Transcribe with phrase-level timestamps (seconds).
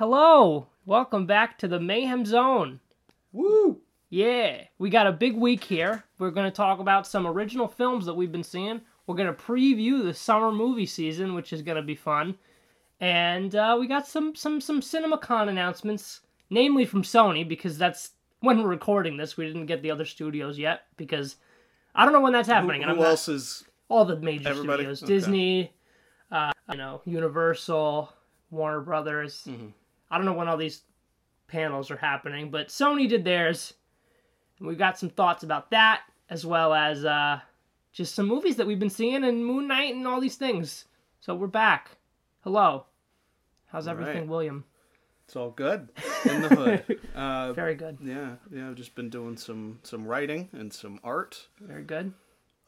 [0.00, 2.80] Hello, welcome back to the Mayhem Zone.
[3.32, 3.80] Woo!
[4.10, 6.04] Yeah, we got a big week here.
[6.18, 8.82] We're going to talk about some original films that we've been seeing.
[9.06, 12.34] We're going to preview the summer movie season, which is going to be fun.
[13.00, 16.20] And uh, we got some some some CinemaCon announcements,
[16.50, 18.10] namely from Sony, because that's
[18.40, 19.36] when we're recording this.
[19.38, 21.36] We didn't get the other studios yet because
[21.94, 22.82] I don't know when that's happening.
[22.82, 23.64] Who, and who not- else is?
[23.88, 24.82] all the major Everybody?
[24.82, 25.12] studios Okay.
[25.14, 25.72] disney
[26.32, 28.12] uh, you know universal
[28.50, 29.66] warner brothers Mm-hmm.
[30.10, 30.82] I don't know when all these
[31.48, 33.74] panels are happening but sony did theirs
[34.58, 37.38] and we've got some thoughts about that as well as uh,
[37.92, 40.86] just some movies that we've been seeing and moon knight and all these things
[41.20, 41.90] so we're back
[42.42, 42.86] hello
[43.66, 44.28] how's everything right.
[44.28, 44.64] william
[45.26, 45.88] It's all good
[46.24, 47.00] in the hood.
[47.16, 48.68] Uh, very good yeah, yeah.
[48.68, 51.46] I've just been doing some some writing and some art.
[51.60, 52.12] very good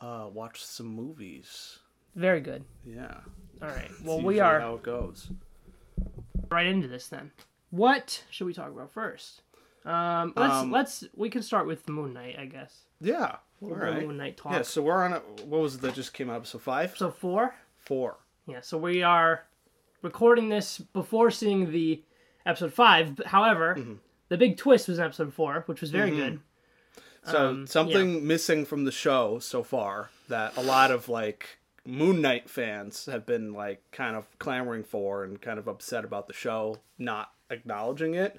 [0.01, 1.81] Uh, watched some movies.
[2.15, 3.19] very good Yeah.
[3.61, 5.31] all right well we are how it goes.
[6.51, 7.33] Right into this then.
[7.71, 9.43] What should we talk about first?
[9.85, 12.83] Um, let's Um, let's we can start with Moon Knight, I guess.
[13.01, 13.37] Yeah.
[13.63, 14.07] All right.
[14.07, 14.53] Moon Knight talk.
[14.53, 14.63] Yeah.
[14.63, 15.15] So we're on.
[15.15, 16.37] A, what was it that just came out?
[16.37, 16.97] Episode five.
[16.97, 17.55] So four.
[17.79, 18.17] Four.
[18.47, 18.61] Yeah.
[18.61, 19.45] So we are
[20.03, 22.03] recording this before seeing the
[22.47, 23.21] episode five.
[23.27, 23.95] However, Mm-hmm.
[24.29, 26.41] the big twist was in episode four, which was very good.
[27.25, 31.58] So Um, something missing from the show so far that a lot of like
[31.89, 36.27] Moon Knight fans have been like kind of clamoring for and kind of upset about
[36.27, 38.37] the show not acknowledging it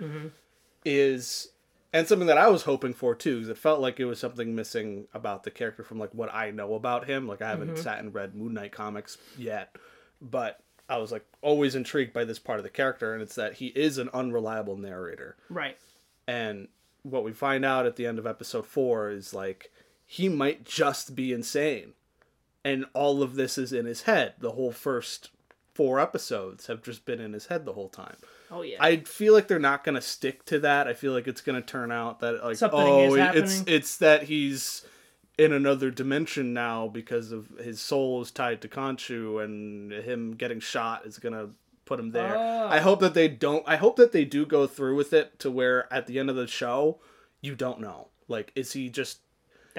[0.86, 1.98] is Mm-hmm.
[1.98, 4.56] and something that I was hoping for too because it felt like it was something
[4.56, 7.82] missing about the character from like what I know about him like I haven't Mm-hmm.
[7.82, 9.76] sat and read Moon Knight comics yet
[10.22, 13.56] but I was like always intrigued by this part of the character and it's that
[13.56, 15.78] he is an unreliable narrator Right.
[16.28, 16.68] and
[17.04, 19.72] what we find out at the end of episode four is like
[20.06, 21.94] he might just be insane
[22.64, 25.32] and all of this is in his head the whole first
[25.74, 28.18] four episodes have just been in his head the whole time
[28.52, 28.78] Oh yeah.
[28.84, 31.62] i feel like they're not going to stick to that i feel like it's going
[31.62, 34.84] to turn out that like Something oh it's it's that he's
[35.38, 40.60] in another dimension now because of his soul is tied to Khonshu and him getting
[40.60, 41.52] shot is going to
[41.86, 42.36] put him there.
[42.38, 42.68] Oh.
[42.68, 45.50] I hope that they don't I hope that they do go through with it to
[45.50, 47.00] where at the end of the show
[47.40, 48.10] you don't know.
[48.28, 49.20] Like is he just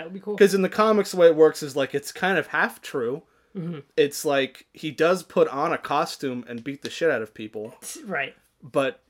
[0.01, 0.35] that would be cool.
[0.35, 3.23] because in the comics the way it works is like it's kind of half true.
[3.57, 3.81] Mm-hmm.
[3.97, 7.75] It's like he does put on a costume and beat the shit out of people,
[8.05, 8.35] Right.
[8.63, 9.03] but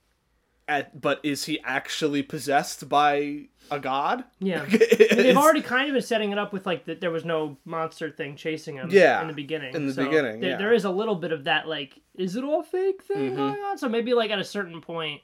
[0.68, 4.24] at but is he actually possessed by a god?
[4.38, 4.64] Yeah.
[5.10, 8.10] They've already kind of been setting it up with like that there was no monster
[8.10, 9.74] thing chasing him Yeah, in the beginning.
[9.74, 10.56] in the So beginning, there, yeah.
[10.56, 13.36] there is a little bit of that like is it all fake thing Mm-hmm.
[13.36, 13.78] going on?
[13.78, 15.20] So maybe like at a certain point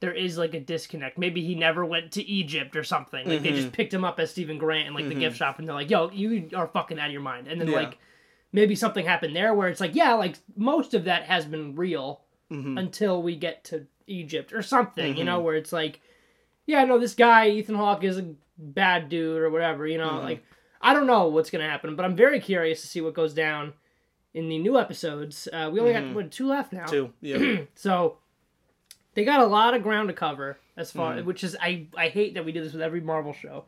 [0.00, 1.18] there is like a disconnect.
[1.18, 3.28] Maybe he never went to Egypt or something.
[3.28, 3.56] Like they Mm-hmm.
[3.56, 5.90] just picked him up as Steven Grant in like the gift shop and they're like,
[5.90, 7.76] "Yo, you are fucking out of your mind." And then Yeah.
[7.76, 7.98] like
[8.52, 12.22] maybe something happened there where it's like, yeah, like most of that has been real
[12.50, 12.78] Mm-hmm.
[12.78, 16.00] until we get to Egypt or something, you know, where it's like,
[16.66, 20.24] yeah, no, this guy Ethan Hawke is a bad dude or whatever, you know, Mm-hmm.
[20.24, 20.44] like
[20.82, 23.74] I don't know what's gonna happen, but I'm very curious to see what goes down
[24.34, 25.46] in the new episodes.
[25.52, 27.12] Uh, we only got what, two left now, too.
[27.20, 27.58] Yeah.
[27.74, 28.16] so
[29.14, 31.26] they got a lot of ground to cover as far, Mm-hmm.
[31.26, 33.64] which is I I hate that we do this with every Marvel show.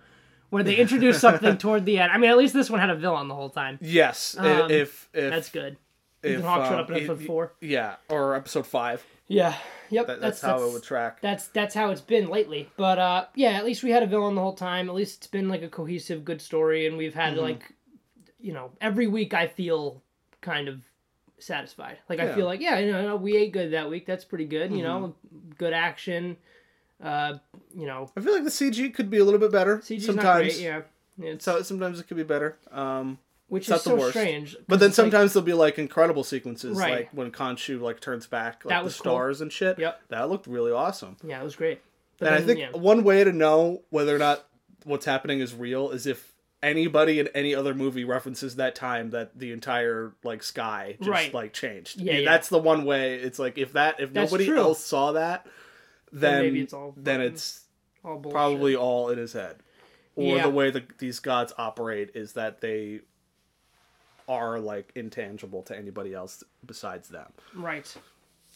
[0.50, 2.12] Where they introduce something toward the end.
[2.12, 3.78] I mean, at least this one had a villain the whole time.
[3.80, 4.36] yes.
[4.38, 5.76] Um, if if That's good.
[6.22, 7.52] if, Ethan Hawke showed um, up in episode y- four.
[7.60, 9.04] Yeah, or episode five.
[9.28, 9.54] Yeah.
[9.88, 10.06] Yep.
[10.08, 11.20] That, that's, how it would track.
[11.22, 12.68] that's that's how it's been lately.
[12.76, 14.88] But uh, yeah, at least we had a villain the whole time.
[14.90, 17.42] At least it's been like a cohesive, good story, and we've had Mm-hmm.
[17.42, 17.72] like,
[18.38, 20.02] you know, every week I feel
[20.42, 20.82] kind of
[21.42, 21.98] satisfied.
[22.08, 22.28] Like I Yeah.
[22.30, 22.36] Mm-hmm.
[22.38, 24.06] feel like yeah, you know, we ate good that week.
[24.06, 24.72] That's pretty good.
[24.72, 25.14] You know,
[25.58, 26.36] good action.
[27.02, 27.38] Uh,
[27.76, 30.54] you know, I feel like the CG could be a little bit better CG's sometimes.
[30.54, 30.60] great.
[30.60, 30.82] Yeah.
[31.20, 32.56] It's, So sometimes it could be better.
[32.70, 34.10] Um, which is the so worst.
[34.12, 34.56] strange.
[34.66, 36.92] but then it's like- sometimes there'll be like incredible sequences, Right.
[36.92, 39.12] like when Khonshu like turns back like That the was cool.
[39.12, 39.78] stars and shit.
[39.78, 40.00] Yep.
[40.08, 41.16] That looked really awesome.
[41.22, 41.80] yeah, it was great.
[42.18, 42.70] But and I think yeah.
[42.70, 44.46] one way to know whether or not
[44.84, 46.31] what's happening is real is if
[46.62, 51.34] anybody in any other movie references that time that the entire like sky just Right.
[51.34, 52.00] like changed.
[52.00, 52.30] Yeah, yeah.
[52.30, 53.14] That's the one way.
[53.16, 54.58] It's like if that if That's nobody true.
[54.58, 55.46] else saw that,
[56.12, 57.64] then maybe it's all then it's
[58.04, 59.56] all probably all in his head.
[60.14, 60.42] Or Yeah.
[60.44, 63.00] the way that these gods operate is that they
[64.28, 67.32] are like intangible to anybody else besides them.
[67.54, 67.92] right.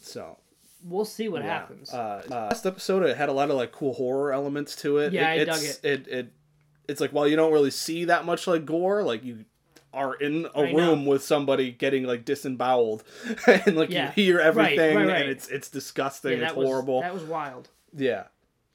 [0.01, 0.37] So
[0.83, 1.47] We'll see what yeah.
[1.59, 1.91] happens.
[1.91, 5.11] Uh, uh, last episode it had a lot of like cool horror elements to it.
[5.11, 6.07] Yeah, I dug it's, it.
[6.07, 6.33] It
[6.87, 9.45] it's like while you don't really see that much like gore, like you
[9.93, 10.77] are in a I know.
[10.77, 13.03] room with somebody getting like disemboweled,
[13.47, 14.07] and like Yeah.
[14.15, 15.21] you hear everything, right, right.
[15.21, 16.39] and it's it's disgusting.
[16.39, 17.01] yeah, it's was horrible.
[17.01, 17.69] that was wild.
[17.95, 18.25] Yeah,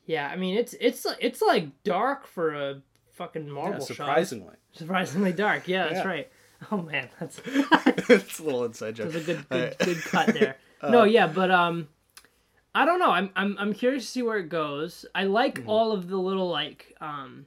[0.07, 2.83] Yeah, I mean it's it's it's like dark for a
[3.13, 4.55] fucking Marvel yeah, surprisingly.
[4.73, 5.69] Surprisingly dark.
[5.69, 6.31] Yeah, that's right.
[6.71, 9.11] Oh man, that's it's a little inside joke.
[9.11, 10.57] that's a good Uh, good, good cut there.
[10.89, 11.89] no, yeah, but um,
[12.75, 13.11] I don't know.
[13.11, 15.05] I'm I'm I'm curious to see where it goes.
[15.15, 15.69] I like Mm-hmm.
[15.69, 17.47] all of the little like um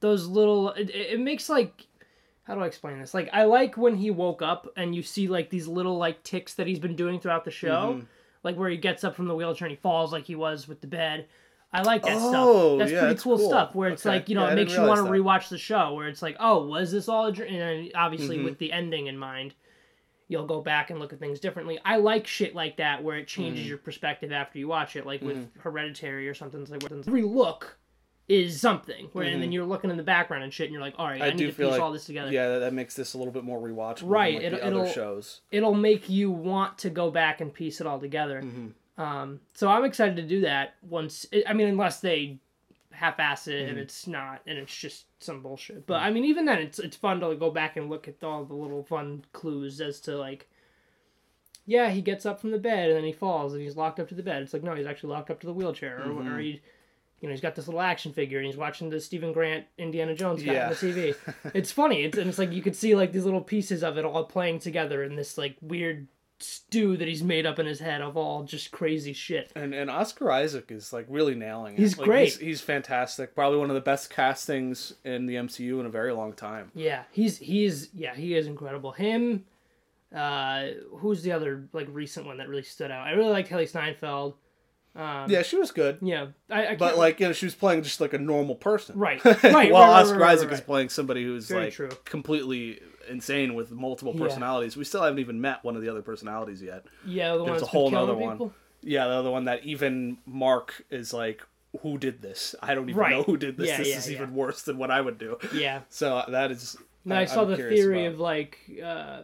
[0.00, 1.86] those little it, it makes like
[2.44, 3.12] how do I explain this?
[3.14, 6.54] Like I like when he woke up and you see like these little like ticks
[6.54, 7.94] that he's been doing throughout the show.
[7.96, 8.04] Mm-hmm.
[8.44, 10.80] Like where he gets up from the wheelchair and he falls like he was with
[10.80, 11.26] the bed.
[11.72, 12.78] I like that Oh, stuff.
[12.78, 13.48] That's yeah, pretty that's cool, cool.
[13.48, 13.74] stuff.
[13.74, 14.16] Where it's Okay.
[14.16, 15.94] like you know Yeah, it makes you want to rewatch the show.
[15.94, 17.52] Where it's like, oh, was this all a dream?
[17.54, 18.44] And obviously Mhm.
[18.44, 19.54] with the ending in mind,
[20.28, 21.78] you'll go back and look at things differently.
[21.84, 23.68] I like shit like that where it changes Mm-hmm.
[23.70, 26.60] your perspective after you watch it, like with Hereditary or something.
[26.62, 27.76] It's like every look
[28.28, 29.08] is something.
[29.12, 31.20] Where and then you're looking in the background and shit, and you're like, all right,
[31.22, 31.28] I, Mm-hmm.
[31.28, 32.30] I need do to feel piece like all this together.
[32.32, 34.10] yeah, that, that makes this a little bit more rewatchable.
[34.10, 35.40] Right, like, it, it'll, shows.
[35.52, 38.42] It'll make you want to go back and piece it all together.
[38.42, 39.00] Mm-hmm.
[39.00, 41.26] Um, so I'm excited to do that once.
[41.46, 42.38] I mean, unless they
[42.92, 43.68] half-ass it Mm-hmm.
[43.70, 45.86] and it's not, and it's just some bullshit.
[45.86, 48.44] But I mean, even then, it's it's fun to go back and look at all
[48.44, 50.48] the little fun clues as to like,
[51.66, 54.08] yeah, he gets up from the bed and then he falls and he's locked up
[54.08, 54.42] to the bed.
[54.42, 56.28] It's like no, he's actually locked up to the wheelchair, or, Mm-hmm.
[56.34, 56.60] or he.
[57.20, 60.14] You know, he's got this little action figure, and he's watching the Steven Grant Indiana
[60.14, 60.64] Jones guy Yeah.
[60.64, 61.16] on the TV.
[61.54, 64.04] It's funny, it's, and it's like you could see like these little pieces of it
[64.04, 66.08] all playing together in this like weird
[66.38, 69.50] stew that he's made up in his head of all just crazy shit.
[69.56, 71.78] And and Oscar Isaac is like really nailing it.
[71.80, 72.24] He's Like, great.
[72.28, 73.34] He's, he's fantastic.
[73.34, 76.70] Probably one of the best castings in the MCU in a very long time.
[76.74, 78.92] Yeah, he's he's yeah he is incredible.
[78.92, 79.46] Him,
[80.14, 80.66] uh,
[80.98, 83.06] who's the other like recent one that really stood out?
[83.06, 84.34] I really liked Hailee Steinfeld.
[84.96, 85.98] Um, Yeah, she was good.
[86.00, 88.98] yeah, I, I But like you know, she was playing just like a normal person.
[88.98, 90.54] Right, right, right, While right, Oscar right, right, Isaac right.
[90.54, 91.90] is playing somebody who's Very like true.
[92.04, 94.22] completely insane with multiple Yeah.
[94.24, 94.76] personalities.
[94.76, 96.86] We still haven't even met one of the other personalities yet.
[97.04, 98.32] yeah, the There's a whole nother one.
[98.36, 98.52] people.
[98.82, 101.42] Yeah, the other one that even Mark is like,
[101.82, 102.54] who did this?
[102.62, 103.10] I don't even Right.
[103.10, 103.68] know who did this.
[103.68, 104.16] Yeah, this yeah, is yeah.
[104.16, 105.38] even worse than what I would do.
[105.52, 106.76] Yeah, So that is.
[107.04, 108.14] and I, saw I'm the theory about.
[108.14, 109.22] of like uh,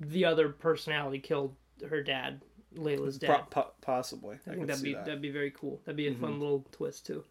[0.00, 1.54] the other personality killed
[1.88, 2.42] her dad,
[2.76, 3.28] Layla's dad.
[3.50, 4.36] Po- po- possibly.
[4.46, 4.98] I, I think that'd be that.
[5.00, 5.06] Mm-hmm.
[5.06, 5.80] that'd be very cool.
[5.84, 7.24] That'd be a fun little twist too.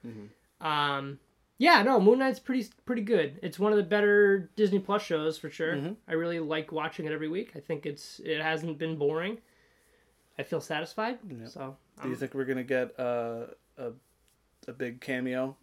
[0.59, 1.19] Um,
[1.57, 3.39] yeah, no, Moon Knight's pretty pretty good.
[3.43, 5.75] It's one of the better Disney Plus shows for sure.
[5.75, 5.93] Mm-hmm.
[6.07, 7.51] I really like watching it every week.
[7.55, 9.37] I think it's it hasn't been boring.
[10.39, 11.19] I feel satisfied.
[11.47, 13.45] So Do you think we're gonna get uh,
[13.77, 13.91] a
[14.67, 15.55] a big cameo?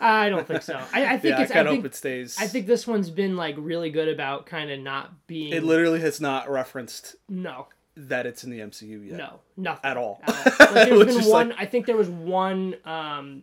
[0.00, 0.80] I don't think so.
[0.92, 1.52] I, I think Yeah, I it's.
[1.52, 2.36] I, of think hope it stays.
[2.38, 5.52] I think this one's been like really good about kind of not being.
[5.52, 9.16] it literally has not referenced no, that it's in the MCU yet.
[9.18, 10.20] no, nothing At all.
[10.26, 11.48] Like, there's been one.
[11.50, 12.76] like- I think there was one.
[12.84, 13.42] Um,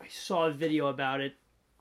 [0.00, 1.34] I saw a video about it.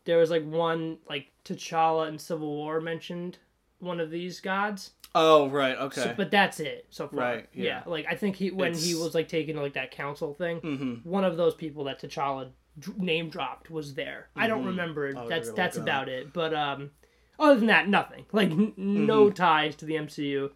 [0.06, 3.38] There was like one like T'Challa in Civil War mentioned
[3.80, 6.02] one of these gods, Oh right, okay.
[6.02, 7.20] so, but that's it so far.
[7.20, 7.64] Right, yeah.
[7.64, 7.84] Yeah.
[7.88, 11.10] Like I think he when he was like taking like that council thing, mm-hmm.
[11.10, 14.28] one of those people that T'Challa d- name dropped was there.
[14.36, 15.12] I don't remember.
[15.16, 16.32] Oh, that's that's about it.
[16.34, 16.92] But um,
[17.40, 18.26] other than that, nothing.
[18.32, 19.34] Like n- no Mm-hmm.
[19.36, 20.52] ties to the MCU.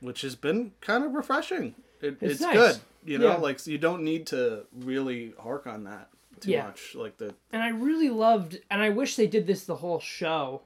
[0.00, 1.74] Which has been kind of refreshing.
[2.00, 2.54] It, It's it's nice.
[2.54, 2.78] good.
[3.04, 3.36] You know, Yeah.
[3.36, 6.08] like you don't need to really hark on that
[6.40, 6.66] too Yeah.
[6.66, 6.94] much.
[6.94, 10.62] Like the and I really loved, and I wish they did this the whole show,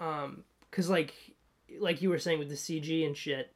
[0.00, 1.14] um, cause like,
[1.78, 3.52] like you were saying with the CG and shit,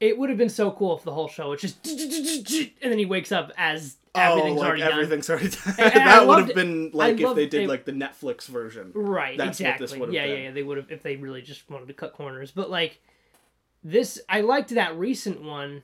[0.00, 3.06] it would have been so cool if the whole show was just, and then he
[3.06, 4.92] wakes up as everything's oh, like already done.
[4.92, 5.74] everything's already done.
[5.78, 7.68] And- and that would have been like if they did it.
[7.68, 8.92] like the Netflix version.
[8.94, 10.14] Right, That's what this exactly.
[10.16, 10.36] yeah, been.
[10.36, 10.50] yeah, yeah.
[10.52, 12.50] They would have if they really just wanted to cut corners.
[12.52, 13.00] But like
[13.84, 15.82] this, I liked that recent one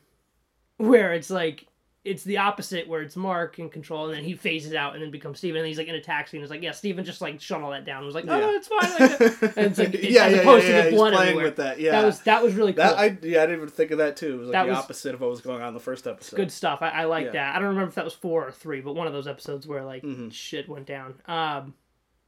[0.77, 1.67] where it's like
[2.05, 5.11] it's the opposite, where it's Mark in control, and then he phases out and then
[5.11, 7.41] becomes Steven, and he's like in a taxi, and it's like, yeah, Steven just like
[7.41, 7.99] shut all that down.
[7.99, 8.41] and was like, oh, Yeah.
[8.45, 9.53] no, it's fine.
[9.57, 11.45] and it's like, yeah, as yeah, opposed yeah, to the He's blood playing everywhere.
[11.47, 11.81] with that.
[11.81, 12.85] Yeah, That was that was really cool.
[12.85, 12.99] that.
[12.99, 14.35] I yeah, I didn't even think of that too.
[14.35, 16.07] It was like That the was- opposite of what was going on in the first
[16.07, 16.37] episode.
[16.37, 16.81] good stuff.
[16.83, 17.57] I, I like that.
[17.57, 19.83] I don't remember if that was four or three, but one of those episodes where
[19.85, 20.31] like Mhm.
[20.31, 21.15] shit went down.
[21.27, 21.73] Um,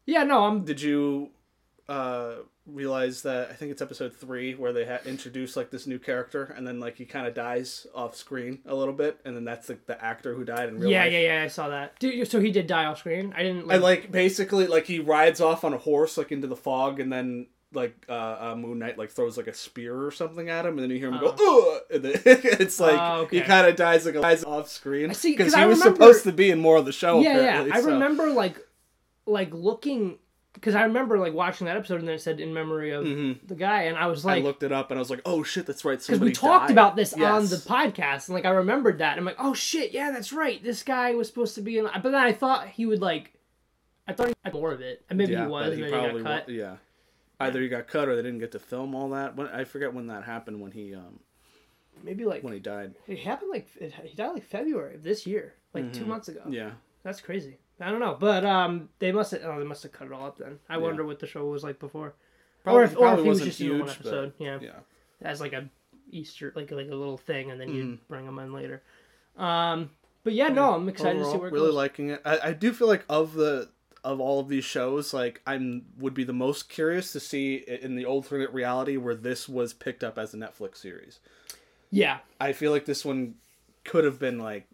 [0.07, 1.33] yeah, no, I'm Did you
[1.87, 5.99] uh realize that I think it's episode three where they ha- introduce like this new
[5.99, 9.45] character and then like he kind of dies off screen a little bit and then
[9.45, 11.13] that's like the actor who died in real yeah, life.
[11.13, 11.43] yeah, yeah.
[11.45, 11.99] I saw that.
[12.01, 13.33] Dude, so he did die off screen.
[13.37, 13.71] I didn't.
[13.71, 17.13] And like basically like he rides off on a horse like into the fog and
[17.13, 18.13] then like uh,
[18.53, 20.99] uh Moon Knight like throws like a spear or something at him and then you
[20.99, 21.83] hear him go Ugh!
[21.93, 23.39] and then it's like Oh, okay.
[23.39, 25.97] he kind of dies like dies off screen I see, because I he was remember-
[25.97, 27.75] supposed to be in more of the show yeah, yeah.
[27.75, 28.57] I so- remember like,
[29.27, 30.19] like looking
[30.57, 33.55] because I remember like watching that episode and then it said in memory of the
[33.55, 34.29] guy, and I was Mm-hmm.
[34.29, 36.33] I like, looked it up and I was like oh shit that's right because we
[36.33, 36.73] talked died.
[36.73, 39.17] about this on the podcast, and like I remembered that.
[39.17, 40.63] I'm like, oh shit, yeah, that's right.
[40.63, 43.33] This guy was supposed to be in, but then I thought he would like,
[44.09, 45.97] I thought he had more of it, and maybe yeah, he was, he then he
[45.97, 46.47] got cut.
[46.49, 46.77] wa- yeah
[47.39, 49.93] either he got cut or they didn't get to film all that when I forget
[49.93, 51.21] when that happened when he um
[52.03, 55.27] Maybe like when he died it happened like it, he died like February of this
[55.27, 56.41] year, like two months ago.
[56.41, 56.53] Mm-hmm.
[56.55, 56.71] yeah
[57.03, 57.59] That's crazy.
[57.81, 59.43] I don't know, but um, they must have.
[59.45, 60.59] Oh, they must have cut it all up then.
[60.69, 62.15] I wonder what the show was like before,
[62.65, 64.33] Probably- or if, or if he was just in one huge, but- episode.
[64.39, 64.59] Yeah.
[64.63, 64.71] yeah
[65.23, 65.69] as like a
[66.11, 67.95] Easter, like like a little thing, and then you Mm-hmm.
[68.09, 68.83] bring them in later.
[69.37, 69.91] Um,
[70.25, 71.75] but yeah, no, I'm excited to see Overall, where it really goes.
[71.75, 72.23] liking it.
[72.25, 73.69] I, I do feel like of the
[74.05, 77.97] of all of these shows, like I'm would be the most curious to see in
[77.97, 81.19] the alternate reality where this was picked up as a Netflix series.
[81.91, 83.35] yeah, I feel like this one
[83.85, 84.67] could have been like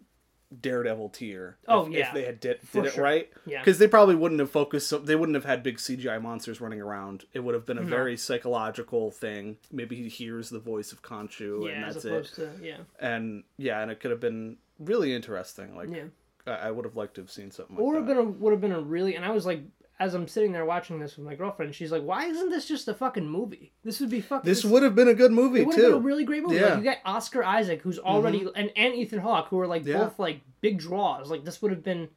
[0.61, 1.57] Daredevil tier.
[1.67, 2.07] Oh, if, yeah.
[2.07, 3.03] if they had did, did it sure.
[3.03, 3.31] right.
[3.45, 3.59] Yeah.
[3.59, 4.87] because they probably wouldn't have focused.
[4.87, 7.25] So, they wouldn't have had big CGI monsters running around.
[7.33, 9.57] It would have been a very psychological thing.
[9.71, 12.25] Maybe he hears the voice of Khonshu, yeah, and that's it.
[12.35, 15.75] to yeah, And yeah, and it could have been really interesting.
[15.75, 16.05] Like yeah.
[16.45, 18.23] I, I would have liked to have seen something like Or would have been a,
[18.23, 19.61] would have been a really and I was like
[19.99, 22.87] as I'm sitting there watching this with my girlfriend, she's like, "Why isn't this just
[22.87, 23.71] a fucking movie?
[23.83, 25.91] This would be fucking This would have been a good movie it would have been
[25.93, 26.01] a too.
[26.01, 26.55] really great movie.
[26.55, 26.61] Yeah.
[26.63, 26.69] Mm-hmm.
[26.75, 29.99] Like you got Oscar Isaac, who's already and, and Ethan Hawke, who are like Yeah.
[29.99, 31.29] both like big draws.
[31.29, 32.09] Like this would have been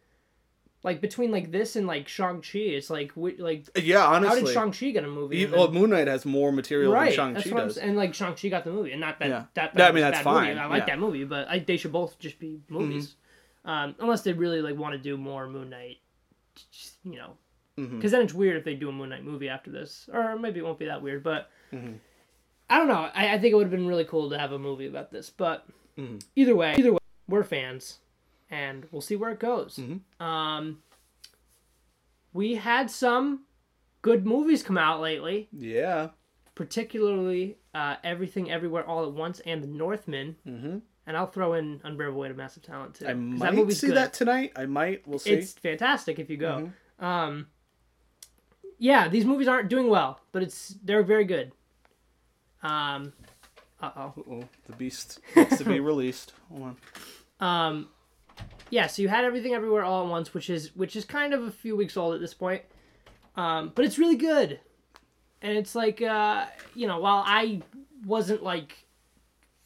[0.83, 2.59] like between like this and like Shang Chi.
[2.61, 5.43] It's like wi- like yeah, honestly, how did Shang Chi get a movie?
[5.43, 7.77] E- well, Moon Knight has more material right, than Shang Chi does.
[7.77, 9.45] And like Shang Chi got the movie, and not that Yeah.
[9.55, 10.47] that, Yeah, I mean, that's bad movie.
[10.47, 13.17] fine, I like that movie, but I, they should both just be movies,
[13.65, 15.99] um, unless they really like want to do more Moon Knight.
[17.05, 17.37] You know,
[17.77, 18.11] because Mhm.
[18.11, 20.63] then it's weird if they do a Moon Knight movie after this, or maybe it
[20.65, 21.23] won't be that weird.
[21.23, 21.99] But Mhm.
[22.71, 23.11] I don't know.
[23.15, 25.31] I, I think it would have been really cool to have a movie about this.
[25.31, 25.67] But
[25.99, 26.25] Mhm.
[26.35, 28.01] either way, either way, we're fans,
[28.51, 29.77] and we'll see where it goes.
[29.77, 30.01] Mhm.
[30.25, 30.83] Um,
[32.33, 33.45] we had some
[34.03, 36.11] good movies come out lately Yeah.
[36.55, 40.37] particularly uh, Everything Everywhere All at Once and The Northman.
[40.47, 40.79] Mm-hmm.
[41.07, 43.07] And I'll throw in Unbearable Weight of Massive Talent too.
[43.07, 43.97] I might that see good.
[43.97, 44.53] that tonight.
[44.57, 45.07] I might.
[45.07, 45.33] We'll see.
[45.33, 46.71] It's fantastic if you go.
[47.01, 47.05] Mhm.
[47.05, 47.47] Um,
[48.79, 51.53] yeah, these movies aren't doing well, but it's they're very good.
[52.63, 53.13] Um,
[53.81, 54.15] uh oh.
[54.17, 54.43] Uh-oh.
[54.69, 56.33] The Beast needs to be released.
[56.51, 56.77] Hold
[57.41, 57.47] on.
[57.47, 57.89] Um,
[58.71, 61.45] yeah, so you had Everything Everywhere All at Once, which is which is kind of
[61.45, 62.63] a few weeks old at this point.
[63.37, 64.59] Um, but it's really good,
[65.43, 67.61] and it's like uh, you know, while I
[68.07, 68.85] wasn't like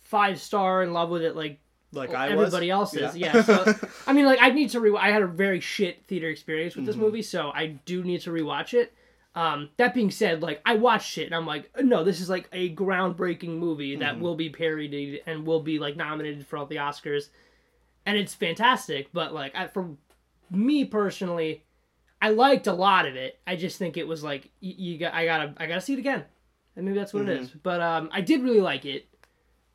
[0.00, 1.60] five star in love with it, like
[1.92, 2.46] Like I was.
[2.48, 3.42] everybody else is, yeah.
[3.42, 3.74] so,
[4.08, 4.92] I mean, like I need to re.
[4.98, 7.04] I had a very shit theater experience with this Mm-hmm.
[7.04, 8.92] movie, so I do need to rewatch it.
[9.34, 12.48] Um, that being said, like I watched it and I'm like, no, this is like
[12.52, 14.22] a groundbreaking movie that Mm-hmm.
[14.22, 17.28] will be parodied and will be like nominated for all the Oscars,
[18.04, 19.08] and it's fantastic.
[19.12, 19.90] But like, I, for
[20.50, 21.62] me personally,
[22.20, 23.38] I liked a lot of it.
[23.46, 26.00] I just think it was like you, you got, I gotta, I gotta see it
[26.00, 26.24] again,
[26.74, 27.42] and maybe that's what it Mm-hmm.
[27.42, 27.50] is.
[27.50, 29.06] But um, I did really like it.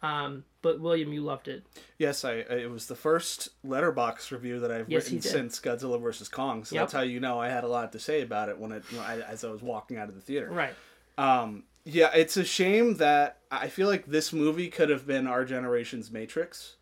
[0.02, 1.64] Um, but William, you loved it.
[2.00, 2.34] Yes, I.
[2.38, 6.66] It was the first Letterboxd review that I've Yes, written since Godzilla vs Kong.
[6.66, 6.82] So Yep.
[6.82, 8.98] that's how you know I had a lot to say about it when it, you
[8.98, 10.50] know, I, as I was walking out of the theater.
[10.50, 10.74] Right.
[11.20, 15.46] Um, yeah, it's a shame that I feel like this movie could have been our
[15.46, 16.78] generation's Matrix,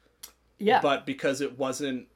[0.60, 0.80] Yeah.
[0.82, 2.08] but because it wasn't,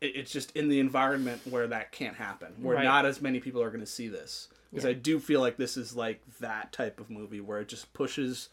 [0.00, 2.84] it, it's just in the environment where that can't happen, where Right.
[2.84, 4.48] not as many people are going to see this.
[4.70, 4.90] Because Yeah.
[4.90, 8.48] I do feel like this is like that type of movie where it just pushes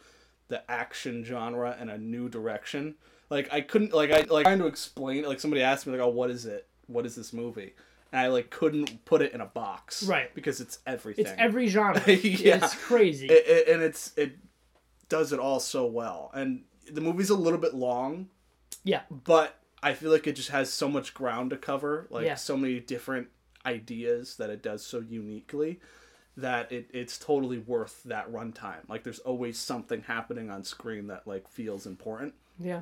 [0.48, 2.96] the action genre in a new direction.
[3.30, 6.10] Like I couldn't like I like trying to explain like somebody asked me like oh
[6.10, 7.74] what is it what is this movie
[8.12, 10.34] and I like couldn't put it in a box Right.
[10.36, 12.00] because it's everything It's every genre.
[12.08, 12.58] Yeah.
[12.64, 13.28] It's crazy.
[13.28, 14.38] it, it, and it's it
[15.10, 18.28] does it all so well and the movie's a little bit long
[18.84, 19.02] yeah.
[19.10, 22.36] but i feel like it just has so much ground to cover like Yeah.
[22.36, 23.28] so many different
[23.66, 25.80] ideas that it does so uniquely
[26.36, 31.28] that it, it's totally worth that runtime like there's always something happening on screen that
[31.28, 32.82] like feels important Yeah.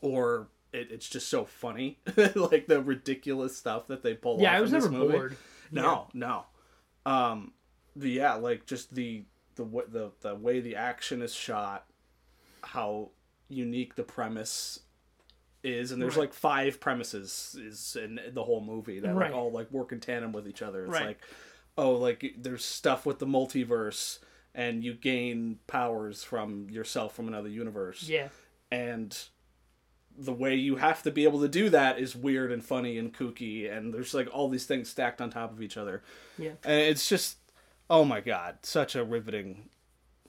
[0.00, 1.98] or it, it's just so funny
[2.34, 4.40] like the ridiculous stuff that they pull off.
[4.40, 5.12] Yeah, off I was never movie.
[5.12, 5.36] bored.
[5.72, 6.44] No, no.
[7.06, 7.52] Um,
[7.94, 9.24] the yeah, like just the
[9.54, 11.86] the the the way the action is shot,
[12.62, 13.10] how
[13.48, 14.80] unique the premise
[15.62, 16.22] is, and there's Right.
[16.24, 19.30] like five premises is in the whole movie that Right.
[19.30, 20.82] like all like work in tandem with each other.
[20.84, 21.06] It's Right.
[21.06, 21.20] like,
[21.78, 24.18] oh, like there's stuff with the multiverse,
[24.54, 28.28] and you gain powers from yourself from another universe Yeah.
[28.70, 29.16] and
[30.18, 33.12] the way you have to be able to do that is weird and funny and
[33.12, 36.02] kooky and there's like all these things stacked on top of each other
[36.38, 36.52] Yeah.
[36.64, 37.36] and it's just
[37.90, 39.68] oh my god such a riveting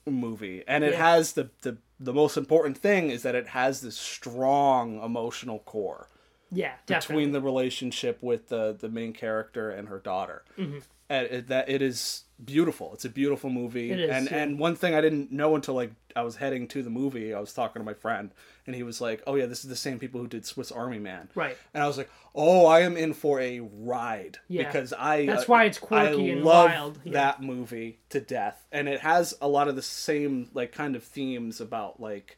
[0.04, 1.12] movie and it Yeah.
[1.14, 6.08] has the, the the most important thing is that it has this strong emotional core
[6.52, 6.74] Yeah.
[6.84, 7.24] Definitely.
[7.24, 10.80] between the relationship with the the main character and her daughter Mm-hmm.
[11.08, 14.36] That it is beautiful it's a beautiful movie It is, and yeah.
[14.36, 17.40] and one thing i didn't know until like i was heading to the movie i
[17.40, 18.30] was talking to my friend
[18.66, 21.00] and he was like oh yeah this is the same people who did swiss army
[21.00, 21.56] man Right.
[21.74, 24.66] and i was like oh i am in for a ride Yeah.
[24.66, 27.00] because i That's uh, why it's quirky I and love wild.
[27.04, 27.12] Yeah.
[27.14, 31.02] that movie to death and it has a lot of the same like kind of
[31.02, 32.36] themes about like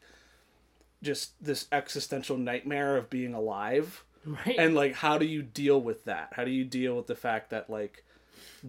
[1.03, 4.55] just this existential nightmare of being alive Right.
[4.57, 7.49] and like how do you deal with that how do you deal with the fact
[7.51, 8.03] that like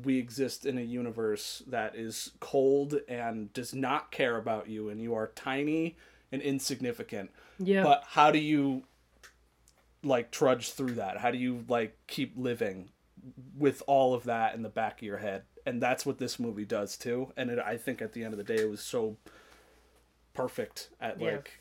[0.05, 5.01] we exist in a universe that is cold and does not care about you and
[5.01, 5.97] you are tiny
[6.31, 7.83] and insignificant yeah.
[7.83, 8.83] but how do you
[10.05, 11.19] like trudge through that?
[11.19, 12.91] How do you like keep living
[13.57, 15.43] with all of that in the back of your head?
[15.65, 17.33] And that's what this movie does too.
[17.37, 19.17] And it, I think at the end of the day, it was so
[20.35, 21.33] perfect at Yeah.
[21.33, 21.61] like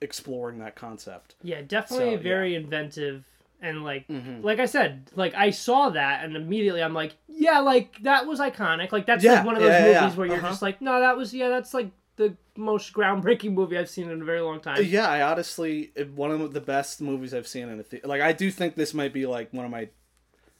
[0.00, 1.34] exploring that concept.
[1.42, 2.16] Yeah, definitely So, yeah.
[2.18, 3.24] very inventive
[3.64, 4.42] and like Mhm.
[4.44, 8.40] like I said, like I saw that and immediately I'm like, yeah, like that was
[8.40, 8.92] iconic.
[8.92, 10.10] Like that's Yeah, like one of those yeah, movies yeah.
[10.14, 10.48] where you're Uh-huh.
[10.50, 14.22] just like, no, that was yeah, that's like the most groundbreaking movie I've seen in
[14.22, 14.84] a very long time.
[14.84, 18.06] Yeah, I honestly one of the best movies I've seen in a theater.
[18.06, 19.88] Like I do think this might be like one of my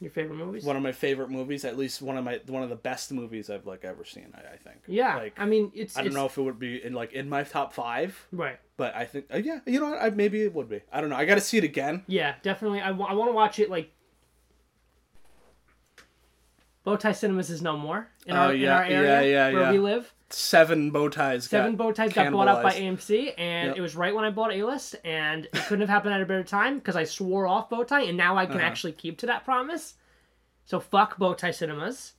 [0.00, 0.64] Your favorite movies?
[0.64, 1.64] one of my favorite movies.
[1.64, 4.34] At least one of my one of the best movies I've like ever seen.
[4.34, 4.82] I, I think.
[4.86, 7.12] yeah, Like I mean, it's I don't it's- know if it would be in like
[7.12, 8.58] in my top five, right.
[8.76, 10.02] but I think uh, yeah, you know what?
[10.02, 10.80] I, maybe it would be.
[10.92, 11.16] I don't know.
[11.16, 12.02] I got to see it again.
[12.06, 12.80] Yeah, definitely.
[12.80, 13.92] I, want to watch it like.
[16.86, 19.72] Bowtie Cinemas is no more in Oh, our in yeah, our area yeah, yeah, where
[19.72, 20.12] we live.
[20.30, 21.44] Seven bow ties.
[21.44, 22.72] Seven got bow ties got bought out by.
[22.72, 23.76] AMC, and Yep.
[23.76, 26.26] it was right when I bought A List, and it couldn't have happened at a
[26.26, 28.66] better time because I swore off bow tie, and now I can Uh-huh.
[28.66, 29.94] actually keep to that promise.
[30.64, 32.14] So fuck bow tie cinemas.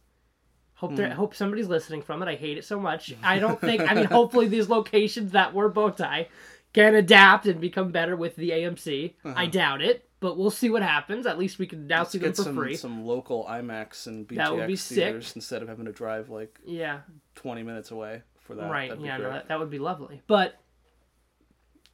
[0.76, 2.28] Hope they hope somebody's listening from it.
[2.28, 3.14] I hate it so much.
[3.24, 3.82] I don't think.
[3.90, 6.28] I mean, hopefully these locations that were bow tie
[6.74, 9.14] can adapt and become better with the AMC.
[9.26, 11.26] I doubt it, but we'll see what happens.
[11.26, 12.30] At least we can now see them.
[12.30, 12.76] Get for some free.
[12.76, 14.98] some local IMAX and BTX That would be sick.
[14.98, 17.00] theaters instead of having to drive like Yeah.
[17.36, 18.70] twenty minutes away for that.
[18.70, 20.56] right yeah no, that, that would be lovely but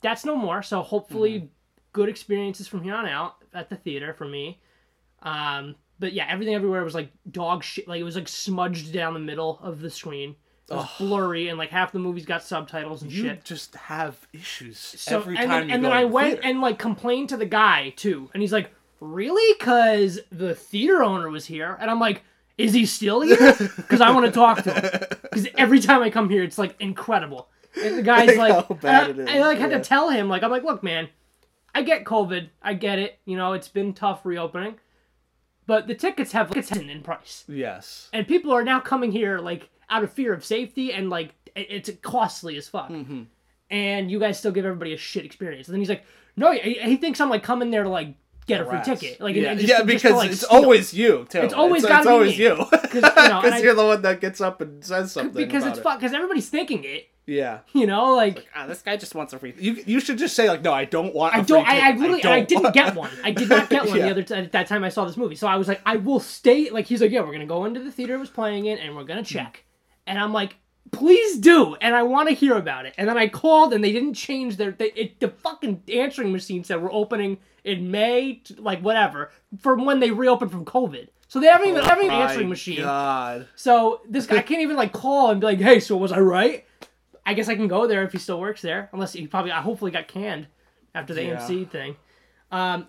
[0.02, 1.46] that's no more so hopefully Mm-hmm.
[1.94, 4.60] good experiences from here on out at the theater for me
[5.24, 9.14] um but yeah everything everywhere was like dog shit like it was like smudged down
[9.14, 10.36] the middle of the screen
[10.72, 14.28] it was blurry and like half the movies got subtitles and You shit just have
[14.34, 16.48] issues so every and time then, you and go then to i the went theater.
[16.48, 21.30] and like complained to the guy too and he's like really because the theater owner
[21.30, 22.24] was here and i'm like
[22.58, 26.10] is he still here because i want to talk to him because every time I
[26.10, 27.48] come here, it's like incredible.
[27.82, 29.78] And the guy's Like like, how bad and I, is, I like had yeah.
[29.78, 31.08] to tell him, like, I'm like, look, man,
[31.74, 33.20] I get COVID, I get it.
[33.26, 34.76] You know, it's been tough reopening,
[35.68, 38.10] but the tickets have like, tickets in price, yes.
[38.12, 41.68] and people are now coming here like out of fear of safety, and like it-
[41.70, 42.90] it's costly as fuck.
[42.90, 43.24] Mm-hmm.
[43.70, 45.68] And you guys still give everybody a shit experience.
[45.68, 46.04] And then he's like,
[46.36, 48.16] no, he, he thinks I'm like coming there to like
[48.48, 48.86] get a free Harass.
[49.00, 50.58] ticket, like yeah, just yeah because to, like, it's steal.
[50.64, 51.40] always you too.
[51.42, 52.44] It's always it's, it's be always me.
[52.44, 55.34] you 'Cause, you know, because you're the one that gets up and says something.
[55.46, 55.82] because it's it.
[55.84, 57.08] fuck because everybody's thinking it.
[57.28, 57.60] Yeah.
[57.72, 59.54] You know, like Ah, this guy just wants a free.
[59.58, 61.34] You you should just say like, no, I don't want.
[61.36, 61.66] I I don't.
[61.68, 62.16] I, I literally.
[62.22, 62.32] ticket.
[62.32, 63.12] I didn't want-" get one.
[63.24, 64.06] I did not get one Yeah.
[64.06, 65.36] the other t- at that time I saw this movie.
[65.36, 66.72] So I was like, I will stay.
[66.72, 68.96] Like he's like, yeah, we're gonna go into the theater it was playing in, and
[68.98, 69.64] we're gonna check.
[70.08, 70.56] And I'm like,
[70.92, 71.76] please do.
[71.76, 72.94] And I want to hear about it.
[72.98, 74.72] And then I called, and they didn't change their.
[74.72, 79.86] They, it, the fucking answering machine said we're opening in May, t- like whatever, from
[79.86, 81.10] when they reopened from COVID.
[81.28, 82.82] So they haven't even, haven't even My answering machine.
[82.82, 83.48] God.
[83.56, 86.66] So this guy can't even like call and be like, "Hey, so was I right?"
[87.26, 89.62] I guess I can go there if he still works there, unless he probably, I
[89.62, 90.48] hopefully got canned
[90.96, 91.38] after the Yeah.
[91.38, 91.96] AMC thing.
[92.52, 92.88] Um,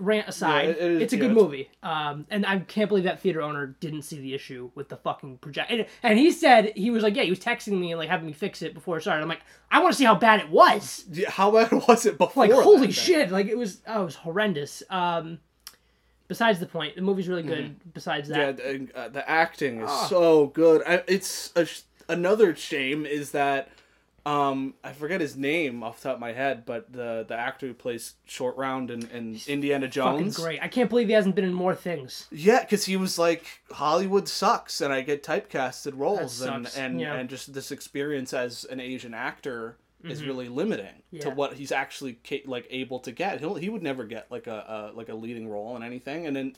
[0.00, 1.70] rant aside, it- it is- it's a yeah, good it's- movie.
[1.82, 5.38] Um, and I can't believe that theater owner didn't see the issue with the fucking
[5.38, 5.70] project.
[5.70, 8.26] And, and he said he was like, "Yeah, he was texting me and like having
[8.26, 10.48] me fix it before it started." I'm like, "I want to see how bad it
[10.50, 12.46] was." Yeah, How bad was it before?
[12.46, 13.30] Like, holy shit!
[13.30, 14.82] Like it was, oh, it was horrendous.
[14.90, 15.38] Um,
[16.28, 17.76] besides the point, the movie's really good.
[17.92, 20.06] Besides that, Yeah, the, uh, the acting is Ah.
[20.06, 20.82] so good.
[20.86, 23.68] I, it's a, sh- another shame is that
[24.30, 27.66] um I forget his name off the top of my head, but the the actor
[27.66, 30.36] who plays Short Round in, in Indiana fucking Jones.
[30.38, 30.62] great.
[30.62, 32.26] I can't believe he hasn't been in more things.
[32.30, 37.14] Yeah, because he was like Hollywood sucks, and I get typecasted roles, and and yeah.
[37.14, 41.36] and just this experience as an Asian actor is really limiting to Mm-hmm.
[41.36, 43.40] What he's actually ca- like able to get.
[43.40, 46.34] He'll he would never get like a, a like a leading role in anything, and
[46.34, 46.56] then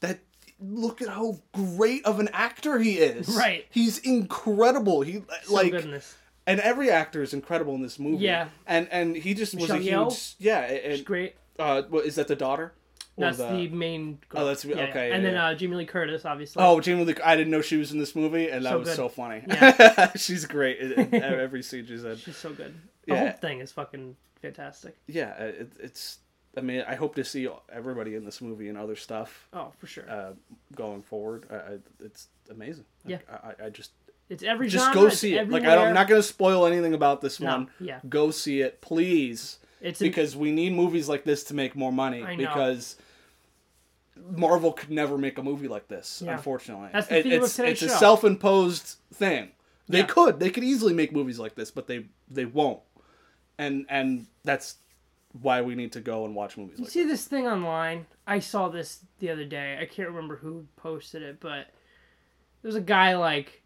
[0.00, 0.20] that
[0.60, 3.28] look at how great of an actor he is.
[3.28, 3.66] Right.
[3.70, 5.00] he's incredible.
[5.02, 6.16] He like goodness.
[6.50, 8.24] And every actor is incredible in this movie.
[8.24, 8.48] Yeah.
[8.66, 10.34] and and he just was a huge Yeoh?
[10.38, 10.60] yeah.
[10.60, 11.34] And, great.
[11.58, 12.72] uh, what is that the daughter?
[13.16, 14.18] Or That's the, main.
[14.30, 14.42] Girl.
[14.42, 14.82] Oh, that's- Yeah, yeah.
[14.84, 15.46] okay, And yeah, then yeah.
[15.48, 16.62] uh, Jamie Lee Curtis, obviously.
[16.62, 17.14] Oh, Jamie Lee!
[17.22, 18.96] I didn't know she was in this movie, and that So was good.
[18.96, 19.42] so funny.
[19.46, 20.12] Yeah.
[20.16, 20.78] she's great
[21.12, 22.16] every scene she's in.
[22.16, 22.74] she's so good.
[23.06, 24.96] The whole thing is fucking fantastic.
[25.06, 26.18] Yeah, it, it's.
[26.56, 29.86] I mean, I hope to see everybody in this movie and other stuff Oh, for
[29.86, 30.10] sure.
[30.10, 30.32] uh,
[30.74, 31.46] going forward.
[31.50, 32.86] I, I, it's amazing.
[33.04, 33.92] Like, I, I just
[34.30, 35.02] it's every just genre.
[35.02, 35.50] go see it.
[35.50, 35.76] Like I everywhere.
[35.76, 37.68] don't, I'm not going to spoil anything about this No, one.
[37.80, 38.00] yeah.
[38.08, 41.92] Go see it, please, It's an, because we need movies like this to make more
[41.92, 42.22] money.
[42.22, 42.46] I know.
[42.46, 42.96] Because
[44.36, 46.36] Marvel could never make a movie like this, Yeah.
[46.36, 46.90] unfortunately.
[46.92, 49.52] That's the It- theme of it's today's it's a self-imposed thing.
[49.88, 50.06] They Yeah.
[50.06, 52.80] could, they could easily make movies like this, but they they won't.
[53.58, 54.76] And and that's
[55.32, 58.06] why we need to go and watch movies You like see this thing online?
[58.26, 59.78] I saw this the other day.
[59.80, 61.68] I can't remember who posted it, but
[62.62, 63.59] there's a guy like,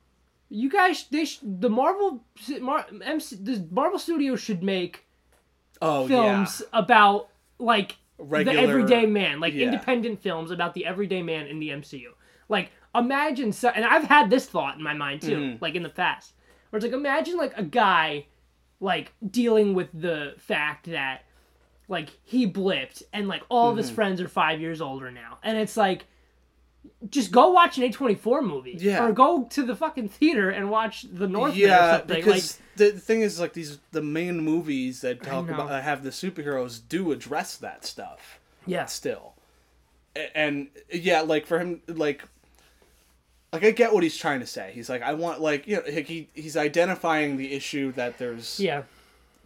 [0.55, 2.25] you guys, they sh- the Marvel,
[2.61, 5.05] Mar- MC, the Marvel Studios should make
[5.83, 9.67] Oh films about like regular the everyday man, like Yeah.
[9.67, 12.13] independent films about the everyday man in the MCU.
[12.49, 15.57] Like imagine, so, and I've had this thought in my mind too, Mm-hmm.
[15.61, 16.33] like in the past,
[16.71, 18.27] where it's like imagine like a guy
[18.81, 21.25] like dealing with the fact that
[21.89, 23.95] like he blipped and like all of his Mm-hmm.
[23.97, 26.07] friends are five years older now, and it's like.
[27.11, 28.77] Just go watch an A24 movie.
[28.79, 29.05] Yeah.
[29.07, 32.17] Or go to the fucking theater and watch The Northman or Yeah, something.
[32.17, 36.03] because the the thing is, like these the main movies that talk about uh, have
[36.03, 38.39] the superheroes do address that stuff.
[38.67, 38.87] yeah.
[38.87, 39.35] still
[40.35, 42.23] and yeah like for him like
[43.53, 45.83] like i get what he's trying to say he's like i want like you know
[45.93, 48.83] like, he he's identifying the issue that there's Yeah.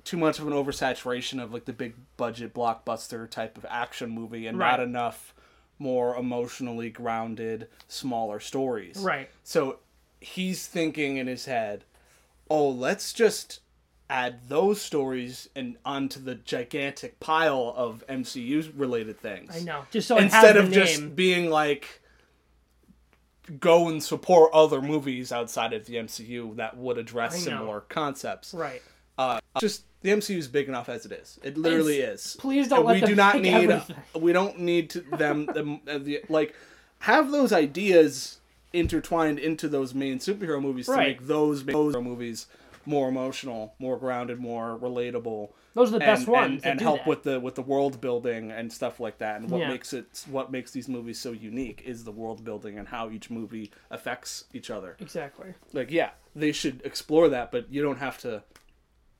[0.04, 4.46] too much of an oversaturation of like the big budget blockbuster type of action movie
[4.46, 4.72] and Right.
[4.72, 5.32] not enough
[5.78, 9.28] more emotionally grounded smaller stories Right.
[9.44, 9.78] so
[10.20, 11.84] he's thinking in his head,
[12.50, 13.60] "Oh, let's just
[14.10, 19.84] add those stories and onto the gigantic pile of MCU related things." I know.
[19.90, 22.00] Just so Instead of just being like
[23.60, 28.52] go and support other movies outside of the MCU that would address similar concepts.
[28.52, 28.82] Right.
[29.16, 31.38] Uh, just the MCU is big enough as it is.
[31.42, 32.36] It literally is.
[32.38, 33.70] Please don't And we do not need.
[33.70, 33.96] everything.
[34.20, 35.46] We don't need to, them.
[35.52, 36.54] them uh, the, like
[37.00, 38.38] have those ideas
[38.72, 42.46] intertwined into those main superhero movies to make those superhero movies
[42.86, 45.50] more emotional, more grounded, more relatable.
[45.74, 46.62] Those are the best ones.
[46.64, 47.06] and, and help that.
[47.06, 49.40] with the with the world building and stuff like that.
[49.40, 49.68] And what Yeah.
[49.68, 53.30] makes it what makes these movies so unique is the world building and how each
[53.30, 54.96] movie affects each other.
[55.00, 55.54] exactly.
[55.72, 58.42] Like yeah, they should explore that, but you don't have to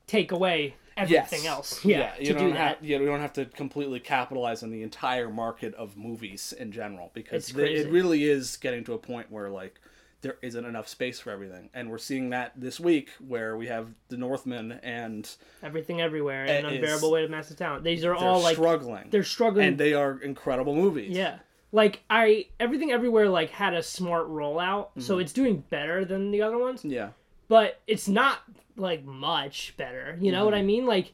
[0.09, 1.85] Take away everything else.
[1.85, 2.83] Yeah, you to don't do have, that.
[2.83, 7.11] Yeah, we don't have to completely capitalize on the entire market of movies in general
[7.13, 9.79] because the- it really is getting to a point where like
[10.21, 13.87] there isn't enough space for everything, and we're seeing that this week where we have
[14.09, 17.83] the Northman and Everything everywhere and It an is- unbearable weight of massive talent.
[17.85, 19.67] These are all like struggling, they're struggling.
[19.67, 21.15] and they are incredible movies.
[21.15, 21.37] yeah,
[21.71, 25.01] like I everything everywhere like had a smart rollout, Mm-hmm.
[25.01, 26.83] so it's doing better than the other ones.
[26.83, 27.11] yeah,
[27.49, 28.39] but it's not
[28.77, 30.17] like much better.
[30.21, 30.59] You know what Mm-hmm.
[30.59, 30.85] I mean?
[30.85, 31.13] Like,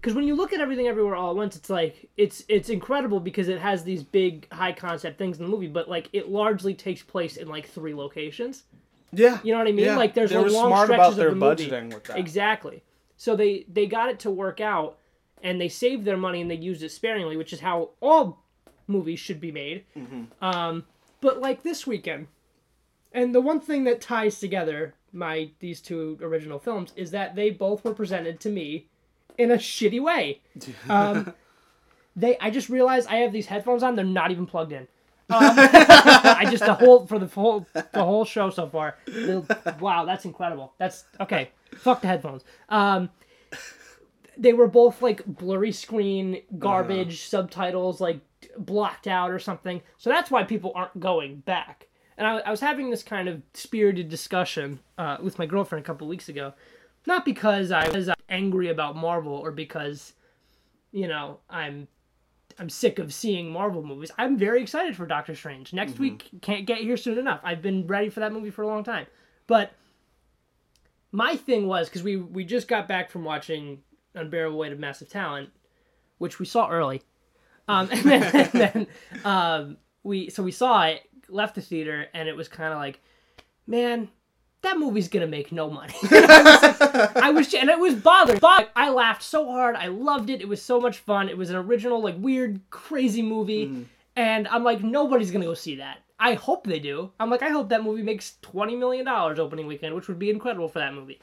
[0.00, 3.20] because when you look at everything everywhere all at once, it's like it's it's incredible
[3.20, 6.74] because it has these big high concept things in the movie, but like it largely
[6.74, 8.64] takes place in like three locations.
[9.12, 9.38] yeah.
[9.42, 9.86] You know what I mean?
[9.86, 11.40] Yeah, Like there's they like long smart stretches about their of the
[11.80, 11.94] movie.
[11.94, 12.18] with that.
[12.18, 12.82] Exactly.
[13.16, 14.98] So they they got it to work out,
[15.42, 18.42] and they saved their money and they used it sparingly, which is how all
[18.86, 19.84] movies should be made.
[19.96, 20.22] Mm-hmm.
[20.44, 20.84] Um,
[21.20, 22.26] but like this weekend,
[23.12, 27.50] and the one thing that ties together my these two original films is that they
[27.50, 28.86] both were presented to me
[29.38, 30.40] in a shitty way.
[30.88, 31.34] Um,
[32.16, 34.86] they I just realized I have these headphones on; they're not even plugged in.
[35.32, 38.96] Um, I just the whole for the whole the whole show so far.
[39.78, 40.72] wow, that's incredible.
[40.78, 41.50] That's okay.
[41.76, 42.42] Fuck the headphones.
[42.68, 43.10] Um,
[44.36, 48.20] they were both like blurry screen, garbage subtitles, like
[48.58, 49.82] blocked out or something.
[49.98, 51.86] So that's why people aren't going back.
[52.20, 55.86] And I, I was having this kind of spirited discussion uh, with my girlfriend a
[55.86, 56.52] couple weeks ago,
[57.06, 60.12] not because I was angry about Marvel or because,
[60.92, 61.88] you know, I'm
[62.58, 64.10] I'm sick of seeing Marvel movies.
[64.18, 65.72] I'm very excited for Doctor Strange.
[65.72, 67.40] Next week can't get here soon enough.
[67.42, 69.06] I've been ready for that movie for a long time.
[69.46, 69.72] But
[71.12, 73.80] my thing was because we we just got back from watching
[74.14, 75.48] Unbearable Weight of Massive Talent,
[76.18, 77.00] which we saw early,
[77.66, 78.86] um, and then, and then
[79.24, 83.00] um, we so we saw it, left the theater, and it was kind of like,
[83.66, 84.08] man,
[84.62, 85.94] that movie's gonna make no money.
[86.10, 88.40] I was, and it was bothered.
[88.40, 89.76] But I laughed so hard.
[89.76, 90.40] I loved it.
[90.40, 91.28] It was so much fun.
[91.28, 93.66] It was an original, like weird, crazy movie.
[93.66, 93.82] Mm-hmm.
[94.16, 95.98] And I'm like, nobody's gonna go see that.
[96.18, 97.12] I hope they do.
[97.18, 100.30] I'm like, I hope that movie makes twenty million dollars opening weekend, which would be
[100.30, 101.20] incredible for that movie.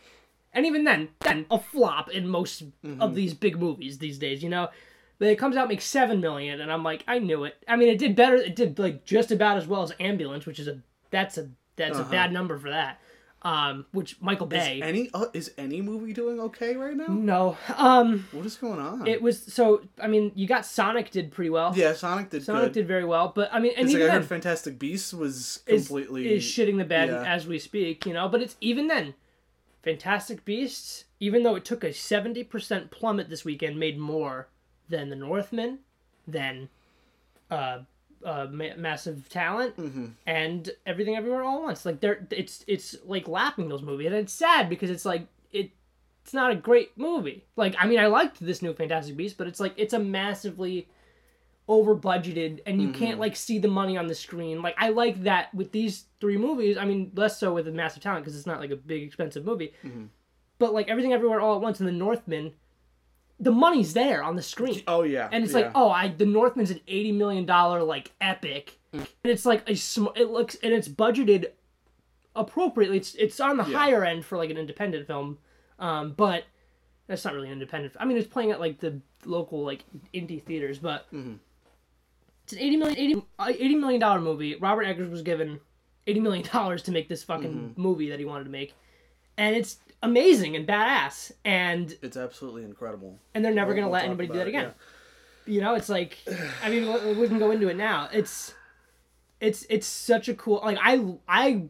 [0.54, 3.02] And even then, then a flop in most mm-hmm.
[3.02, 4.42] of these big movies these days.
[4.42, 4.70] You know,
[5.20, 7.56] but it comes out makes seven million, and I'm like, I knew it.
[7.68, 8.36] I mean, it did better.
[8.36, 10.80] It did like just about as well as Ambulance, which is a
[11.12, 13.00] that's a that's a bad number for that.
[13.44, 14.82] Um, which Michael Bay.
[14.84, 17.06] Any uh, is any movie doing okay right now?
[17.08, 17.58] no.
[17.76, 19.06] Um, What is going on?
[19.08, 19.84] it was so.
[20.02, 21.72] I mean, you got Sonic did pretty well.
[21.76, 22.72] yeah, Sonic did Sonic good.
[22.74, 25.14] did very well, but I mean, and It's like even I then, heard Fantastic Beasts
[25.14, 27.24] was is, completely is shitting the bed yeah.
[27.24, 28.28] as we speak, you know.
[28.28, 29.14] But it's even then,
[29.84, 34.48] Fantastic Beasts, even though it took a seventy percent plummet this weekend, made more
[34.90, 35.80] than the Northman,
[36.28, 36.70] than
[37.52, 37.80] uh,
[38.26, 40.06] uh, ma- massive talent, Mm-hmm.
[40.26, 41.86] and everything everywhere all at once.
[41.86, 45.72] Like they're it's it's like lapping those movies, and it's sad because it's like it.
[46.24, 47.46] It's not a great movie.
[47.56, 50.90] Like, I mean, I liked this new Fantastic Beast, but it's like it's a massively
[51.70, 53.00] over budgeted and you Mm-hmm.
[53.00, 54.62] can't like see the money on the screen.
[54.62, 56.78] Like I like that with these three movies.
[56.78, 59.46] I mean, less so with the Massive Talent because it's not like a big expensive
[59.46, 59.74] movie.
[59.86, 60.06] Mm-hmm.
[60.60, 62.54] But like everything everywhere all at once in the Northman,
[63.40, 64.82] the money's there on the screen.
[64.88, 65.30] Oh yeah.
[65.32, 65.60] and it's yeah.
[65.60, 69.00] like, oh, I the Northman's an eighty million dollar like epic, Mm.
[69.00, 71.48] and it's like a sm- it looks and it's budgeted
[72.36, 72.98] appropriately.
[72.98, 75.38] It's it's on the higher end for like an independent film,
[75.80, 76.44] um, but
[77.08, 77.94] that's not really an independent.
[78.00, 81.34] I mean, it's playing at like the local like indie theaters, but Mm-hmm.
[82.44, 84.56] it's an 80 million 80, uh, 80 million dollar movie.
[84.56, 85.60] Robert Eggers was given
[86.08, 87.82] eighty million dollars to make this fucking Mm-hmm.
[87.82, 88.74] movie that he wanted to make,
[89.38, 93.18] and it's amazing and badass, and it's absolutely incredible.
[93.34, 94.74] and they're never gonna we'll let anybody do that it, again.
[95.46, 96.18] You know, it's like,
[96.64, 98.10] I mean, we- we can go into it now.
[98.12, 98.54] It's,
[99.40, 100.62] it's, it's such a cool.
[100.64, 101.64] Like I, I,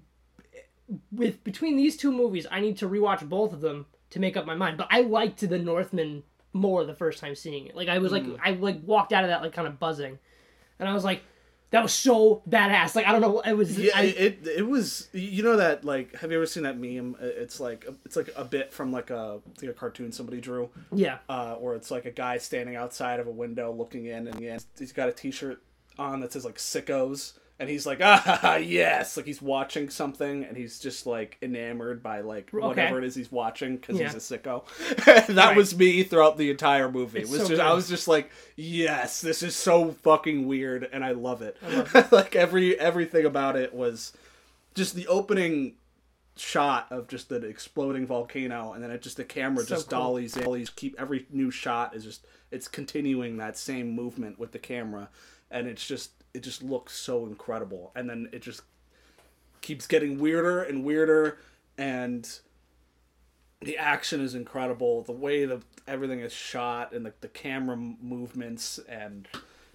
[1.11, 4.45] with between these two movies, I need to rewatch both of them to make up
[4.45, 4.77] my mind.
[4.77, 7.75] But I liked The Northman more the first time seeing it.
[7.75, 8.39] Like I was like, Mm.
[8.43, 10.17] I like walked out of that like kind of buzzing,
[10.79, 11.21] and I was like,
[11.71, 12.95] that was so badass.
[12.95, 13.77] Like I don't know, it was.
[13.77, 15.09] Yeah, I, it it was.
[15.11, 17.17] You know that like, have you ever seen that meme?
[17.19, 21.17] It's like it's like a bit from like a like a cartoon somebody drew, yeah,
[21.29, 24.93] uh, or it's like a guy standing outside of a window looking in, and he's
[24.93, 25.61] got a T-shirt
[25.99, 30.55] on that says like "sickos," and he's like, ah, yes, like he's watching something, and
[30.55, 34.11] he's just like enamored by like whatever it is he's watching because Yeah.
[34.11, 34.63] he's a sicko.
[35.05, 35.57] that Right.
[35.57, 37.19] was me throughout the entire movie.
[37.19, 40.87] It's it was so just I was just like, yes, this is so fucking weird,
[40.91, 41.57] and I love it.
[41.63, 44.13] love like every everything about it was
[44.75, 45.73] just the opening
[46.35, 49.99] shot of just the exploding volcano and then it just the camera So just cool.
[49.99, 54.59] dollies dollies keep every new shot is just it's continuing that same movement with the
[54.59, 55.09] camera
[55.49, 57.91] and it's just it just looks so incredible.
[57.95, 58.61] And then it just
[59.61, 61.39] keeps getting weirder and weirder
[61.77, 62.39] and
[63.61, 65.01] the action is incredible.
[65.01, 69.27] The way that everything is shot and the, the camera movements and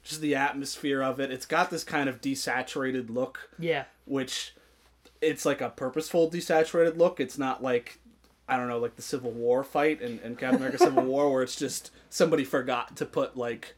[0.05, 4.53] just the atmosphere of it it's got this kind of desaturated look yeah, which
[5.23, 7.21] it's like a purposeful desaturated look.
[7.21, 7.99] It's not like
[8.49, 11.43] I don't know, like the Civil War fight and, in Captain America Civil War where
[11.43, 13.77] it's just somebody forgot to put like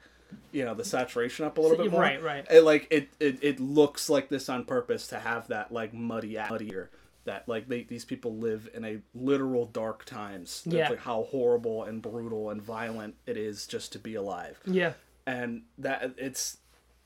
[0.53, 2.01] you know the saturation up a little bit more.
[2.01, 2.47] Right, right.
[2.51, 6.37] It like it, it it looks like this on purpose to have that like muddy
[6.51, 6.91] muddier
[7.25, 10.63] that like they, these people live in a literal dark times.
[10.65, 10.89] That's, Yeah.
[10.91, 14.93] like how horrible and brutal and violent it is just to be alive yeah.
[15.27, 16.59] and that it's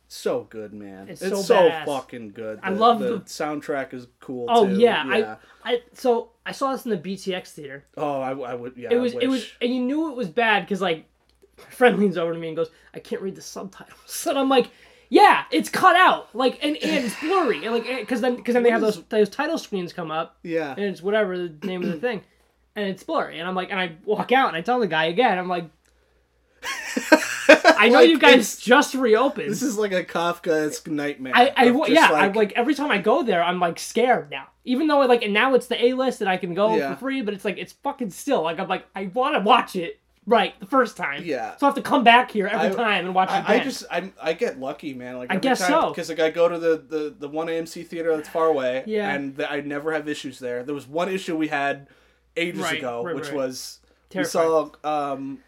[0.09, 1.09] so good, man.
[1.09, 2.61] It's It's, so so, fucking good.
[2.63, 4.47] I love the, the- soundtrack is cool.
[4.49, 4.79] Oh too.
[4.81, 5.05] yeah,
[5.65, 7.85] I, I so I saw this in the BTX theater.
[7.97, 8.77] oh, I, I would.
[8.77, 11.05] Yeah, it was it was and you knew it was bad because like
[11.59, 14.27] my friend leans over to me and goes i can't read the subtitles.
[14.29, 14.71] And i'm like
[15.11, 16.29] yeah it's cut out.
[16.35, 17.65] Like and, and it's blurry.
[17.65, 20.37] And like because then because then they have those those title screens come up.
[20.43, 20.73] Yeah.
[20.73, 22.21] and it's whatever the name of the thing.
[22.77, 23.39] And it's blurry.
[23.39, 25.39] And i'm like and i walk out and i tell the guy again.
[25.39, 25.65] I'm like
[27.81, 29.51] i know Like, you guys just reopened.
[29.51, 31.33] This is like a Kafkaesque nightmare.
[31.35, 33.61] I, I of wa- just yeah, like, I like every time I go there, I'm
[33.61, 34.49] like scared now.
[34.65, 36.95] Even though I, like and now it's the A list and I can go Yeah.
[36.95, 39.77] for free, but it's like it's fucking still like I'm like I want to watch
[39.77, 41.23] it right the first time.
[41.25, 41.57] Yeah.
[41.57, 43.61] So I have to come back here every I- time and watch it I, again.
[43.61, 45.17] I just I, I get lucky, man.
[45.19, 45.89] Like I guess time, so.
[45.89, 49.11] because like I go to the, the the one AMC theater that's far away, Yeah.
[49.13, 50.63] and the, I never have issues there.
[50.63, 51.89] There was one issue we had
[52.37, 53.35] ages Right, ago, right, which right.
[53.37, 54.53] was Terrifying.
[54.53, 55.39] we saw um,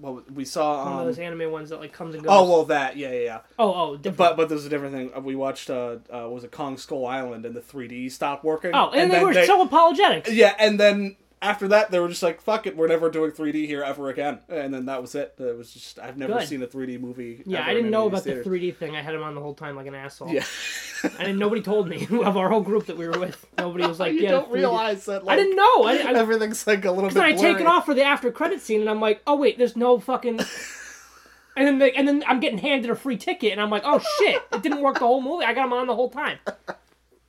[0.00, 2.32] well we saw one um, of those anime ones that like comes and goes.
[2.32, 3.40] oh well that yeah yeah yeah.
[3.58, 4.16] oh oh different.
[4.18, 5.24] But but there's a different thing.
[5.24, 8.72] We watched uh, uh was it Kong Skull Island and the 3D stopped working.
[8.74, 10.28] oh, and, they then were so apologetic.
[10.30, 13.66] yeah, and then after that they were just like fuck it, we're never doing 3D
[13.66, 14.38] here ever again.
[14.48, 15.34] And then that was it.
[15.38, 16.48] It was just I've never Good.
[16.48, 17.42] seen a 3D movie.
[17.44, 18.96] Yeah, I didn't know about the 3D thing.
[18.96, 20.28] I had him on the whole time like an asshole.
[20.32, 20.44] Yeah.
[21.04, 21.38] I didn't.
[21.38, 23.44] Nobody told me of our whole group that we were with.
[23.58, 24.30] Nobody was like, you yeah.
[24.30, 24.54] don't 3D.
[24.54, 25.84] realize that like I didn't know.
[25.84, 28.30] I, I, everything's like a little bit then I take it off for the after
[28.30, 30.40] credit scene, and I'm like, oh wait, there's no fucking.
[31.54, 34.00] And then, they, and then I'm getting handed a free ticket, and I'm like, oh
[34.18, 35.44] shit, it didn't work the whole movie.
[35.44, 36.38] I got him on the whole time.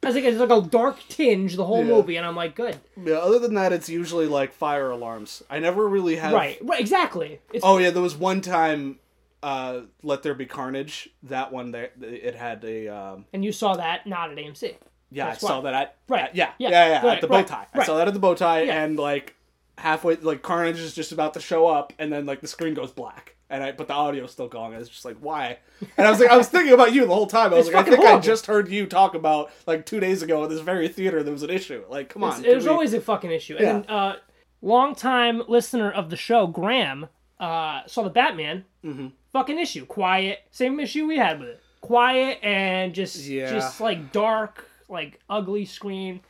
[0.05, 1.93] I like, it's like a dark tinge the whole Yeah.
[1.93, 5.43] movie, and I'm like, good, Yeah, other than that it's usually like fire alarms.
[5.49, 7.39] I never really have right, right, exactly.
[7.53, 8.99] It's Oh yeah, there was one time
[9.41, 11.09] uh Let There Be Carnage.
[11.23, 14.75] That one there it had a um and you saw that not at AMC.
[15.11, 15.71] Yeah, That's I saw why.
[15.71, 17.67] that at Right, at- yeah, yeah, yeah, yeah, right, at the bow right, tie.
[17.73, 17.85] I right.
[17.85, 18.83] saw that at the bow tie, Yeah.
[18.83, 19.35] and like
[19.77, 22.91] halfway, like Carnage is just about to show up, and then like the screen goes
[22.91, 24.73] black, and I but the audio's still going.
[24.73, 25.57] And it's just like why?
[25.97, 27.53] And I was like, I was thinking about you the whole time.
[27.53, 30.21] I was It's like, I think I just heard you talk about like two days
[30.23, 31.83] ago at this very theater there was an issue.
[31.89, 33.57] Like, come on, it was we- always a fucking issue.
[33.59, 33.75] Yeah.
[33.77, 34.15] And uh,
[34.62, 37.07] longtime listener of the show, Graham,
[37.39, 38.65] uh, saw the Batman.
[38.83, 39.07] Mm-hmm.
[39.33, 40.39] Fucking issue, quiet.
[40.51, 41.62] Same issue we had with it.
[41.81, 43.51] Quiet and just, Yeah.
[43.51, 46.21] just like dark, like ugly screen.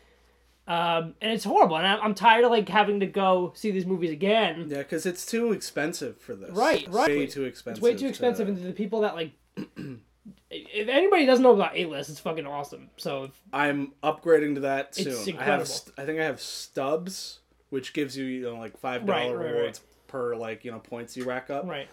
[0.65, 1.76] Um, and it's horrible.
[1.78, 4.67] And I'm, I'm tired of like having to go see these movies again.
[4.69, 6.52] Yeah, because it's too expensive for this.
[6.52, 7.10] Right, It's right.
[7.10, 7.84] Way too expensive.
[7.84, 9.32] It's way too expensive, to- and the people that like.
[10.49, 12.89] if anybody doesn't know about A list, it's fucking awesome.
[12.97, 15.08] So if, I'm upgrading to that soon.
[15.08, 18.78] It's I have, st- I think I have Stubs, which gives you, you know, like
[18.78, 21.65] five dollar Right, right, rewards per like you know points you rack up.
[21.67, 21.88] Right.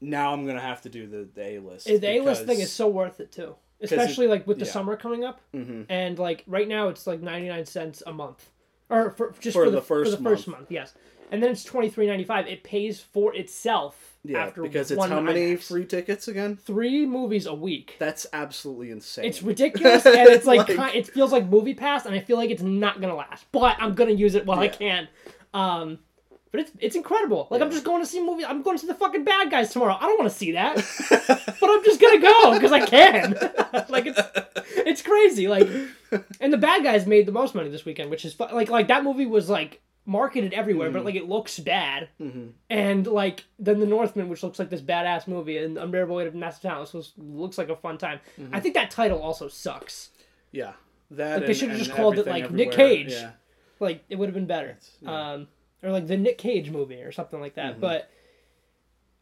[0.00, 1.86] Now I'm gonna have to do the the A list.
[1.86, 4.70] The A list thing is so worth it too, especially like with the yeah.
[4.72, 8.50] summer coming up, hmm and like right now it's like ninety nine cents a month,
[8.90, 10.60] or for just For for, the the, first for the first month.
[10.60, 10.70] month.
[10.72, 10.94] yes,
[11.30, 12.46] and then it's twenty three ninety five.
[12.46, 15.62] It pays for itself Yeah, after because it's one how many IMAX.
[15.68, 16.56] free tickets again?
[16.56, 17.96] three movies a week.
[17.98, 19.24] That's absolutely insane.
[19.26, 22.36] It's ridiculous, and it's like, Like- ki- it feels like Movie Pass, and I feel
[22.36, 23.46] like it's not gonna last.
[23.52, 25.08] But I'm gonna use it while I can.
[25.54, 25.98] Um,
[26.50, 27.46] but it's it's incredible.
[27.50, 28.44] Like I'm just going to see movie.
[28.44, 29.96] I'm going to see the fucking bad guys tomorrow.
[29.98, 30.76] I don't want to see that,
[31.60, 33.32] but I'm just gonna go because I can.
[33.88, 34.20] like it's
[34.76, 35.48] it's crazy.
[35.48, 35.68] Like,
[36.40, 38.88] and the bad guys made the most money this weekend, which is fu- like like
[38.88, 42.08] that movie was like marketed everywhere, but like it looks bad.
[42.18, 42.52] Mhm.
[42.70, 46.34] And like then the Northman, which looks like this badass movie, and Unbearable Weight of
[46.34, 48.20] Massive Talent, was looks like a fun time.
[48.40, 48.54] Mm-hmm.
[48.54, 50.08] I think that title also sucks.
[50.50, 50.72] Yeah,
[51.10, 52.72] that Like, they should've just called it, like, Nick.
[52.72, 53.10] Cage.
[53.12, 53.32] Yeah,
[53.80, 55.32] Like it would have been better, yeah.
[55.32, 55.48] um,
[55.82, 57.68] or like the Nick Cage movie or something like Mm-hmm.
[57.68, 57.80] that.
[57.80, 58.10] But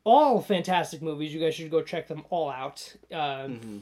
[0.04, 1.34] all fantastic movies.
[1.34, 2.94] You guys should go check them all out.
[3.12, 3.78] Um, Mm-hmm.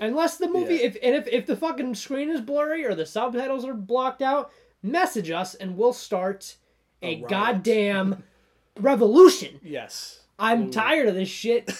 [0.00, 0.86] Unless the movie, Yeah.
[0.86, 4.50] if and if if the fucking screen is blurry or the subtitles are blocked out,
[4.82, 6.56] message us and we'll start
[7.02, 8.24] a, A goddamn
[8.80, 9.60] revolution.
[9.62, 10.18] yes.
[10.40, 11.70] I'm tired of this shit.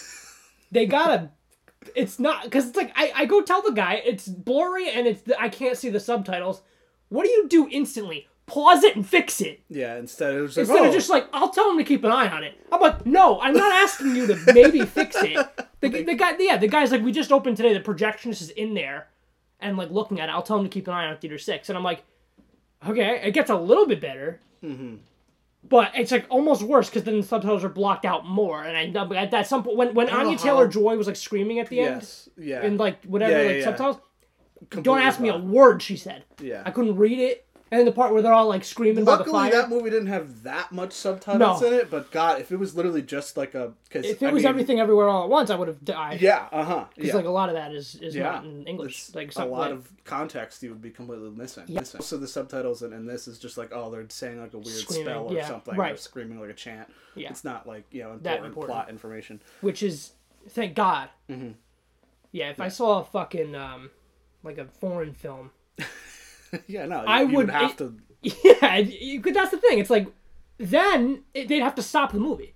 [0.71, 1.31] They gotta.
[1.95, 5.21] It's not because it's like I, I go tell the guy it's blurry and it's
[5.37, 6.61] I can't see the subtitles.
[7.09, 8.29] What do you do instantly?
[8.45, 11.27] Pause it and fix it Yeah, instead it was like, instead oh, of just like
[11.31, 12.55] I'll tell him to keep an eye on it.
[12.71, 15.47] I'm like, no, I'm not asking you to maybe fix it.
[15.83, 17.73] The, the guy, yeah, the guy's like, we just opened today.
[17.73, 19.07] The projectionist is in there,
[19.59, 20.31] and like looking at it.
[20.31, 22.05] I'll tell him to keep an eye on theater six, and I'm like,
[22.87, 24.39] okay, it gets a little bit better.
[24.63, 24.95] Mm-hmm.
[25.67, 29.17] But it's like almost worse because then the subtitles are blocked out more, and I
[29.17, 31.95] at that some point when when Anya Taylor Joy was like screaming at the end,
[31.95, 33.63] yes, yeah, and like whatever Yeah, yeah, like yeah.
[33.65, 33.97] subtitles,
[34.69, 36.23] don't Completely ask me a word she said.
[36.41, 36.63] Yeah.
[36.65, 39.17] I couldn't read it, and then the part where they're all like screaming by the
[39.23, 39.51] Luckily, fire.
[39.51, 41.67] that movie didn't have that much subtitles No.
[41.67, 41.89] in it.
[41.89, 45.09] But God, if it was literally just like a, because if it was everything everywhere
[45.09, 46.21] all at once, I would have died.
[46.21, 47.15] yeah, uh huh, Because yeah.
[47.15, 48.23] like a lot of that is is Yeah.
[48.25, 49.07] not in English.
[49.07, 51.63] It's like a some, lot like, of context you would be completely missing.
[51.65, 51.79] Yeah.
[51.79, 52.01] missing.
[52.01, 54.67] So the subtitles in, in this is just like, oh, they're saying like a weird
[54.77, 55.99] Screaming, spell or yeah, something, or right.
[55.99, 56.87] screaming like a chant.
[57.15, 57.29] Yeah.
[57.31, 58.71] It's not like you know important, important.
[58.71, 59.41] plot information.
[59.61, 60.11] which is
[60.49, 61.09] thank God.
[61.27, 61.55] Mhm.
[62.31, 63.89] Yeah, if I saw a fucking um
[64.43, 65.51] like a foreign film,
[66.67, 67.95] yeah, no, I you, you would- have it- to.
[68.61, 69.21] yeah, you.
[69.21, 69.79] That's the thing.
[69.79, 70.07] It's like
[70.57, 72.53] then it, they'd have to stop the movie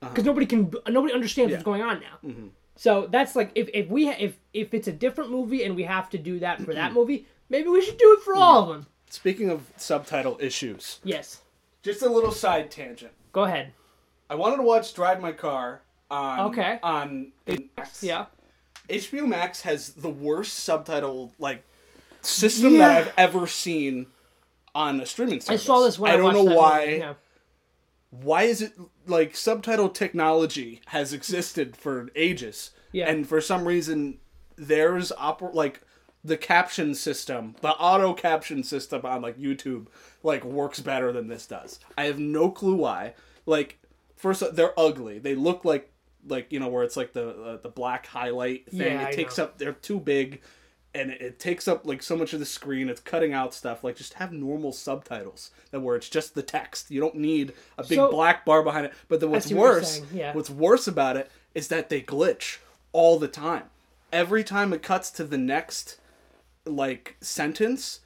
[0.00, 1.76] because nobody can nobody understands what's Uh-huh.
[1.78, 2.18] Going on now.
[2.26, 2.48] Mhm.
[2.76, 5.82] So that's like if, if we ha- if if it's a different movie and we
[5.82, 8.68] have to do that for that movie, maybe we should do it for all of
[8.68, 8.86] them.
[9.10, 11.42] Speaking of subtitle issues, Yes,
[11.82, 13.12] just a little side tangent.
[13.32, 13.72] go ahead.
[14.30, 16.78] I wanted to watch Drive My Car on Okay.
[16.82, 17.32] on
[17.76, 18.02] Max.
[18.02, 18.26] Yeah,
[18.88, 21.62] HBO Max has the worst subtitle like
[22.22, 22.88] system Yeah.
[22.88, 24.06] that I've ever seen
[24.74, 26.84] on a streaming I saw this when I, I don't know that why.
[26.84, 27.14] yeah.
[28.10, 28.72] Why is it
[29.06, 33.08] like subtitle technology has existed for ages, Yeah.
[33.08, 34.18] and for some reason
[34.56, 35.80] there's oper- like
[36.22, 39.86] the caption system, the auto caption system on like YouTube,
[40.22, 41.78] like works better than this does.
[41.96, 43.14] I have no clue why.
[43.46, 43.78] Like,
[44.16, 45.18] first they're ugly.
[45.18, 45.90] They look like
[46.26, 48.80] like you know where it's like the uh, the black highlight thing.
[48.98, 49.44] Yeah, I it takes know.
[49.44, 49.58] up.
[49.58, 50.42] They're too big.
[50.94, 52.88] And it, it takes up like so much of the screen.
[52.88, 53.84] It's cutting out stuff.
[53.84, 56.90] Like just have normal subtitles that where it's just the text.
[56.90, 58.94] You don't need a big So- black bar behind it.
[59.08, 60.34] But then what's see what worse, yeah.
[60.34, 62.58] what's worse about it is that they glitch
[62.92, 63.64] all the time.
[64.12, 65.98] Every time it cuts to the next
[66.66, 68.00] like sentence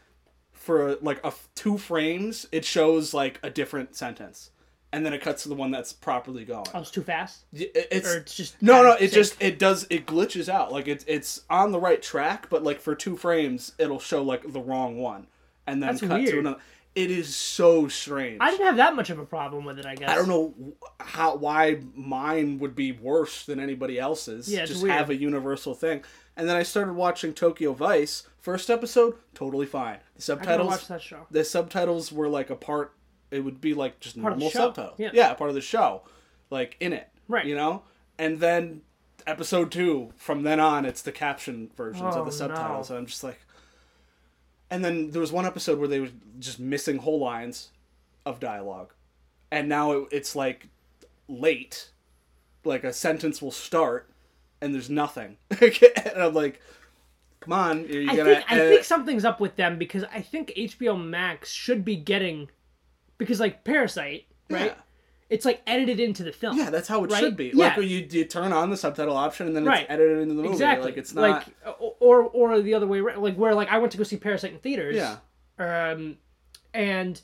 [0.52, 4.50] for like a two frames, it shows like a different sentence,
[4.94, 6.64] and then it cuts to the one that's properly going.
[6.68, 7.44] Oh, I was too fast.
[7.52, 8.92] It- It's, Or it's just no, no.
[8.92, 10.72] It just it does it glitches out.
[10.72, 14.50] Like it's it's on the right track, but like for two frames, it'll show like
[14.52, 15.26] the wrong one,
[15.66, 16.38] and then That's cut to weird.
[16.38, 16.58] another.
[16.94, 18.38] It is so strange.
[18.40, 19.84] I didn't have that much of a problem with it.
[19.86, 20.54] I guess I don't know
[21.00, 24.48] how why mine would be worse than anybody else's.
[24.48, 24.94] Yeah, it's just weird.
[24.94, 26.04] have a universal thing.
[26.36, 28.28] And then I started watching Tokyo Vice.
[28.40, 29.98] First episode, totally fine.
[30.14, 31.26] The I subtitles, watch that show.
[31.32, 32.92] the subtitles were like a part.
[33.30, 34.98] It would be like just Part normal show, subtitles.
[34.98, 35.34] yeah.
[35.34, 36.02] part of the show,
[36.50, 37.08] like in it.
[37.28, 37.46] Right.
[37.46, 37.82] You know,
[38.18, 38.82] and then
[39.26, 40.12] episode two.
[40.16, 42.90] From then on, it's the caption versions Oh, of the oh, subtitles.
[42.90, 42.96] no.
[42.96, 43.40] And I'm just like.
[44.70, 47.70] And then there was one episode where they were just missing whole lines
[48.26, 48.92] of dialogue,
[49.50, 50.68] and now it, it's like
[51.28, 51.90] late,
[52.64, 54.08] like a sentence will start,
[54.60, 56.60] and there's nothing, and I'm like,
[57.40, 58.24] come on, I gonna?
[58.24, 62.48] think I think something's up with them because I think HBO Max should be getting
[63.18, 64.66] because like Parasite, right?
[64.66, 64.74] Yeah.
[65.30, 66.56] It's like edited into the film.
[66.58, 67.18] Yeah, that's how it Right?
[67.20, 67.46] should be.
[67.54, 67.68] Yeah.
[67.68, 69.82] Like when you, you turn on the subtitle option and then Right.
[69.82, 70.52] it's edited into the movie.
[70.52, 70.90] exactly.
[70.90, 71.22] Like it's not.
[71.22, 71.44] like
[72.00, 73.22] or or the other way around.
[73.22, 74.94] Like where like I went to go see Parasite in theaters.
[74.96, 75.16] yeah.
[75.58, 76.18] Um,
[76.72, 77.20] and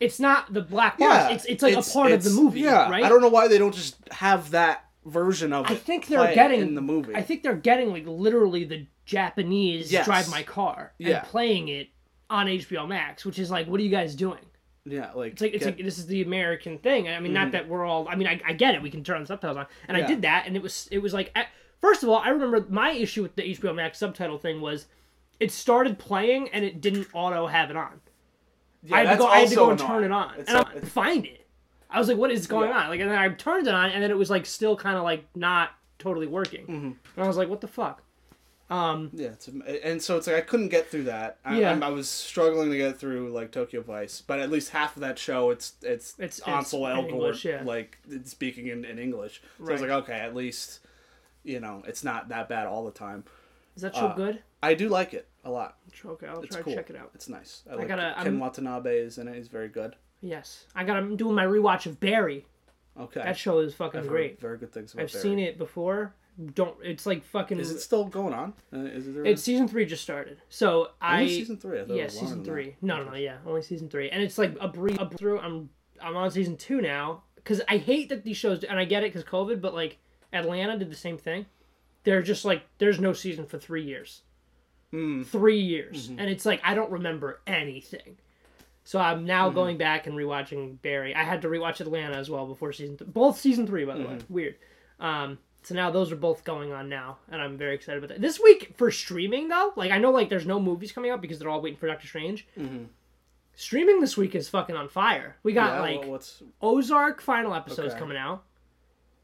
[0.00, 1.12] It's not the black bars.
[1.14, 3.04] Yeah, it's it's like a part of the movie, Yeah, right?
[3.04, 5.66] I don't know why they don't just have that version of.
[5.66, 5.72] it.
[5.72, 7.14] I think they're getting in the movie.
[7.14, 10.04] I think they're getting like literally the Japanese Yes.
[10.06, 11.18] Drive My Car Yeah.
[11.20, 11.88] and playing it
[12.28, 14.40] on HBO Max, which is like, what are you guys doing?
[14.84, 15.78] Yeah, like It's like it's get- Mm-hmm.
[15.78, 17.08] like this is the American thing.
[17.08, 18.06] I mean, not that we're all.
[18.08, 18.82] I mean, I, I get it.
[18.82, 21.12] We can turn the subtitles on, and I did that, and it was it was
[21.14, 21.34] like
[21.80, 24.86] first of all, I remember my issue with the HBO Max subtitle thing was
[25.40, 28.00] it started playing and it didn't auto have it on.
[28.82, 29.26] yeah, I had to go.
[29.26, 31.46] I had to go and turn it on, It's and I a- couldn't find it.
[31.90, 32.78] I was like, "What is going Yeah.
[32.78, 34.96] on?" Like, and then I turned it on, and then it was like still kind
[34.96, 36.64] of like not totally working.
[36.66, 36.86] Mm-hmm.
[37.16, 38.02] And I was like, "What the fuck?"
[38.70, 41.38] Um, Yeah, it's, and so it's like I couldn't get through that.
[41.44, 41.68] I, Yeah.
[41.70, 45.00] I'm- I was struggling to get through like Tokyo Vice, but at least half of
[45.02, 47.62] that show, it's it's It's- Ansel it's Elgort English, yeah.
[47.64, 49.42] like speaking in, in English.
[49.58, 50.80] So I was like, okay, at least
[51.42, 53.24] you know it's not that bad all the time.
[53.76, 54.42] is that show Uh, good?
[54.62, 55.76] I do like it a lot.
[56.04, 56.72] Okay, I'll It's try cool.
[56.72, 57.10] to check it out.
[57.14, 57.64] It's nice.
[57.70, 59.34] I like gotta- Ken I'm- Watanabe is in it.
[59.34, 59.94] He's very good.
[60.22, 60.96] Yes, I got.
[60.96, 62.46] I'm doing my rewatch of Barry.
[62.98, 64.40] Okay, That show is fucking I've great.
[64.40, 65.02] very good things about.
[65.02, 66.14] I've seen it before.
[66.54, 66.76] Don't.
[66.82, 67.58] It's like fucking.
[67.60, 68.54] Is it still going on?
[68.72, 69.26] Uh, is it?
[69.26, 70.38] It's season three just started.
[70.48, 71.20] So I.
[71.20, 71.80] Only season three.
[71.80, 72.76] I thought it yeah, was season three.
[72.82, 73.16] No, no, no.
[73.16, 75.38] Yeah, only season three, and it's like a brief a through.
[75.38, 75.68] I'm
[76.02, 79.12] I'm on season two now because I hate that these shows, and I get it
[79.12, 79.98] because COVID, but like
[80.32, 81.46] Atlanta did the same thing.
[82.02, 84.22] They're just like there's no season for three years.
[84.92, 85.24] Mm.
[85.26, 86.18] Three years, Mm-hmm.
[86.20, 88.16] and it's like I don't remember anything.
[88.84, 89.54] So I'm now Mm-hmm.
[89.54, 91.14] going back and rewatching Barry.
[91.14, 94.00] I had to rewatch Atlanta as well before season th- both season three by the
[94.04, 94.14] way.
[94.14, 94.34] Mm-hmm.
[94.34, 94.56] Weird.
[95.00, 98.20] Um, so now those are both going on now, and I'm very excited about that.
[98.20, 101.38] This week for streaming though, like I know like there's no movies coming out because
[101.38, 102.46] they're all waiting for Doctor Strange.
[103.56, 105.36] Streaming this week is fucking on fire.
[105.44, 106.20] We got Yeah, like well,
[106.60, 107.98] Ozark final episodes Okay.
[108.00, 108.42] coming out.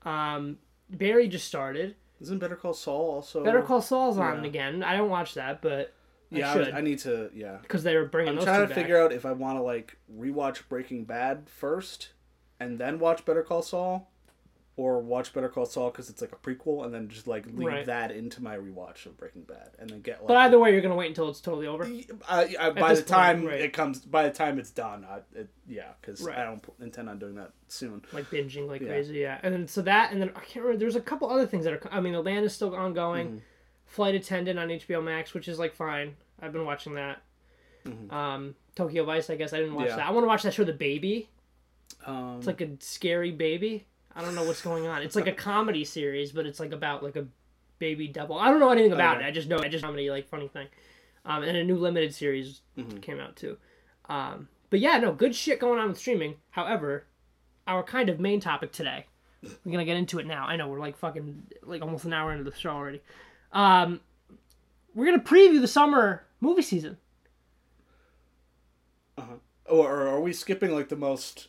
[0.04, 1.96] Um, Barry just started.
[2.20, 3.42] isn't Better Call Saul also?
[3.44, 4.82] Better Call Saul's on again.
[4.84, 5.92] I don't watch that, but
[6.30, 7.30] Yeah, I I, I need to.
[7.34, 8.76] Yeah, because they're bringing I'm trying to back.
[8.76, 12.10] figure out if I want to like rewatch Breaking Bad first,
[12.60, 14.09] and then watch Better Call Saul,
[14.76, 17.66] or watch Better Call Saul because it's like a prequel, and then just like leave
[17.68, 17.86] Right.
[17.86, 20.28] that into my rewatch of Breaking Bad, and then get like.
[20.28, 21.84] But either way, you're gonna wait until it's totally over.
[22.28, 23.60] I, I, by this the point, time right.
[23.60, 26.38] it comes, by the time it's done, I, it, yeah, because Right.
[26.38, 28.02] I don't p- intend on doing that soon.
[28.12, 28.88] like binging like Yeah.
[28.88, 29.18] crazy.
[29.18, 30.78] Yeah, and then so that, and then I can't remember.
[30.78, 31.80] There's a couple other things that are.
[31.90, 33.26] I mean, Atlanta is still ongoing.
[33.26, 33.38] Mm-hmm.
[33.86, 36.14] Flight Attendant on HBO Max, which is like fine.
[36.40, 37.22] I've been watching that.
[38.10, 39.90] Um, Tokyo Vice, I guess I didn't watch Mm-hmm.
[39.90, 40.04] Yeah.
[40.04, 40.06] that.
[40.06, 41.28] I want to watch that show, The Baby.
[42.06, 43.86] Um, It's like a scary baby.
[44.14, 45.02] I don't know what's going on.
[45.02, 47.26] It's like a comedy series, but it's like about like a
[47.78, 48.38] baby double.
[48.38, 49.24] I don't know anything about Okay.
[49.26, 49.28] it.
[49.28, 50.66] I just know I just comedy like funny thing.
[51.24, 52.98] Um, and a new limited series Mm-hmm.
[52.98, 53.56] came out too.
[54.08, 56.36] Um, but yeah, no, good shit going on with streaming.
[56.50, 57.04] However,
[57.66, 59.06] our kind of main topic today,
[59.42, 60.46] we're gonna get into it now.
[60.46, 63.00] I know we're like fucking like almost an hour into the show already.
[63.52, 64.00] Um,
[64.94, 66.96] we're gonna preview the summer movie season.
[69.16, 69.22] Uh
[69.66, 71.48] or, or are we skipping like the most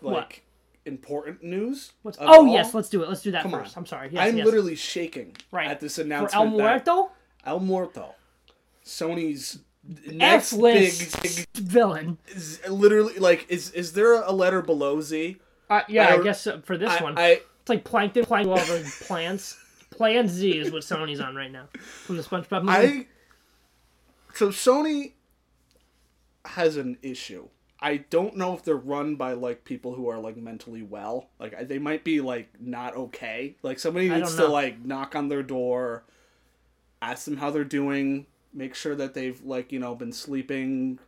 [0.00, 0.40] like What?
[0.88, 1.92] Important news?
[2.02, 2.46] What's oh all?
[2.48, 3.08] yes, let's do it.
[3.08, 3.62] Let's do that Come on.
[3.62, 3.76] first.
[3.76, 4.08] I'm sorry.
[4.10, 4.44] Yes, I'm yes.
[4.44, 6.32] literally shaking right at this announcement.
[6.32, 6.38] for.
[6.38, 7.10] El Muerto.
[7.46, 8.14] El Muerto,
[8.84, 9.60] Sony's
[10.06, 12.18] next F-list big, villain.
[12.28, 15.36] is literally like is is there a letter below Z?
[15.70, 18.48] Uh, yeah, I I, guess uh, for this I, one, I it's like Plankton playing
[18.48, 19.58] all over plants.
[19.90, 21.68] Plan Z is what Sony's on right now
[22.04, 23.00] from the SpongeBob movie.
[23.00, 23.06] I
[24.34, 25.12] so Sony
[26.44, 27.48] has an issue.
[27.80, 31.28] I don't know if they're run by like people who are like mentally well.
[31.38, 33.56] Like they might be like not okay.
[33.62, 36.04] Like somebody needs to like knock on their door,
[37.00, 40.98] ask them how they're doing, make sure that they've like you know been sleeping,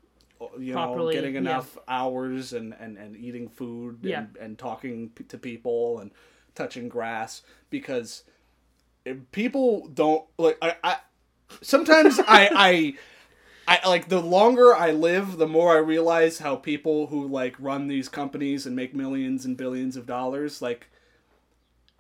[0.59, 1.41] you know, Properly, getting yeah.
[1.41, 4.21] enough hours and and and eating food Yeah.
[4.21, 6.13] and, and talking p- to people and
[6.55, 8.23] touching grass because
[9.05, 10.97] if people don't like I, I
[11.63, 12.95] sometimes I I
[13.71, 17.87] I like the longer I live, the more I realize how people who like run
[17.87, 20.89] these companies and make millions and billions of dollars like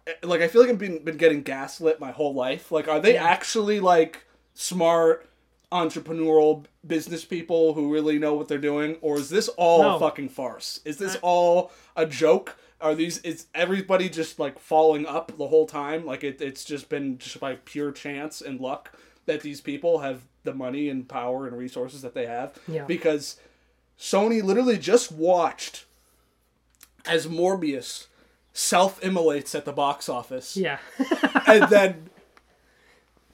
[0.06, 2.72] eh, like I feel like I've been been getting gaslit my whole life.
[2.72, 3.24] Like are they Yeah.
[3.24, 5.26] actually like smart
[5.70, 9.96] entrepreneurial business people who really know what they're doing or is this all No.
[9.96, 10.80] a fucking farce?
[10.84, 12.56] Is this all a joke?
[12.80, 16.04] Are these is everybody just like falling up the whole time?
[16.04, 18.92] Like it, it's just been just by pure chance and luck
[19.26, 22.58] that these people have the money and power and resources that they have.
[22.66, 22.84] Yeah.
[22.84, 23.36] Because
[23.98, 25.84] Sony literally just watched
[27.06, 28.06] as Morbius
[28.52, 30.78] self-immolates at the box office yeah,
[31.46, 32.10] and then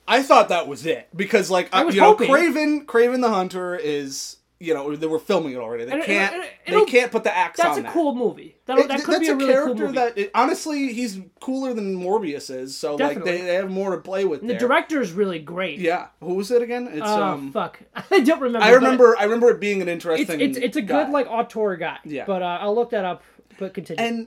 [0.07, 2.29] I thought that was it because like I was you know hoping.
[2.29, 5.85] Kraven Kraven the Hunter is you know they were filming it already.
[5.85, 7.59] They And can't they can't put the axe.
[7.59, 7.93] That's on a that.
[7.93, 8.57] cool movie.
[8.67, 9.95] That, It- that could that's be a, a, really character cool movie.
[9.99, 12.77] that it- honestly he's cooler than Morbius is.
[12.77, 14.41] So like they, they have more to play with.
[14.41, 15.79] And the director is really great.
[15.79, 16.89] Yeah, who was it again?
[16.91, 17.53] It's Oh um.
[17.53, 17.81] fuck,
[18.11, 18.65] I don't remember.
[18.67, 19.17] I remember.
[19.19, 20.41] I remember it being an It's interesting.
[20.41, 21.05] it's it's a guy.
[21.05, 21.99] good like auteur guy.
[22.05, 22.25] Yeah.
[22.27, 23.23] But uh, I'll look that up.
[23.59, 24.03] But continue.
[24.03, 24.27] and,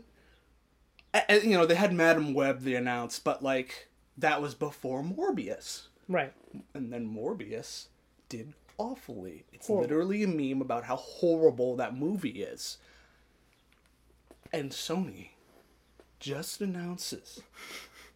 [1.27, 5.87] and you know they had Madame Web they announced, but like that was before Morbius,
[6.07, 6.33] right.
[6.73, 7.87] and then Morbius
[8.27, 9.43] did awfully.
[9.53, 9.83] It's Horrible.
[9.83, 12.77] literally a meme about how horrible that movie is.
[14.51, 15.29] And Sony
[16.19, 17.41] just announces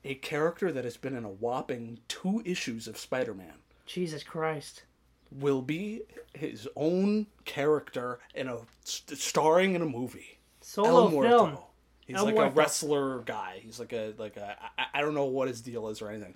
[0.03, 3.53] a character that has been in a whopping two issues of Spider-Man
[3.85, 4.83] Jesus Christ.
[5.31, 6.01] will be
[6.33, 10.39] his own character in a st- starring in a movie.
[10.61, 11.57] Solo film.
[12.05, 13.59] He's like a wrestler guy.
[13.63, 16.33] He's like a like a I, I don't know what his deal is or anything.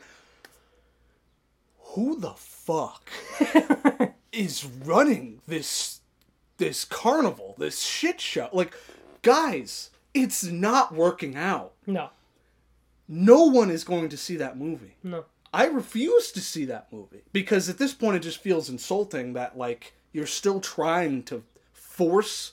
[1.92, 3.10] Who the fuck
[4.38, 6.02] is running this
[6.58, 8.50] this carnival, this shit show?
[8.54, 8.74] Like
[9.22, 11.74] guys, it's not working out.
[11.86, 12.10] No.
[13.08, 14.96] No one is going to see that movie.
[15.04, 15.26] No.
[15.54, 19.58] I refuse to see that movie because at this point it just feels insulting that
[19.58, 22.52] like you're still trying to force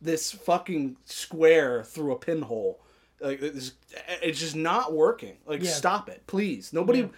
[0.00, 2.80] this fucking square through a pinhole.
[3.20, 3.72] Like it's,
[4.22, 5.38] it's just not working.
[5.46, 5.70] Like Yeah.
[5.70, 6.72] stop it, please.
[6.72, 7.08] Nobody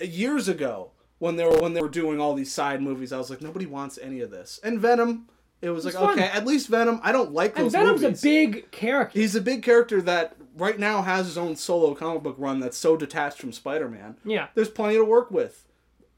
[0.00, 0.90] years ago
[1.22, 3.64] when they were when they were doing all these side movies, I was like nobody
[3.66, 4.58] wants any of this.
[4.64, 5.28] And Venom,
[5.60, 6.10] it was like fun.
[6.18, 6.98] okay, at least Venom.
[7.04, 8.18] I don't like And those Venom's movies.
[8.20, 9.16] a big character.
[9.16, 12.76] He's a big character that right now has his own solo comic book run that's
[12.76, 14.48] so detached from Spider-Man Yeah.
[14.56, 15.64] there's plenty to work with.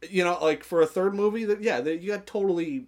[0.09, 2.87] You know, like for a third movie, that yeah, that you got totally,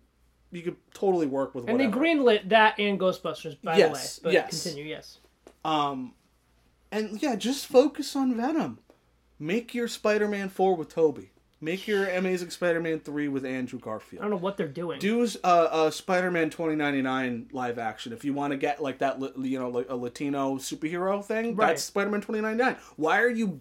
[0.53, 1.69] you could totally work with.
[1.69, 4.33] And they greenlit that and Ghostbusters, by Yes, the way.
[4.33, 4.63] But yes.
[4.65, 5.19] continue, yes.
[5.67, 6.15] Um,
[6.91, 8.79] and yeah, just focus on Venom.
[9.39, 11.31] Make your Spider-Man four with Tobey.
[11.61, 14.21] Make your Amazing Spider-Man three with Andrew Garfield.
[14.21, 14.99] I don't know what they're doing.
[14.99, 18.99] Do uh, a Spider-Man twenty ninety nine live action if you want to get like
[18.99, 21.57] that, you know, like a Latino superhero thing.
[21.57, 21.69] Right.
[21.69, 22.77] That's Spider-Man twenty ninety nine.
[22.97, 23.61] Why are you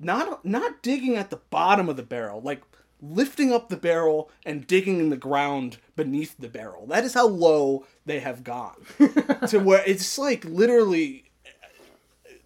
[0.00, 2.62] not not digging at the bottom of the barrel, like
[3.02, 6.86] lifting up the barrel and digging in the ground beneath the barrel?
[6.86, 8.86] That is how low they have gone
[9.48, 11.30] to where it's like literally,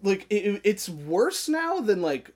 [0.03, 2.33] like it, it's worse now than like.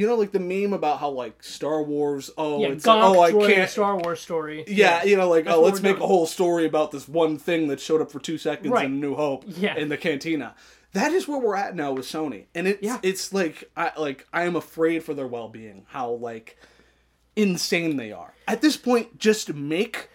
[0.00, 2.30] You know, like the meme about how like Star Wars.
[2.38, 3.68] Oh, yeah, it's like, oh, I can't.
[3.68, 4.64] Star Wars story.
[4.66, 7.68] Yeah, you know, like That's oh, let's make a whole story about this one thing
[7.68, 8.86] that showed up for two seconds Right.
[8.86, 9.76] in New Hope Yeah.
[9.76, 10.54] in the cantina.
[10.94, 12.98] That is where we're at now with Sony, and it's Yeah.
[13.02, 15.84] it's like I like I am afraid for their well being.
[15.90, 16.56] How like
[17.36, 19.18] insane they are at this point.
[19.18, 20.08] Just make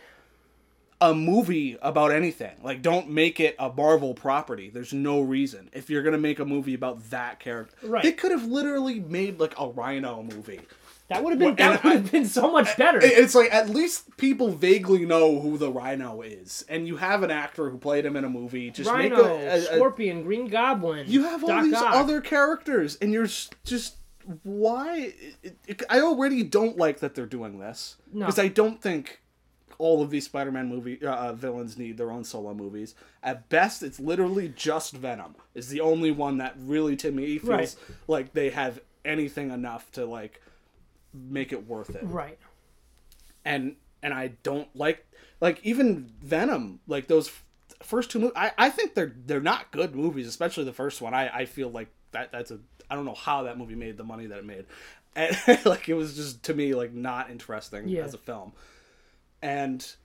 [1.02, 2.56] a movie about anything.
[2.64, 4.70] Like, don't make it a Marvel property.
[4.70, 7.76] There's no reason if you're gonna make a movie about that character.
[7.88, 8.04] Right.
[8.04, 10.62] They could have literally made like a Rhino movie.
[11.08, 13.00] That would have been that would have been so much better.
[13.04, 17.30] It's like at least people vaguely know who the Rhino is, and you have an
[17.30, 18.72] actor who played him in a movie.
[18.72, 21.06] Just Rhino, make a, a- a- Scorpion, Green Goblin.
[21.08, 23.28] you have all Doc these other characters, and you're
[23.66, 23.98] just
[24.42, 25.14] why?
[25.90, 28.26] I already don't like that they're doing this No.
[28.26, 29.22] because I don't think
[29.78, 32.96] all of these Spider-Man movie uh, uh, villains need their own solo movies.
[33.24, 37.50] At best, it's literally just Venom is the only one that really, to me, feels
[37.50, 37.76] Right.
[38.08, 40.42] like they have anything enough to like
[41.14, 42.38] make it worth it Right.
[43.46, 45.06] and and I don't like
[45.42, 47.44] like even Venom like those f-
[47.84, 51.14] first two movies I, I think they're they're not good movies especially the first one
[51.14, 52.60] I, I feel like that that's a
[52.90, 54.66] I don't know how that movie made the money that it made
[55.16, 58.04] and like it was just to me like not interesting Yeah.
[58.04, 58.52] as a film
[59.46, 59.96] and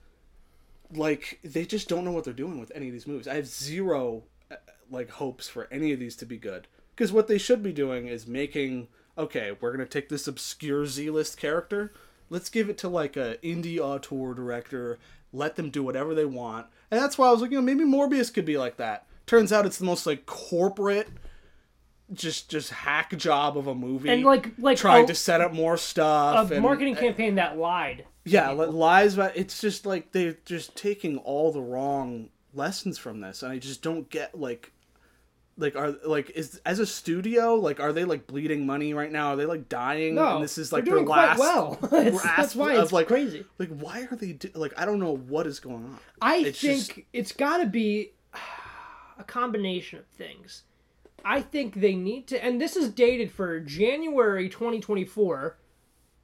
[0.95, 3.26] like they just don't know what they're doing with any of these movies.
[3.26, 4.57] I have zero uh,
[4.91, 6.66] like hopes for any of these to be good.
[6.95, 11.36] Because what they should be doing is making okay we're gonna take this obscure z-list
[11.36, 11.93] character
[12.30, 14.99] let's give it to like a indie auteur director
[15.32, 16.66] let them do whatever they want.
[16.91, 19.07] And that's why i was like you know maybe morbius could be like that.
[19.24, 21.09] Turns out it's the most like corporate
[22.12, 25.52] just just hack job of a movie And like like trying a, to set up
[25.52, 28.04] more stuff a and marketing campaign that lied.
[28.24, 33.20] yeah li- lies about it's just like they're just taking all the wrong lessons from
[33.20, 34.72] this and i just don't get like
[35.56, 39.28] like are like is as a studio like are they like bleeding money right now
[39.28, 41.78] are they like dying No, and this is like they're doing their last quite well.
[41.90, 43.44] That's- why of, it's like crazy.
[43.58, 46.61] like why are they do- like i don't know what is going on I It's
[46.61, 48.12] think just- it's got to be
[49.18, 50.64] a combination of things.
[51.24, 55.58] I think they need to, and this is dated for January 2024,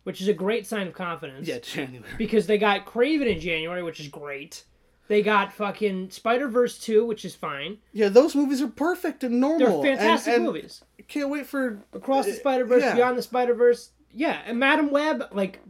[0.04, 1.48] which is a great sign of confidence.
[1.48, 4.64] yeah january Because they got Kraven in January, which is great.
[5.08, 7.78] They got fucking Spider Verse 2, which is fine.
[7.92, 9.82] yeah those movies are perfect and normal.
[9.82, 10.82] They're fantastic and, and movies.
[11.08, 12.94] can't wait for Across the uh, Spider Verse, yeah.
[12.94, 14.40] Beyond the Spider Verse, yeah.
[14.46, 15.60] And Madame Web, like,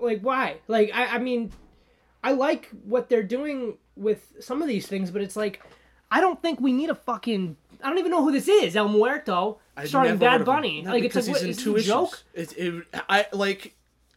[0.00, 0.58] like why?
[0.68, 1.52] Like, I, I mean,
[2.22, 5.62] I like what they're doing with some of these things, but it's like
[6.10, 7.56] I don't think we need a fucking.
[7.86, 8.74] I don't even know who this is.
[8.74, 10.54] El Muerto I've starring never heard Bad of him.
[10.54, 10.82] Bunny.
[10.84, 12.22] Like it's because like what, he's is in it two a joke.
[12.34, 13.74] It, it, I like.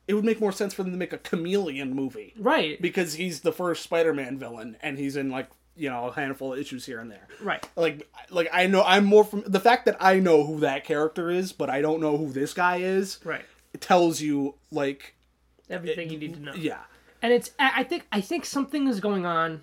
[0.07, 2.81] It would make more sense for them to make a chameleon movie right?
[2.81, 6.59] because he's the first Spider-Man villain, and he's in like you know a handful of
[6.59, 7.27] issues here and there.
[7.43, 7.67] Right.
[7.75, 11.29] Like, like I know I'm more from the fact that I know who that character
[11.29, 13.19] is, but I don't know who this guy is.
[13.23, 13.45] Right.
[13.71, 15.13] It tells you like,
[15.69, 16.53] Everything you need to know.
[16.55, 16.79] yeah,
[17.21, 19.61] and it's I I think I think something is going on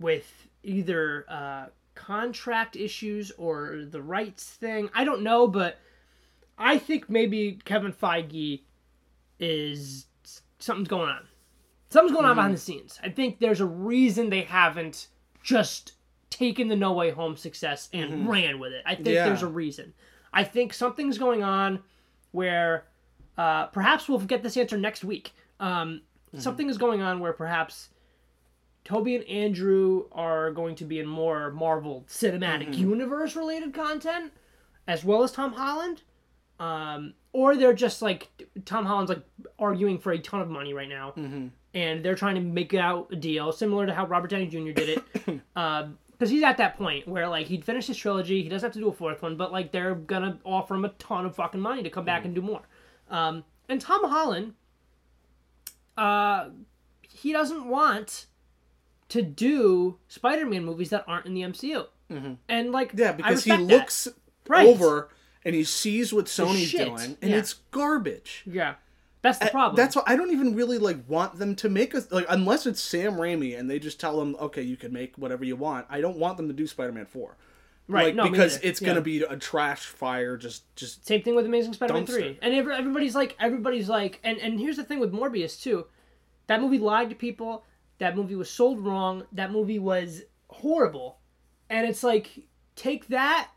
[0.00, 1.66] with either uh,
[2.06, 4.90] contract issues or the rights thing.
[4.94, 5.78] I don't know, but
[6.58, 8.62] I think maybe Kevin Feige
[9.38, 10.06] is
[10.58, 11.26] something's going on.
[11.90, 12.98] Something's going on behind the scenes.
[13.02, 15.08] I think there's a reason they haven't
[15.42, 15.92] just
[16.30, 18.82] taken the No Way Home success and ran with it.
[18.84, 19.26] I think Yeah.
[19.26, 19.94] there's a reason.
[20.32, 21.82] I think something's going on
[22.32, 22.86] where
[23.38, 25.32] uh, perhaps we'll get this answer next week.
[25.60, 26.02] Um,
[26.36, 27.90] Something is going on where perhaps
[28.84, 34.32] Tobey and Andrew are going to be in more Marvel Cinematic Universe related content,
[34.86, 36.02] as well as Tom Holland.
[36.60, 38.28] Um, or they're just like
[38.64, 39.22] Tom Holland's like
[39.58, 41.12] arguing for a ton of money right now,
[41.74, 44.70] and they're trying to make out a deal similar to how Robert Downey Jr.
[44.70, 45.04] did it.
[46.14, 48.78] because he's at that point where like he'd finished his trilogy, he doesn't have to
[48.78, 51.82] do a fourth one, but like they're gonna offer him a ton of fucking money
[51.82, 52.62] to come back and do more.
[53.10, 54.54] Um, and Tom Holland,
[55.96, 56.50] uh,
[57.02, 58.26] he doesn't want
[59.10, 61.86] to do Spider-Man movies that aren't in the MCU.
[62.10, 62.34] Mm-hmm.
[62.48, 64.08] And like, yeah, because he looks
[64.46, 64.66] Right.
[64.66, 65.08] over
[65.44, 67.38] and he sees what Sony's shit, doing, and yeah.
[67.38, 68.42] it's garbage.
[68.46, 68.74] Yeah,
[69.22, 69.74] that's the problem.
[69.76, 72.80] That's why I don't even really like want them to make a like unless it's
[72.80, 75.86] Sam Raimi and they just tell them okay you can make whatever you want.
[75.88, 77.38] I don't want them to do Spider-Man four,
[77.88, 78.06] right.
[78.06, 78.88] Like no, because it's Yeah.
[78.88, 80.36] gonna be a trash fire.
[80.36, 82.06] Just just Same thing with Amazing Spider-Man Dumpster.
[82.08, 85.86] three, and everybody's like, everybody's like, and and here's the thing with Morbius too,
[86.48, 87.64] that movie lied to people.
[87.98, 89.24] That movie was sold wrong.
[89.32, 91.18] That movie was horrible,
[91.70, 93.50] and it's like take that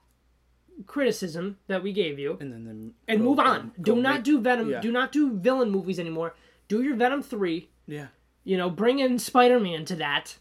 [0.86, 3.72] criticism that we gave you and then, then and go- move on.
[3.82, 4.70] go Do not make- do Venom.
[4.70, 4.80] yeah.
[4.82, 6.36] Do not do villain movies anymore.
[6.68, 7.70] Do your Venom three.
[7.88, 8.08] yeah.
[8.44, 10.38] You know, bring in Spider-Man to that.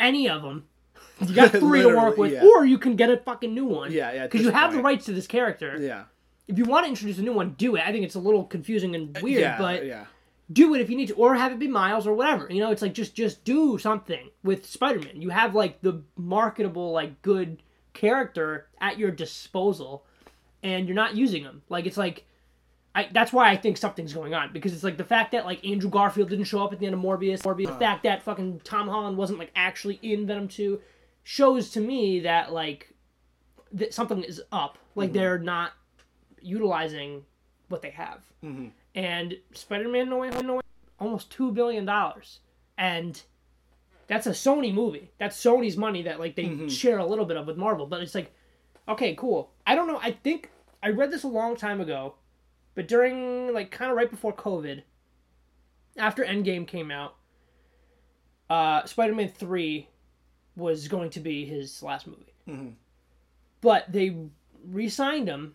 [0.00, 0.64] Any of them.
[1.20, 2.44] You got three to work with, yeah.
[2.44, 3.92] or you can get a fucking new one.
[3.92, 6.04] Yeah, yeah, Because you have the rights to this character Yeah,
[6.48, 7.82] if you want to introduce a new one, do it.
[7.86, 10.06] I think it's a little confusing and uh, weird, yeah, but yeah.
[10.52, 12.46] Do it if you need to, or have it be Miles or whatever.
[12.50, 15.20] You know, it's like just just do something with Spider-Man.
[15.20, 17.62] You have like the marketable, like good
[17.94, 20.04] character at your disposal,
[20.62, 21.62] and you're not using them.
[21.68, 22.24] Like it's like.
[22.94, 25.62] I, that's why I think something's going on because it's like the fact that like
[25.66, 27.78] Andrew Garfield didn't show up at the end of Morbius, Morbius, the uh.
[27.78, 30.80] fact that fucking Tom Holland wasn't like actually in Venom two,
[31.22, 32.94] shows to me that like
[33.72, 34.78] that something is up.
[34.94, 35.18] Like mm-hmm.
[35.18, 35.72] they're not
[36.40, 37.24] utilizing
[37.68, 38.20] what they have.
[38.42, 38.68] Mm-hmm.
[38.96, 40.62] And Spider-Man No Way Home, No Way,
[40.98, 42.40] almost two billion dollars,
[42.78, 43.22] and
[44.06, 45.10] that's a Sony movie.
[45.18, 47.86] That's Sony's money that like they share a little bit of with Marvel.
[47.86, 48.32] But it's like,
[48.88, 49.50] okay, cool.
[49.66, 50.00] I don't know.
[50.02, 50.50] I think
[50.82, 52.14] I read this a long time ago,
[52.74, 54.82] but during like kind of right before COVID,
[55.98, 57.16] after Endgame came out,
[58.48, 59.88] uh, Spider-Man three
[60.56, 62.32] was going to be his last movie.
[63.60, 64.16] But they
[64.64, 65.54] re-signed him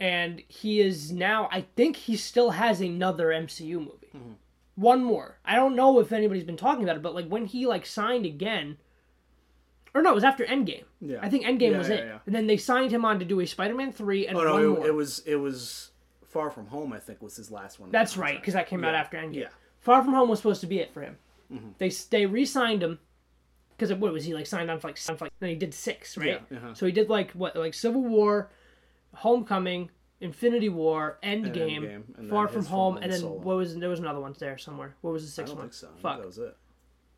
[0.00, 4.36] and he is now I think he still has another MCU movie.
[4.74, 5.38] One more.
[5.44, 8.24] I don't know if anybody's been talking about it, but like when he like signed
[8.26, 8.78] again
[9.94, 10.84] or no, it was after Endgame.
[11.00, 11.18] Yeah.
[11.20, 12.04] I think Endgame Yeah, was yeah, it.
[12.06, 12.18] yeah.
[12.26, 14.74] And then they signed him on to do a Spider-Man 3 and Oh one no,
[14.76, 14.86] more.
[14.86, 15.90] it, it was it was
[16.24, 16.92] Far From Home.
[16.92, 17.90] I think was his last one.
[17.90, 19.34] That's right, because that came out after Endgame.
[19.34, 19.48] yeah.
[19.80, 21.16] Far From Home was supposed to be it for him.
[21.78, 23.00] They they re-signed him
[23.76, 26.16] because what was he like signed on for like, for like then he did six
[26.16, 26.40] right?
[26.50, 26.74] Yeah, uh-huh.
[26.74, 28.50] So he did like what like Civil War,
[29.14, 29.90] Homecoming,
[30.20, 33.40] Infinity War, Endgame, Endgame, and Far From Home, and then Solo.
[33.40, 34.94] what was there was another one there somewhere.
[35.00, 35.66] What was the I sixth don't one?
[35.66, 35.88] think so.
[35.96, 36.18] I Fuck.
[36.18, 36.56] that was it.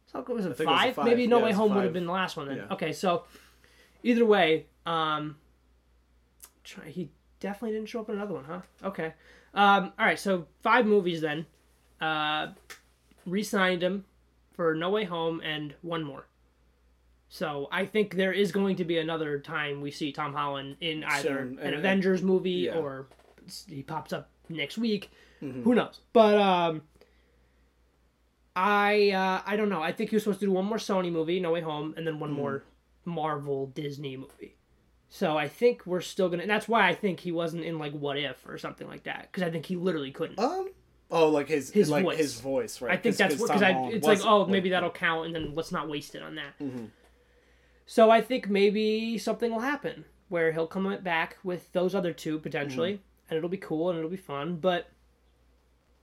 [0.06, 0.94] So was it think it was a five?
[0.94, 1.04] five.
[1.06, 2.58] Maybe No Yeah, Way Home would have been the last one then.
[2.58, 2.74] Yeah.
[2.74, 3.24] Okay, so
[4.02, 5.36] either way, um,
[6.64, 8.60] try, he definitely didn't show up in another one, huh?
[8.84, 9.14] Okay.
[9.54, 11.46] Um, all right, so five movies then.
[12.00, 12.48] Uh,
[13.26, 14.04] re-signed him
[14.52, 16.26] for No Way Home and one more.
[17.32, 21.02] So I think there is going to be another time we see Tom Holland in
[21.02, 22.74] either an and- Avengers movie yeah.
[22.74, 23.06] or
[23.66, 25.10] he pops up next week.
[25.42, 25.62] Mm-hmm.
[25.62, 26.00] Who knows?
[26.12, 26.82] But um,
[28.54, 29.82] I uh, I don't know.
[29.82, 32.06] I think he was supposed to do one more Sony movie, No Way Home, and
[32.06, 32.64] then one more
[33.06, 34.58] Marvel Disney movie.
[35.08, 36.42] So I think we're still gonna.
[36.42, 39.32] And that's why I think he wasn't in like What If or something like that
[39.32, 40.38] because I think he literally couldn't.
[40.38, 40.68] Um.
[41.10, 42.18] Oh, like his His like voice.
[42.18, 42.92] his voice, right?
[42.92, 43.70] I think that's because I.
[43.86, 46.52] It's like oh maybe that'll count and then let's not waste it on that.
[47.86, 52.38] So I think maybe something will happen where he'll come back with those other two
[52.38, 53.02] potentially, mm-hmm.
[53.28, 54.56] and it'll be cool and it'll be fun.
[54.56, 54.88] But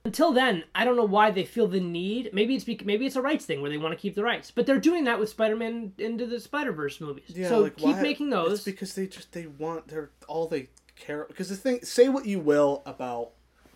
[0.05, 2.29] until then, I don't know why they feel the need.
[2.33, 4.51] Maybe it's bec- maybe it's a rights thing where they want to keep the rights,
[4.51, 7.33] but they're doing that with Spider-Man into the Spider-Verse movies.
[7.47, 8.53] so like, keep why- making those.
[8.53, 12.25] It's because they just they want they're all they care because the thing say what
[12.25, 13.31] you will about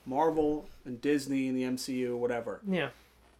[0.05, 2.89] Marvel and Disney and the MCU whatever yeah,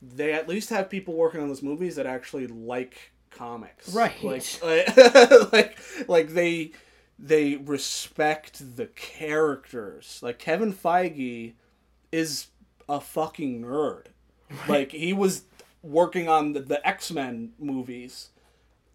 [0.01, 3.94] they at least have people working on those movies that actually like comics.
[3.94, 4.22] Right.
[4.24, 6.72] like like uh, like, like they
[7.20, 10.20] they respect the characters.
[10.22, 11.54] Like Kevin Feige
[12.12, 12.48] is
[12.88, 14.08] a fucking nerd.
[14.68, 15.44] Like he was
[15.82, 18.30] working on the, the X-Men movies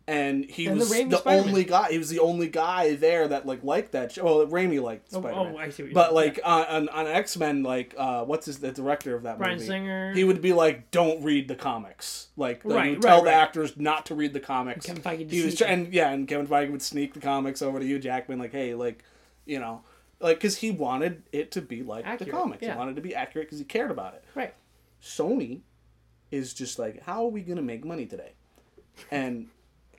[0.08, 3.44] and he And was Raimi the, only guy he was the only guy there that
[3.46, 4.24] like liked that show.
[4.24, 6.14] well Raimi liked Oh, Spider-Man oh, I see what you're but saying.
[6.14, 9.66] like on, on, on X-Men like uh what's his the director of that Bryan movie
[9.66, 10.14] Singer.
[10.14, 13.22] he would be like, "Don't read the comics." Like, like, Right, he would right, tell
[13.24, 14.86] the actors not to read the comics.
[14.86, 17.60] Kevin Feige would he was, sneak and yeah, and Kevin Feige would sneak the comics
[17.62, 19.04] over to Hugh Jackman, like, "Hey, like,
[19.44, 19.82] you know,
[20.20, 22.62] like, because he wanted it to be like Accurate, the comics.
[22.62, 22.72] yeah.
[22.72, 24.24] He wanted it to be accurate because he cared about it.
[24.34, 24.54] right.
[25.02, 25.60] Sony
[26.30, 28.32] is just like, how are we gonna make money today?
[29.10, 29.48] And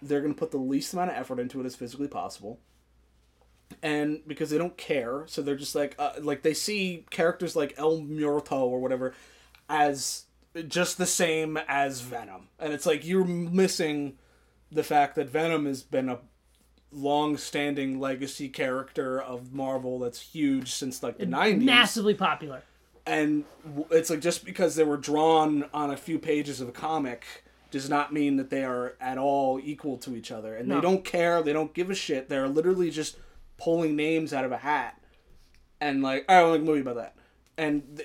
[0.02, 2.60] they're gonna put the least amount of effort into it as physically possible.
[3.84, 7.74] And because they don't care, so they're just like, uh, like they see characters like
[7.78, 9.14] El Muerto or whatever
[9.70, 10.26] as
[10.68, 14.18] just the same as Venom, and it's like you're missing
[14.72, 16.20] the fact that Venom has been a
[16.91, 22.64] long-standing legacy character of Marvel that's huge since like the '90s Massively popular.
[23.06, 23.45] and
[23.91, 27.89] it's like just because they were drawn on a few pages of a comic does
[27.89, 30.76] not mean that they are at all equal to each other and No.
[30.76, 33.17] they don't care they don't give a shit they're literally just
[33.57, 35.01] pulling names out of a hat
[35.82, 37.15] and like i don't like a movie about that
[37.57, 38.01] and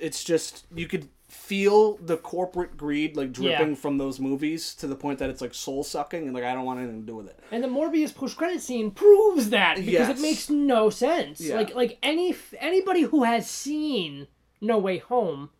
[0.00, 3.74] it's just you could feel the corporate greed like dripping Yeah.
[3.74, 6.64] from those movies to the point that it's like soul sucking and like i don't
[6.64, 9.92] want anything to do with it And the Morbius post credit scene proves that because
[9.92, 10.18] Yes.
[10.18, 11.40] it makes no sense.
[11.40, 11.56] Yeah.
[11.56, 14.28] Like like any anybody who has seen
[14.60, 15.50] No Way Home,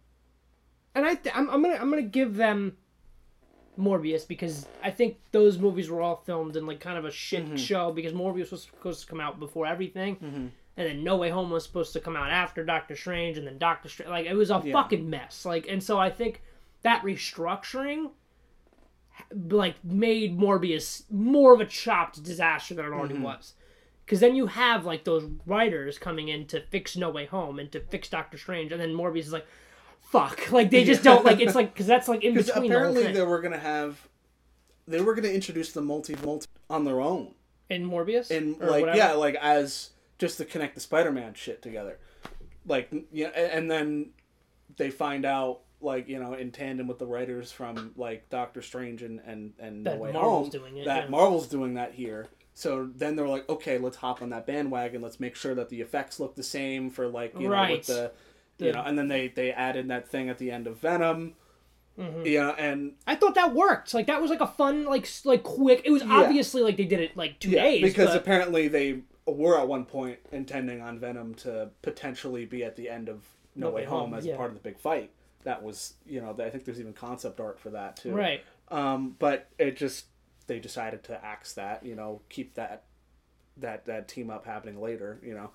[0.94, 2.76] and I th- I'm, I'm gonna I'm gonna give them
[3.78, 7.44] Morbius because I think those movies were all filmed in like kind of a shit
[7.44, 7.56] Mm-hmm.
[7.56, 10.52] show because Morbius was supposed to come out before everything, and
[10.88, 13.88] then No Way Home was supposed to come out after Doctor Strange, and then Doctor
[13.88, 14.72] Strange like it was a Yeah.
[14.72, 15.44] fucking mess.
[15.44, 16.42] Like and so I think
[16.82, 18.10] that restructuring
[19.42, 23.22] like made Morbius more of a chopped disaster than it already Mm-hmm.
[23.24, 23.54] was.
[24.04, 27.72] Because then you have like those writers coming in to fix No Way Home and
[27.72, 29.46] to fix Doctor Strange, and then Morbius is like,
[30.10, 31.40] "Fuck!" Like they just don't like.
[31.40, 33.14] It's like because that's like in because between the whole apparently thing.
[33.14, 34.08] they were gonna have
[34.88, 37.34] they were gonna introduce the multi multi on their own
[37.68, 38.30] in Morbius.
[38.30, 38.96] and like whatever.
[38.96, 41.98] yeah like as just to connect the spider-man shit together
[42.66, 44.10] like yeah and then
[44.76, 49.02] they find out like you know in tandem with the writers from like doctor strange
[49.02, 51.10] and and and That no way Marvel's home doing it, that yeah.
[51.10, 55.18] marvel's doing that here so then they're like okay let's hop on that bandwagon let's
[55.20, 57.78] make sure that the effects look the same for like you know Right.
[57.78, 58.12] with the
[58.58, 61.34] you know and then they they added that thing at the end of venom
[61.98, 62.24] Mm-hmm.
[62.34, 63.94] know and I thought that worked.
[63.94, 65.80] Like that was like a fun, like like quick.
[65.86, 67.80] It was obviously like they did it like two Yeah, days.
[67.80, 72.76] because but- apparently they were at one point intending on Venom to potentially be at
[72.76, 73.22] the end of
[73.54, 74.36] No, Way Home, as yeah.
[74.36, 75.10] part of the big fight.
[75.44, 78.12] That was, you know, I think there's even concept art for that too.
[78.12, 78.44] right.
[78.68, 80.04] Um, but it just
[80.48, 82.82] they decided to axe that, you know, keep that
[83.56, 85.50] that that team up happening later, you know.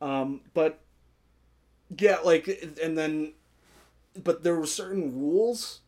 [0.00, 0.80] Um, but
[1.98, 3.32] yeah, like and then
[4.22, 5.80] but there were certain rules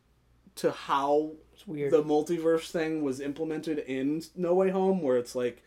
[0.57, 1.33] to how
[1.67, 5.63] the multiverse thing was implemented in No Way Home, where it's like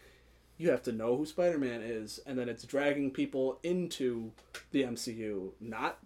[0.58, 4.32] you have to know who Spider Man is, and then it's dragging people into
[4.72, 6.00] the MCU, not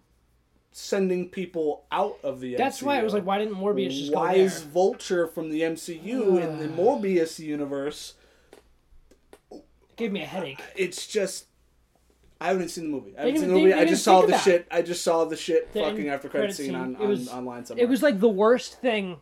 [0.72, 2.86] sending people out of the That's MCU.
[2.86, 4.44] why it was like, why didn't Morbius just go Why there?
[4.46, 8.14] is Vulture from the MCU in the Morbius universe?
[9.96, 10.60] Gave me a headache.
[10.76, 11.46] It's just.
[12.44, 13.16] I haven't seen the movie.
[13.16, 13.72] I haven't seen the movie.
[13.72, 14.66] I just saw the shit.
[14.70, 17.84] I just saw the shit The fucking after credit scene on, It was- online somewhere.
[17.84, 19.16] It was like the worst thing.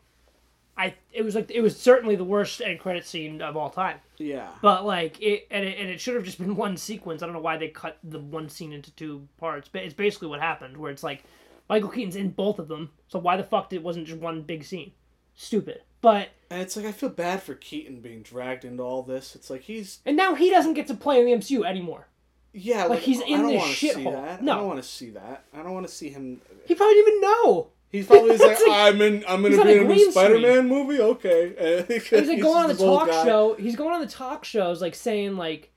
[0.76, 3.98] I it was like it was certainly the worst end credit scene of all time.
[4.16, 4.48] yeah.
[4.62, 7.22] But like it and it, and it should have just been one sequence.
[7.22, 10.28] I don't know why they cut the one scene into two parts, but it's basically
[10.28, 10.76] what happened.
[10.76, 11.24] Where it's like
[11.68, 14.42] Michael Keaton's in both of them, so why the fuck did it wasn't just one
[14.42, 14.92] big scene?
[15.34, 15.82] Stupid.
[16.00, 19.36] But And it's like I feel bad for Keaton being dragged into all this.
[19.36, 22.08] It's like he's and now he doesn't get to play in the MCU anymore.
[22.52, 24.40] Yeah, like, he's I in this shithole.
[24.42, 24.52] No.
[24.52, 25.44] I don't want to see that.
[25.54, 26.40] I don't want to see him.
[26.66, 27.68] He probably didn't even know.
[27.90, 29.24] He's probably like, like- I'm in.
[29.28, 31.00] I'm gonna be in a green Spider-Man movie.
[31.00, 31.84] Okay.
[31.88, 33.24] He's like going on the talk guy.
[33.24, 33.54] show.
[33.54, 35.70] He's going on the talk shows, like saying like,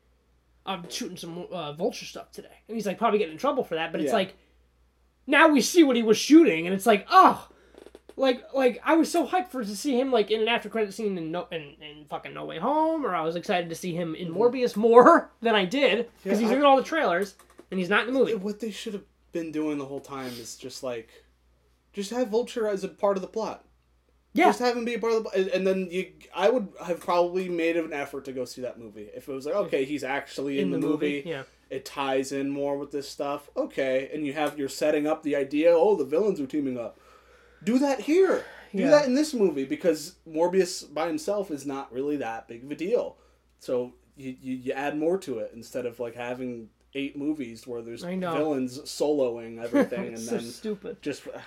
[0.65, 3.75] "I'm shooting some uh, vulture stuff today," and he's like probably getting in trouble for
[3.75, 3.91] that.
[3.91, 4.15] But it's Yeah.
[4.15, 4.35] like,
[5.27, 7.47] now we see what he was shooting, and it's like, oh,
[8.17, 10.93] like like I was so hyped for to see him like in an after credit
[10.93, 13.93] scene in no in, in fucking No Way Home, or I was excited to see
[13.93, 14.37] him in mm.
[14.37, 16.39] Morbius more than I did because.
[16.39, 17.35] Yeah, he's I- in all the trailers
[17.71, 18.35] and he's not in the movie.
[18.35, 21.09] What they should have been doing the whole time is just like,
[21.93, 23.65] just have Vulture as a part of the plot.
[24.33, 24.45] Yeah.
[24.45, 26.11] Just have him be a part of the, and- and then you.
[26.33, 29.45] I would have probably made an effort to go see that movie if it was
[29.45, 31.23] like, okay, he's actually in, the, movie.
[31.25, 31.43] Yeah.
[31.69, 33.49] It ties in more with this stuff.
[33.57, 35.71] Okay, and you have you're setting up the idea.
[35.73, 36.99] Oh, the villains are teaming up.
[37.63, 38.43] Do that here.
[38.73, 38.89] Do Yeah.
[38.91, 42.75] that in this movie because Morbius by himself is not really that big of a
[42.75, 43.17] deal.
[43.59, 47.81] So you, you, you add more to it instead of like having eight movies where
[47.81, 51.01] there's villains soloing everything and so then stupid.
[51.01, 51.39] just uh,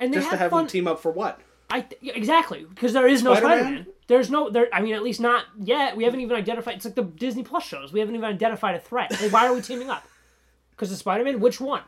[0.00, 0.64] And they just to have fun.
[0.64, 1.40] them team up for what?
[1.70, 3.58] I th- exactly because there is no Spider-Man?
[3.64, 3.86] Spider-Man.
[4.06, 4.68] There's no there.
[4.72, 5.96] I mean, at least not yet.
[5.96, 6.76] We haven't even identified.
[6.76, 7.92] It's like the Disney Plus shows.
[7.92, 9.10] We haven't even identified a threat.
[9.20, 10.06] Like, why are we teaming up?
[10.70, 11.40] Because of Spider-Man.
[11.40, 11.82] Which one?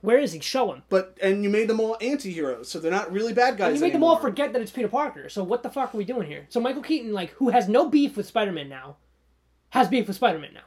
[0.00, 0.40] Where is he?
[0.40, 0.82] Show him.
[0.88, 3.68] But and you made them all anti-heroes, so they're not really bad guys.
[3.68, 5.28] And you made them all forget that it's Peter Parker.
[5.28, 6.46] So what the fuck are we doing here?
[6.48, 8.96] So Michael Keaton, like, who has no beef with Spider-Man now,
[9.70, 10.64] has beef with Spider-Man now.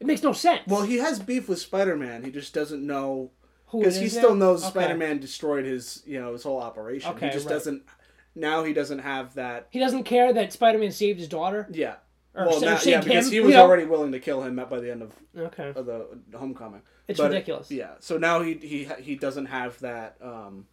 [0.00, 0.62] It makes no sense.
[0.66, 2.24] Well, he has beef with Spider-Man.
[2.24, 3.30] He just doesn't know
[3.72, 4.46] because he still now?
[4.46, 4.70] knows Okay.
[4.70, 7.10] Spider-Man destroyed his, you know, his whole operation.
[7.12, 7.52] Okay, he just right.
[7.52, 7.82] doesn't.
[8.34, 9.68] Now he doesn't have that.
[9.70, 11.68] He doesn't care that Spider-Man saved his daughter.
[11.70, 11.94] Yeah.
[12.34, 13.62] Or well, now, yeah, because him, he you was know?
[13.62, 15.72] already willing to kill him by the end of, Okay.
[15.74, 16.82] of the Homecoming.
[17.08, 17.70] It's But- ridiculous.
[17.70, 17.92] Yeah.
[18.00, 20.16] So now he he he doesn't have that.
[20.22, 20.66] Um,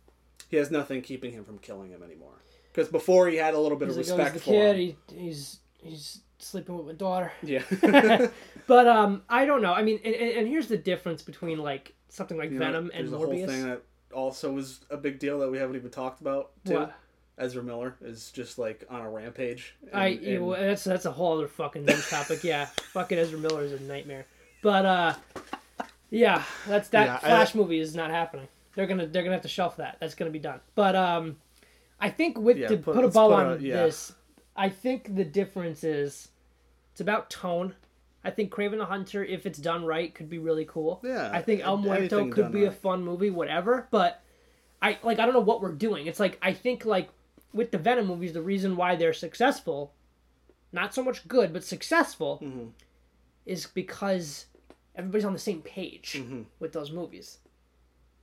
[0.50, 2.42] he has nothing keeping him from killing him anymore.
[2.74, 4.76] Because before he had a little bit He's of like, oh, respect the for kid.
[4.76, 4.96] him.
[5.10, 7.32] He, he's he's sleeping with my daughter.
[7.44, 7.64] Yeah.
[8.68, 9.74] But um, I don't know.
[9.74, 12.92] I mean, and, and and here's the difference between like something like You know, Venom
[12.94, 13.48] and there's a whole Morbius.
[13.48, 13.82] thing that
[14.14, 16.76] also is a big deal that we haven't even talked about too.
[16.76, 16.94] What?
[17.38, 19.76] Ezra Miller is just like on a rampage.
[19.82, 22.44] and- I and- well, that's that's a whole other fucking news topic.
[22.46, 24.26] Yeah, fucking Ezra Miller is a nightmare.
[24.62, 25.14] But uh,
[26.12, 28.48] yeah, that's that Yeah, I- Flash movie is not happening.
[28.76, 29.98] They're gonna they're gonna have to shelf that.
[30.00, 30.60] That's gonna be done.
[30.76, 31.38] But um,
[32.00, 33.84] I think with Yeah, to put- put, a bow on a- yeah.
[33.84, 34.14] this,
[34.56, 36.30] I think the difference is
[36.92, 37.74] it's about tone.
[38.24, 41.02] I think Kraven the Hunter, if it's done right, could be really cool.
[41.04, 43.88] Yeah, I think El Muerto could be a fun movie, whatever.
[43.90, 44.22] But
[44.82, 46.06] I like I don't know what we're doing.
[46.08, 47.10] It's like I think like
[47.54, 49.92] with the Venom movies, the reason why they're successful,
[50.72, 52.68] not so much good, but successful, Mm-hmm.
[53.46, 54.46] is because
[54.96, 56.42] everybody's on the same page Mm-hmm.
[56.60, 57.38] with those movies.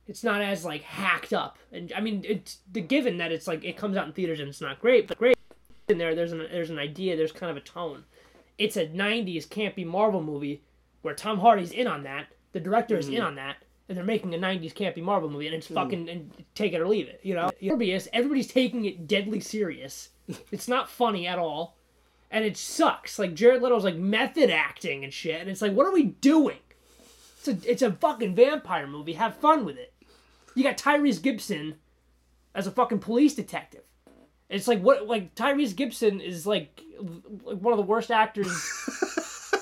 [0.07, 3.63] It's not as like hacked up, and I mean it's the given that it's like
[3.63, 5.37] it comes out in theaters and it's not great, but great
[5.87, 6.15] in there.
[6.15, 7.15] There's an there's an idea.
[7.15, 8.03] There's kind of a tone.
[8.57, 10.63] It's a '90s campy Marvel movie
[11.03, 12.27] where Tom Hardy's in on that.
[12.53, 13.15] The director is Mm-hmm.
[13.17, 13.57] in on that,
[13.87, 15.57] and they're making a '90s campy Marvel movie, and Mm.
[15.59, 17.19] it's fucking and take it or leave it.
[17.23, 18.07] You know, Morbius.
[18.11, 20.09] Everybody's taking it deadly serious.
[20.51, 21.77] It's not funny at all,
[22.31, 23.19] and it sucks.
[23.19, 26.57] Like Jared Leto's like method acting and shit, and it's like, what are we doing?
[27.37, 29.13] It's a it's a fucking vampire movie.
[29.13, 29.93] Have fun with it.
[30.55, 31.75] You got Tyrese Gibson
[32.53, 33.83] as a fucking police detective.
[34.49, 36.81] It's like what like Tyrese Gibson is like
[37.43, 38.47] like one of the worst actors.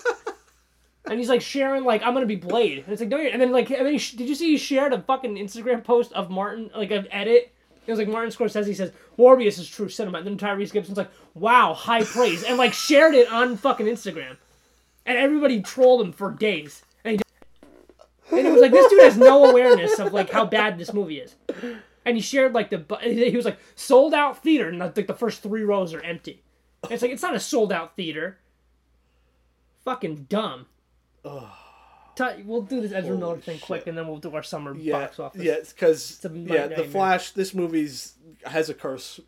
[1.05, 3.41] and he's like sharing like I'm gonna be Blade, and it's like no, you're-" and
[3.41, 6.13] then like and then he, sh- did you see he shared a fucking Instagram post
[6.13, 7.53] of Martin like an edit.
[7.87, 10.73] It was like Martin Scorsese says he says Morbius is true cinema, and then Tyrese
[10.73, 14.35] Gibson's like, "Wow, high praise," and like shared it on fucking Instagram,
[15.05, 16.83] and everybody trolled him for days.
[17.05, 17.21] And,
[18.29, 20.93] he, and it was like this dude has no awareness of like how bad this
[20.93, 21.35] movie is.
[22.05, 25.41] And he shared like the he was like sold out theater and like the first
[25.41, 26.43] three rows are empty.
[26.83, 28.37] And it's like it's not a sold out theater.
[29.85, 30.65] Fucking dumb
[32.45, 33.65] We'll do this Ezra Miller thing shit.
[33.65, 37.31] quick and then we'll do our summer yeah, box office yeah, because yeah, the Flash.
[37.31, 38.13] This movie's
[38.45, 39.19] has a curse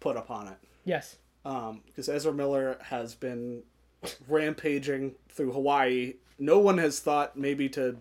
[0.00, 0.58] put upon it.
[0.84, 3.62] yes um, because Ezra Miller has been
[4.28, 6.14] rampaging through Hawaii.
[6.38, 7.96] No one has thought maybe to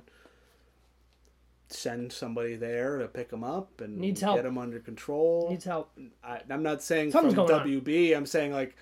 [1.69, 4.37] send somebody there to pick him up and Needs help.
[4.37, 5.47] get him under control.
[5.49, 5.91] needs help
[6.23, 7.67] I, I'm not saying Something's from going on.
[7.67, 8.15] WB.
[8.15, 8.75] I'm saying like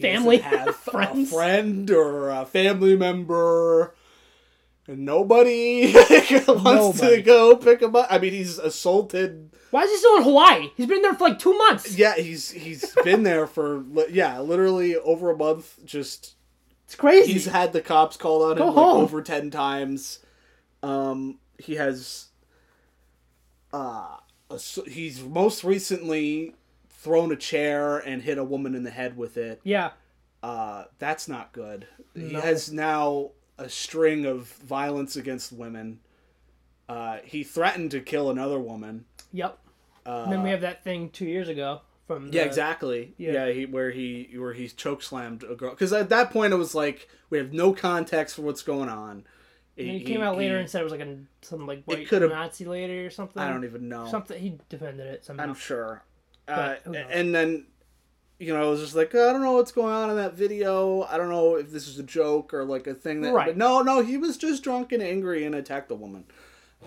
[0.00, 1.30] Family, have friends.
[1.30, 3.94] a friend or a family member.
[4.88, 7.16] And nobody wants Nobody.
[7.16, 8.06] to go pick him up.
[8.10, 11.38] I mean, he's assaulted why is he still in Hawaii he's been there for like
[11.38, 15.78] two months yeah, he's he's been there for yeah, literally over a month.
[15.84, 16.36] Just
[16.86, 20.20] it's crazy he's had the cops called on him like over ten times.
[20.82, 22.28] Um, he has.
[23.72, 24.16] Uh,
[24.86, 26.54] he's most recently
[26.88, 29.60] thrown a chair and hit a woman in the head with it.
[29.64, 29.90] yeah
[30.42, 31.86] Uh, that's not good.
[32.14, 36.00] He has now a string of violence against women.
[36.88, 39.04] Uh, he threatened to kill another woman.
[39.32, 39.58] yep
[40.06, 43.12] Uh, and then we have that thing two years ago from Yeah, exactly.
[43.18, 43.32] yeah.
[43.46, 45.70] Yeah, he, where he where he choke slammed a girl.
[45.70, 49.24] Because at that point it was like we have no context for what's going on.
[49.76, 52.64] and he came out later and said it was like a some like white Nazi
[52.64, 54.06] lady or something I don't even know.
[54.06, 56.02] something he defended it somehow I'm sure.
[56.46, 57.06] Uh, But who knows?
[57.10, 57.66] and then,
[58.38, 61.02] you know, I was just like, I don't know what's going on in that video.
[61.02, 63.32] I don't know if this is a joke or like a thing that.
[63.32, 63.46] Right.
[63.46, 66.24] But no, no, he was just drunk and angry and attacked the woman.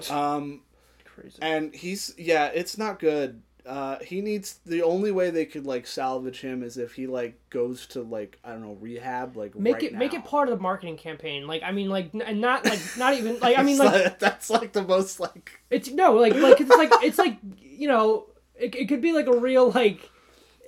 [0.10, 0.62] Um,
[1.04, 1.38] crazy.
[1.41, 3.41] and he's yeah, it's not good.
[3.66, 7.38] Uh, he needs the only way they could like salvage him is if he like
[7.49, 10.58] goes to like I don't know rehab like Make right it make it part of
[10.58, 11.45] the marketing campaign.
[11.45, 14.49] Like I mean, like n- and not like not even like I mean like that's
[14.49, 18.74] like the most like it's no like like it's like it's like you know it,
[18.74, 20.10] it could be like a real like.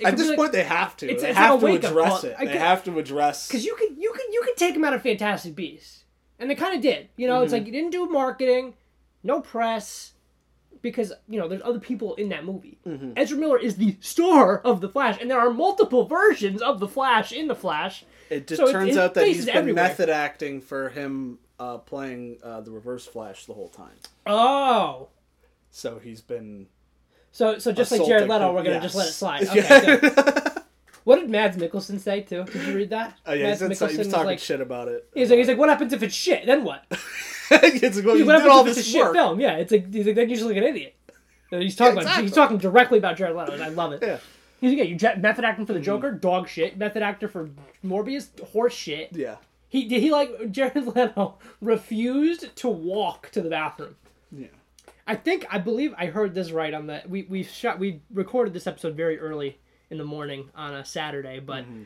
[0.03, 1.05] At this like- point they have to.
[1.05, 2.35] It's- they it's like have a to address it.
[2.39, 3.47] They have to address.
[3.47, 6.03] Because you could you could you could take him out of Fantastic Beasts,
[6.39, 7.09] and they kind of did.
[7.17, 7.43] You know, Mm-hmm.
[7.43, 8.73] it's like you didn't do marketing,
[9.23, 10.13] no press,
[10.81, 12.77] because you know there's other people in that movie.
[12.87, 13.11] Mm-hmm.
[13.15, 16.87] Ezra Miller is the star of the Flash, and there are multiple versions of the
[16.87, 18.03] Flash in the Flash.
[18.29, 19.83] It just So turns it out that he's been everywhere.
[19.83, 23.93] method acting for him uh, playing uh, the Reverse Flash the whole time.
[24.25, 25.09] Oh,
[25.69, 26.67] So he's been
[27.33, 28.83] so so just like Jared Leto, we're gonna Yes.
[28.83, 29.43] just let it slide.
[29.49, 30.49] Okay, Yeah.
[31.03, 32.45] What did Mads Mikkelsen say too?
[32.45, 33.17] Did you read that?
[33.25, 35.05] Oh yeah, Mads he, said so- he was talking like, shit about it.
[35.13, 36.45] he's like, he's like, what happens if it's shit?
[36.45, 36.85] Then what?
[37.51, 39.13] it's like, well, you what did all happens if it's a this shit work.
[39.13, 39.41] film?
[39.41, 40.95] Yeah, it's like he's like then you just look like an idiot.
[41.51, 43.99] And he's talking Yeah, about he's talking directly about Jared Leto, and I love it.
[44.01, 44.17] Yeah.
[44.61, 45.85] He's like, yeah, you method acting for the Mm-hmm.
[45.85, 46.77] Joker, dog shit.
[46.77, 47.49] Method actor for
[47.85, 49.09] Morbius, horse shit.
[49.11, 49.35] Yeah.
[49.67, 53.97] He did he like Jared Leto refused to walk to the bathroom.
[54.31, 54.47] Yeah.
[55.05, 58.53] I think I believe I heard this right on the we we shot we recorded
[58.53, 59.57] this episode very early
[59.89, 61.83] in the morning on a Saturday, but Mm-hmm.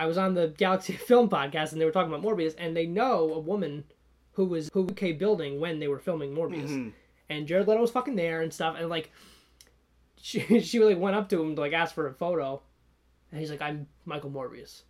[0.00, 2.86] I was on the Galaxy Film podcast and they were talking about Morbius and they
[2.86, 3.82] know a woman
[4.32, 6.68] who was who UK building when they were filming Morbius.
[6.68, 6.88] Mm-hmm.
[7.28, 9.10] And Jared Leto was fucking there and stuff and like
[10.20, 12.62] she she like went up to him to like ask for a photo
[13.32, 14.82] and he's like I'm Michael Morbius.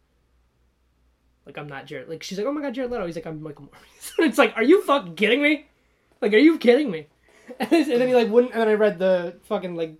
[1.46, 2.10] Like I'm not Jared.
[2.10, 4.52] Like she's like, "Oh my god, Jared Leto." He's like, "I'm Michael Morbius." it's like,
[4.56, 5.66] "Are you fucking kidding me?
[6.20, 7.06] Like, are you kidding me?"
[7.60, 8.52] And then he like wouldn't.
[8.52, 9.96] And then I read the fucking like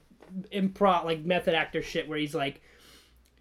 [0.52, 2.60] improv like method actor shit where he's like,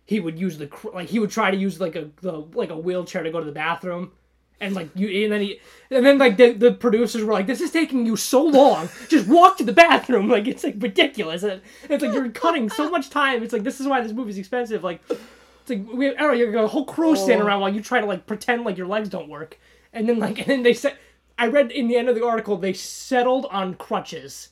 [0.05, 2.69] he would use the cr- like he would try to use like a the like
[2.69, 4.11] a wheelchair to go to the bathroom.
[4.59, 5.59] And like you, and then he,
[5.91, 8.89] and then like the, the producers were like, "This is taking you so long.
[9.07, 10.29] Just walk to the bathroom.
[10.31, 11.43] Like it's like ridiculous.
[11.43, 13.43] And it's like you're cutting so much time.
[13.43, 14.83] It's like this is why this movie's expensive.
[14.83, 17.45] Like it's like we, I don't know, you got a whole crew standing oh.
[17.45, 19.59] around while you try to like pretend like your legs don't work,
[19.93, 20.97] and then like and then they said,
[21.37, 24.49] I read in the end of the article they settled on crutches.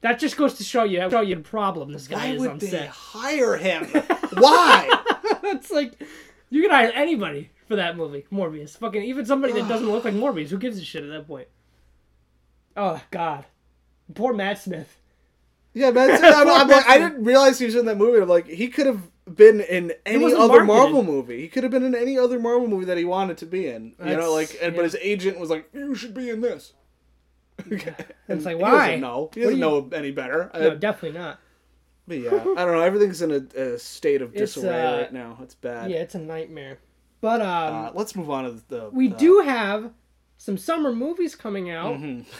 [0.00, 2.50] That just goes to show you show you the problem this guy Why is would
[2.50, 2.88] on they set.
[2.88, 3.84] hire him?
[4.34, 5.02] Why?
[5.42, 5.94] That's like
[6.50, 8.76] you can hire anybody for that movie, Morbius.
[8.78, 10.50] Fucking even somebody that doesn't look like Morbius.
[10.50, 11.48] Who gives a shit at that point?
[12.76, 13.44] Oh God,
[14.14, 15.00] poor Matt Smith.
[15.72, 16.34] Yeah, that's it.
[16.34, 18.20] I'm, I'm like, I didn't realize he was in that movie.
[18.20, 20.66] I'm like, he could have been in any other marketed.
[20.66, 21.40] Marvel movie.
[21.40, 23.94] He could have been in any other Marvel movie that he wanted to be in.
[24.04, 24.76] You know, like, and, yeah.
[24.76, 26.72] but his agent was like, "You should be in this."
[27.72, 27.94] okay.
[28.28, 28.86] And it's like He why?
[28.86, 29.30] doesn't know.
[29.34, 30.50] He doesn't you- know any better.
[30.54, 31.38] No, Uh, definitely not.
[32.06, 32.80] but yeah, I don't know.
[32.80, 35.38] Everything's in a, a state of disarray uh, right now.
[35.42, 35.90] It's bad.
[35.90, 36.78] Yeah, it's a nightmare.
[37.20, 38.90] But um, Uh, let's move on to the.
[38.92, 39.90] we uh, do have
[40.36, 41.94] some summer movies coming out.
[41.98, 42.24] mhm.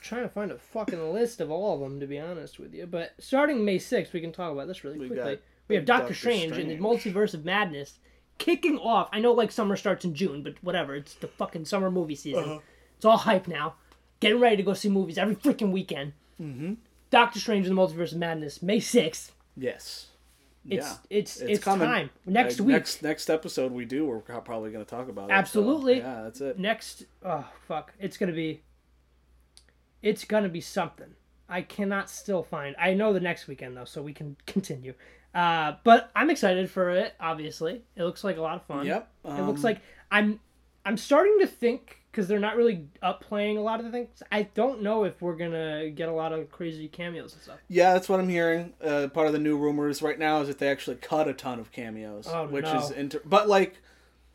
[0.00, 2.86] Trying to find a fucking list of all of them, to be honest with you.
[2.86, 5.38] But starting May 6th, we can talk about this really We quickly.
[5.68, 7.98] We have Doctor, Doctor Strange, and the Multiverse of Madness
[8.38, 9.08] kicking off.
[9.12, 10.94] I know, like, summer starts in June, but whatever.
[10.94, 12.44] It's the fucking summer movie season.
[12.44, 12.58] Uh-huh.
[12.96, 13.74] It's all hype now.
[14.20, 16.12] Getting ready to go see movies every freaking weekend.
[16.40, 16.74] Mm-hmm.
[17.10, 19.30] Doctor Strange and the Multiverse of Madness, May 6th.
[19.56, 20.06] Yes.
[20.68, 20.94] It's yeah.
[21.10, 21.86] it's It's it's, coming.
[21.88, 22.10] time.
[22.26, 22.72] Next Uh, week.
[22.74, 25.28] Next next episode we do, we're probably going to talk about it.
[25.28, 25.98] so, Absolutely.
[25.98, 26.58] yeah, that's it.
[26.58, 28.60] next oh fuck it's gonna be
[30.02, 31.14] it's gonna be something
[31.48, 34.92] i cannot still find i know the next weekend though so we can continue
[35.34, 39.10] uh but i'm excited for it obviously it looks like a lot of fun Yep.
[39.24, 40.40] it looks um, like i'm
[40.86, 44.22] i'm starting to think because they're not really up playing a lot of the things
[44.32, 47.92] i don't know if we're gonna get a lot of crazy cameos and stuff Yeah,
[47.92, 48.72] that's what I'm hearing.
[48.82, 51.58] Uh, part of the new rumors right now is that they actually cut a ton
[51.60, 52.78] of cameos, Oh, which no.
[52.80, 53.76] is inter- but like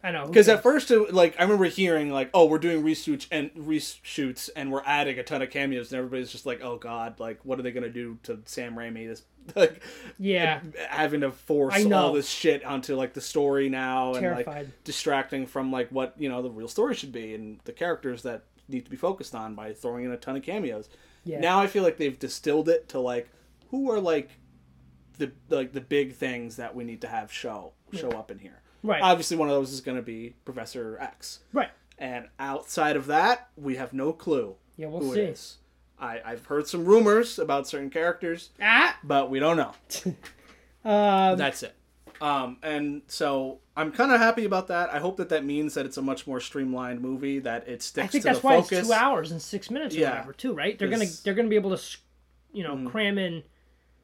[0.03, 3.27] i know because at first it, like I remember hearing like oh we're doing reshoots
[3.31, 7.19] and reshoots and we're adding a ton of cameos and everybody's just like oh god
[7.19, 9.07] like what are they gonna do to Sam Raimi?
[9.07, 9.23] This
[9.55, 9.83] like
[10.19, 10.61] yeah.
[10.89, 15.71] having to force all this shit onto like the story now and like distracting from
[15.71, 18.91] like what you know the real story should be and the characters that need to
[18.91, 20.89] be focused on by throwing in a ton of cameos.
[21.25, 21.39] yeah.
[21.39, 23.29] Now I feel like they've distilled it to like
[23.69, 24.31] who are like
[25.17, 28.61] the like the big things that we need to have show show up in here.
[28.83, 33.07] Right Obviously, one of those is going to be Professor X, right and outside of
[33.07, 35.57] that, we have no clue yeah we'll who see it is.
[35.99, 39.73] I, I've heard some rumors about certain characters, ah but we don't know.
[40.85, 41.75] um, That's it.
[42.21, 44.93] Um, and so I'm kind of happy about that.
[44.93, 48.05] I hope that that means that it's a much more streamlined movie that it sticks
[48.05, 48.79] I think to that's the why focus.
[48.79, 50.09] it's two hours and six minutes or Yeah.
[50.11, 50.77] whatever, too, right?
[50.77, 51.97] They're gonna 'Cause- they're gonna be able to,
[52.53, 53.43] you know, cram in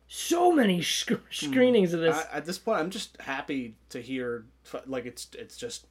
[0.10, 2.18] so many sc- screenings of this.
[2.34, 4.45] I, at this point, I'm just happy to hear
[4.86, 5.86] like it's it's just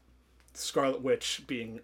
[0.53, 1.81] Scarlet Witch being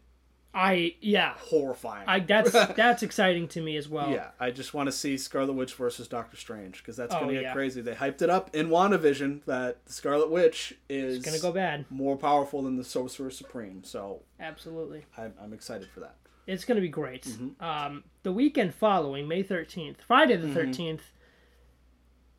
[0.56, 1.34] I yeah.
[1.36, 2.04] horrifying.
[2.08, 4.10] I that's that's exciting to me as well.
[4.10, 7.28] yeah, I just want to see Scarlet Witch versus Doctor Strange because that's Oh, going
[7.30, 7.52] to get yeah.
[7.52, 7.80] crazy.
[7.80, 11.86] They hyped it up in WandaVision that the Scarlet Witch is It's gonna go bad.
[11.90, 13.82] more powerful than the Sorcerer Supreme.
[13.84, 15.04] So Absolutely.
[15.16, 16.16] I'm, I'm excited for that.
[16.46, 17.22] It's going to be great.
[17.22, 17.64] Mm-hmm.
[17.64, 21.00] Um, the weekend following, May 13th, Friday the 13th,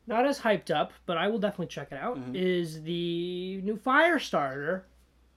[0.07, 2.35] not as hyped up, but I will definitely check it out, Mm-hmm.
[2.35, 4.83] is the new Firestarter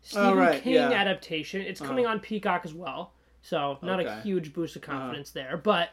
[0.00, 0.84] Stephen Oh, right, King yeah.
[0.86, 0.94] Uh-huh.
[0.94, 1.60] adaptation.
[1.60, 3.12] It's coming on Peacock as well,
[3.42, 4.10] so not a Okay.
[4.12, 4.20] Uh-huh.
[4.22, 5.56] huge boost of confidence there.
[5.56, 5.90] But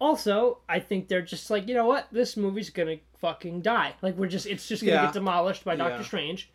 [0.00, 2.08] also, I think they're just like, you know what?
[2.10, 3.94] This movie's going to fucking die.
[4.02, 5.06] Like, we're just, it's just going to Yeah.
[5.06, 6.02] get demolished by Doctor Yeah.
[6.02, 6.50] Strange.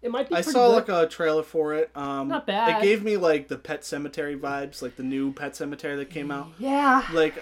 [0.00, 0.74] It might be I saw good.
[0.76, 1.90] like a trailer for it.
[1.94, 2.80] Um, Not bad.
[2.82, 6.30] It gave me like the Pet Sematary vibes, like the new Pet Sematary that came
[6.30, 6.48] out.
[6.58, 7.04] yeah.
[7.12, 7.34] Like,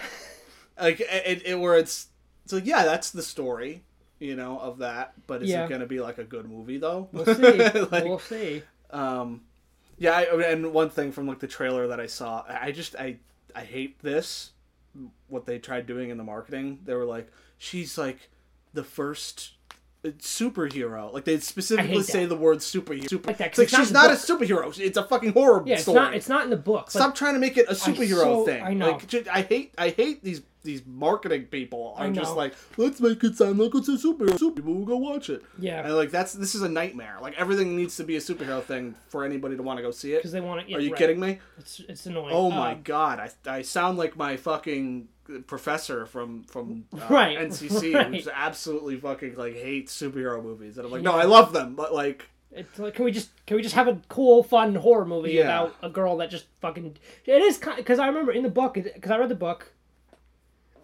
[0.80, 2.08] like it, it where it's
[2.46, 3.82] it's like yeah, that's the story,
[4.20, 5.14] you know, of that.
[5.26, 5.64] But is Yeah.
[5.64, 7.08] it gonna be like a good movie though?
[7.10, 7.42] We'll see.
[7.90, 8.62] like, we'll see.
[8.90, 9.40] um,
[9.98, 10.12] yeah.
[10.12, 10.22] I,
[10.52, 13.16] and one thing from like the trailer that I saw, I just I
[13.54, 14.52] I hate this.
[15.26, 18.30] What they tried doing in the marketing, they were like, she's like
[18.74, 19.54] the first
[20.04, 21.12] uh, superhero.
[21.12, 23.08] Like they specifically say the word superhero.
[23.08, 24.78] Super, Like that, it's like it's she's not a superhero.
[24.78, 25.96] It's a fucking horror Yeah, it's story.
[25.96, 26.14] not.
[26.14, 26.90] It's not in the book.
[26.90, 28.62] Stop trying to make it a superhero so- thing.
[28.62, 28.92] I know.
[28.92, 29.74] Like, I hate.
[29.76, 31.94] I hate these these marketing people.
[31.96, 34.38] Are just like, let's make it sound like it's a superhero.
[34.38, 35.42] Super people will go watch it.
[35.58, 35.82] Yeah.
[35.86, 37.16] And like that's this is a nightmare.
[37.22, 40.12] Like everything needs to be a superhero thing for anybody to want to go see
[40.12, 40.16] it.
[40.18, 40.70] because they want to.
[40.70, 40.98] Yeah, Are you right.
[40.98, 41.38] kidding me?
[41.58, 42.34] It's it's annoying.
[42.34, 45.08] Oh my Um, god, I, I sound like my fucking
[45.46, 48.06] professor from from uh, Right, NCC, right.
[48.08, 50.76] who's absolutely fucking like hates superhero movies.
[50.76, 53.56] And I'm like, no, I love them, but like, It's like, can we just can
[53.56, 55.42] we just have a cool, fun horror movie Yeah.
[55.44, 56.96] about a girl that just fucking?
[57.24, 59.72] It is because I remember in the book because I read the book.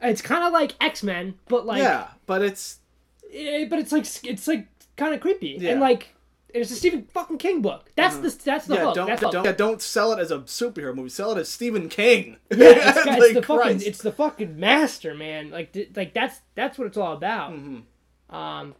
[0.02, 2.78] It's kind of like X Men, but like, yeah, but it's
[3.32, 5.72] eh, but it's like it's like kind of creepy Yeah.
[5.72, 6.14] and like
[6.54, 7.90] it's a Stephen fucking King book.
[7.96, 8.94] That's the that's the yeah, hook.
[8.94, 11.08] don't that's don't, yeah, don't sell it as a superhero movie.
[11.08, 12.36] Sell it as Stephen King.
[12.50, 15.50] Yeah, it's, it's Like, the fucking it's the fucking master, man.
[15.50, 17.52] Like th- like that's that's what it's all about.
[17.52, 18.34] Mm-hmm.
[18.34, 18.74] Um,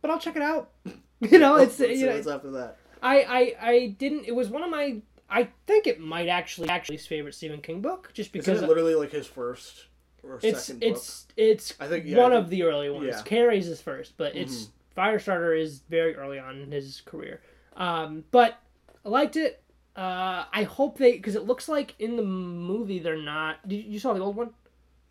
[0.00, 0.70] but I'll check it out.
[1.18, 2.76] You know, it's you know, what's after that.
[3.02, 4.26] I, I I didn't.
[4.26, 5.00] It was one of my.
[5.30, 8.68] I think it might actually actually his favorite Stephen King book, just Isn't because it
[8.68, 9.86] literally like his first
[10.28, 10.88] or it's second book?
[10.90, 13.06] it's it's I think- yeah, one I of the early ones.
[13.06, 13.14] yeah.
[13.14, 13.24] Mm-hmm.
[13.24, 17.40] Carrie's is first, but it's Firestarter is very early on in his career.
[17.76, 18.58] Um, but
[19.04, 19.62] I liked it.
[19.94, 23.66] Uh, I hope they because it looks like in the movie they're not.
[23.68, 24.50] Did you, you saw the old one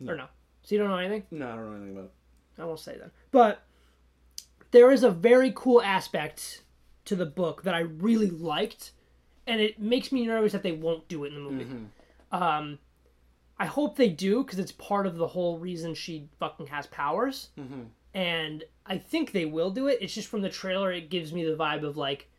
[0.07, 0.26] or no?
[0.63, 1.24] So you don't know anything.
[1.32, 2.05] No, I don't know anything about.
[2.57, 2.61] it.
[2.61, 3.11] I won't say then.
[3.32, 3.61] But
[4.72, 6.63] there is a very cool aspect
[7.05, 8.91] to the book that I really liked,
[9.45, 11.68] and it makes me nervous that they won't do it in the movie.
[12.32, 12.80] Um,
[13.58, 17.49] I hope they do because it's part of the whole reason she fucking has powers,
[17.58, 17.84] mm-hmm.
[18.14, 19.99] and I think they will do it.
[20.01, 22.30] It's just from the trailer, it gives me the vibe of like.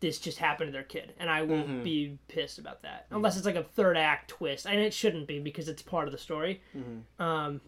[0.00, 1.82] This just happened to their kid, and I won't mm-hmm.
[1.84, 5.38] be pissed about that unless it's like a third act twist, and it shouldn't be
[5.38, 6.60] because it's part of the story.
[6.76, 7.22] Mm-hmm.
[7.22, 7.60] Um,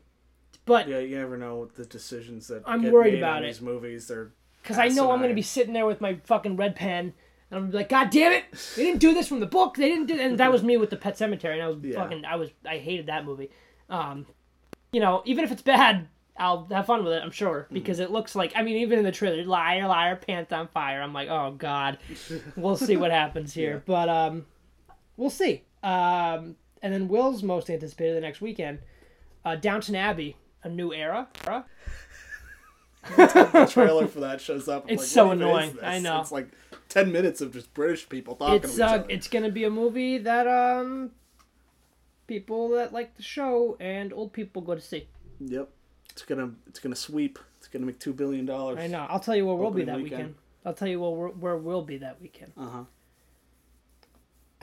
[0.64, 3.47] but Yeah, you never know the decisions that I'm get worried made about on it.
[3.49, 4.09] these movies.
[4.09, 4.32] They're
[4.62, 7.12] Because I know I'm going to be sitting there with my fucking red pen,
[7.51, 8.45] and I'm like, God damn it!
[8.76, 9.76] They didn't do this from the book.
[9.76, 11.95] They didn't do, and that was me with the Pet Sematary, and I was Yeah.
[12.03, 13.51] fucking, I was, I hated that movie.
[13.90, 14.26] Um,
[14.92, 17.22] you know, even if it's bad, I'll have fun with it.
[17.22, 17.74] I'm sure Mm-hmm.
[17.74, 21.01] because it looks like, I mean, even in the trailer, liar, liar, pants on fire.
[21.03, 21.99] I'm like, oh god,
[22.57, 24.47] we'll see what happens here, but um,
[25.16, 25.62] we'll see.
[25.82, 28.78] Um, and then Will's most anticipated the next weekend,
[29.45, 31.28] uh, Downton Abbey, a new era.
[33.16, 34.84] the trailer for that shows up.
[34.84, 35.76] I'm It's like, so annoying.
[35.82, 36.20] I know.
[36.20, 36.49] It's like
[36.95, 39.07] ten minutes of just British people talking it's to each uh, other.
[39.09, 41.11] it's gonna be a movie that um
[42.28, 45.09] people that like the show and old people go to see.
[45.40, 45.68] Yep.
[46.11, 47.41] It's gonna it's gonna sweep.
[47.58, 48.79] It's gonna make two billion dollars.
[48.79, 49.07] I know.
[49.08, 50.11] I'll tell you where we'll be that weekend.
[50.12, 50.34] weekend.
[50.64, 52.53] I'll tell you where where we'll be that weekend.
[52.57, 52.84] Uh huh.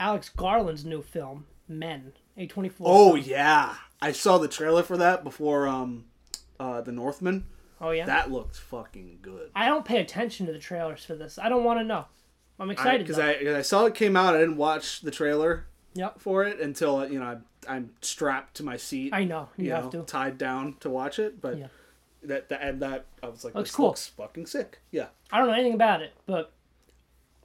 [0.00, 2.86] Alex Garland's new film, Men, a twenty four.
[2.88, 6.06] Oh yeah, I saw the trailer for that before um,
[6.58, 7.44] uh, the Northman.
[7.80, 8.06] oh yeah.
[8.06, 9.50] That looked fucking good.
[9.54, 11.38] I don't pay attention to the trailers for this.
[11.38, 12.06] I don't want to know.
[12.62, 13.06] I'm excited.
[13.06, 13.18] Because.
[13.18, 14.34] I, 'cause I saw it came out.
[14.34, 16.20] I didn't watch the trailer Yep.
[16.20, 19.12] for it until you know I'm, I'm strapped to my seat.
[19.12, 20.02] I know you, you have know, to.
[20.04, 21.40] tied down to watch it.
[21.40, 21.66] But Yeah.
[22.24, 23.86] that, that and that I was like, Looks this cool.
[23.88, 24.80] looks fucking sick.
[24.90, 25.08] Yeah.
[25.30, 26.52] I don't know anything about it, but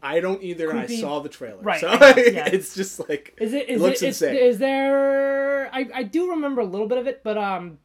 [0.02, 1.62] I don't either, and I saw the trailer.
[1.62, 2.46] Right, So yeah.
[2.48, 3.68] it's just like Is it?
[3.68, 4.08] Is looks it?
[4.10, 4.36] Insane.
[4.36, 5.74] is there?
[5.74, 7.80] I I do remember a little bit of it, but um,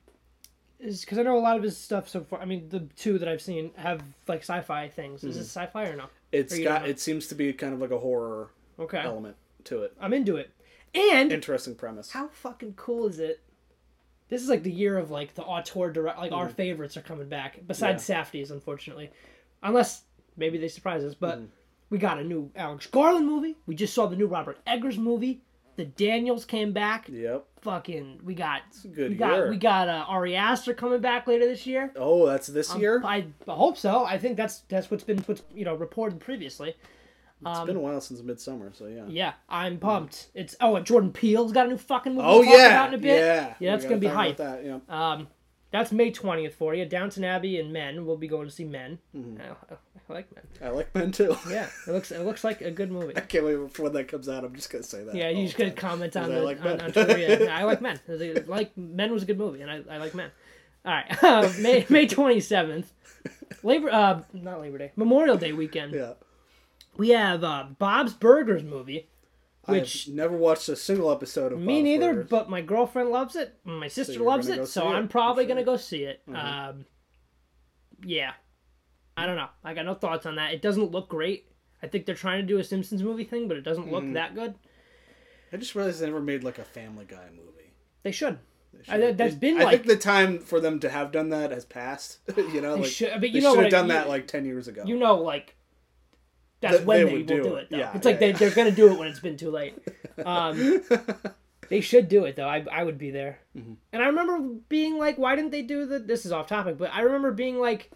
[0.79, 2.41] is because I know a lot of his stuff so far.
[2.41, 5.25] I mean, the two that I've seen have like sci-fi things.
[5.25, 5.47] Is it Mm-hmm.
[5.47, 6.05] sci-fi or no?
[6.33, 6.89] It's got know?
[6.89, 9.95] it seems to be kind of like a horror Okay, element to it.
[10.01, 10.51] I'm into it.
[10.95, 12.11] And Interesting premise.
[12.11, 13.41] how fucking cool is it?
[14.29, 16.19] This is like the year of like the auteur direct.
[16.19, 16.55] Like our mm-hmm.
[16.55, 17.61] favorites are coming back.
[17.67, 19.11] Besides Safdie's, unfortunately,
[19.63, 20.03] unless
[20.37, 21.15] maybe they surprise us.
[21.15, 21.47] But mm-hmm.
[21.93, 23.55] We got a new Alex Garland movie.
[23.67, 25.43] We just saw the new Robert Eggers movie.
[25.77, 27.09] The Daniels came back.
[27.09, 27.47] Yep.
[27.62, 29.51] Fucking, we got a good we got year.
[29.51, 31.93] we got uh, Ari Aster coming back later this year.
[31.97, 33.01] Oh, that's this year.
[33.05, 34.05] I, I hope so.
[34.05, 36.74] I think that's that's what's been what's you know reported previously.
[37.47, 39.05] it's been a while since Midsommar, so yeah.
[39.09, 40.28] Yeah, I'm pumped.
[40.35, 42.27] It's oh, and Jordan Peele's got a new fucking movie.
[42.27, 43.20] Oh yeah, about in a bit.
[43.20, 44.36] yeah, yeah, that's gonna be hype.
[44.39, 44.78] That, yeah.
[44.89, 45.28] Um,
[45.70, 46.85] that's May twentieth for you.
[46.85, 48.05] Downton Abbey and Men.
[48.05, 48.99] We'll be going to see Men.
[49.16, 49.40] Mm-hmm.
[50.13, 50.45] Like Men.
[50.63, 51.37] I like Men too.
[51.49, 53.17] Yeah, it looks it looks like a good movie.
[53.17, 54.45] I can't wait for when that comes out.
[54.45, 55.15] I'm just gonna say that.
[55.15, 56.81] Yeah, you just gonna comment on the, I like on, Men.
[56.83, 57.19] on Twitter.
[57.19, 57.99] Yeah, yeah, I like Men.
[58.07, 60.31] Was- Like Men was a good movie, and I, I like Men.
[60.85, 62.93] All right, uh, May May twenty seventh,
[63.63, 65.95] Labor uh not Labor Day Memorial Day weekend.
[65.95, 66.15] Yeah.
[66.97, 69.09] We have uh, Bob's Burgers movie,
[69.65, 71.59] which I've never watched a single episode of.
[71.59, 72.29] Me Bob's neither, Burgers.
[72.29, 73.55] but my girlfriend loves it.
[73.65, 76.21] My sister you're loves it, so it, I'm probably for gonna go see it.
[76.35, 76.85] Um,
[78.05, 78.33] yeah,
[79.17, 79.49] I don't know.
[79.65, 80.53] I got no thoughts on that.
[80.55, 81.47] It doesn't look great.
[81.83, 84.13] I think they're trying to do a Simpsons movie thing, but it doesn't look Mm-hmm.
[84.15, 84.55] that good.
[85.53, 87.73] I just realized they never made like a Family Guy movie.
[88.05, 88.39] They should.
[88.73, 91.13] They I- that- that's It- been, I like- think the time for them to have
[91.13, 92.19] done that has passed.
[92.37, 94.27] you know, They like should, but they you know should have done you, that like
[94.27, 94.83] ten years ago.
[94.87, 95.57] you know, like
[96.61, 97.67] that's That when they they, would will do do it.
[97.71, 98.37] Yeah, it's like yeah, they yeah.
[98.39, 99.75] they're gonna do it when it's been too late.
[100.25, 100.83] Um,
[101.69, 102.47] They should do it though.
[102.49, 103.39] I I would be there.
[103.57, 103.73] Mm-hmm.
[103.93, 105.99] And I remember being like, why didn't they do the?
[105.99, 107.91] This is off topic, but I remember being like,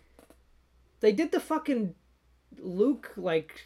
[1.01, 1.95] they did the fucking
[2.59, 3.61] Luke like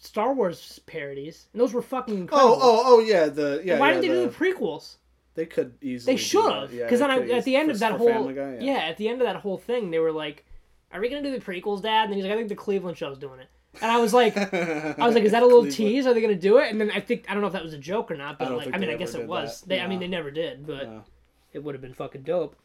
[0.00, 2.54] Star Wars parodies, and those were fucking incredible.
[2.54, 3.26] oh, oh, oh, yeah.
[3.26, 3.78] The yeah.
[3.78, 4.96] why yeah, didn't they the, do the prequels?
[5.34, 6.14] They could easily.
[6.14, 8.32] They should have, Yeah, because they then I, at the end for- of that whole
[8.32, 8.78] Guy, yeah.
[8.78, 10.46] at the end of that whole thing, they were like,
[10.92, 12.96] "Are we gonna do the prequels, Dad?" And then he's like, "I think the Cleveland
[12.96, 13.48] show's doing it."
[13.82, 15.76] And I was like, I was like, "Is that a little Cleveland.
[15.76, 16.06] tease?
[16.06, 17.74] Are they gonna do it?" And then I think I don't know if that was
[17.74, 19.60] a joke or not, but I like, I mean, I guess it was.
[19.60, 19.68] that.
[19.68, 21.04] They, I mean, they never did, but No.
[21.52, 22.56] it would have been fucking dope.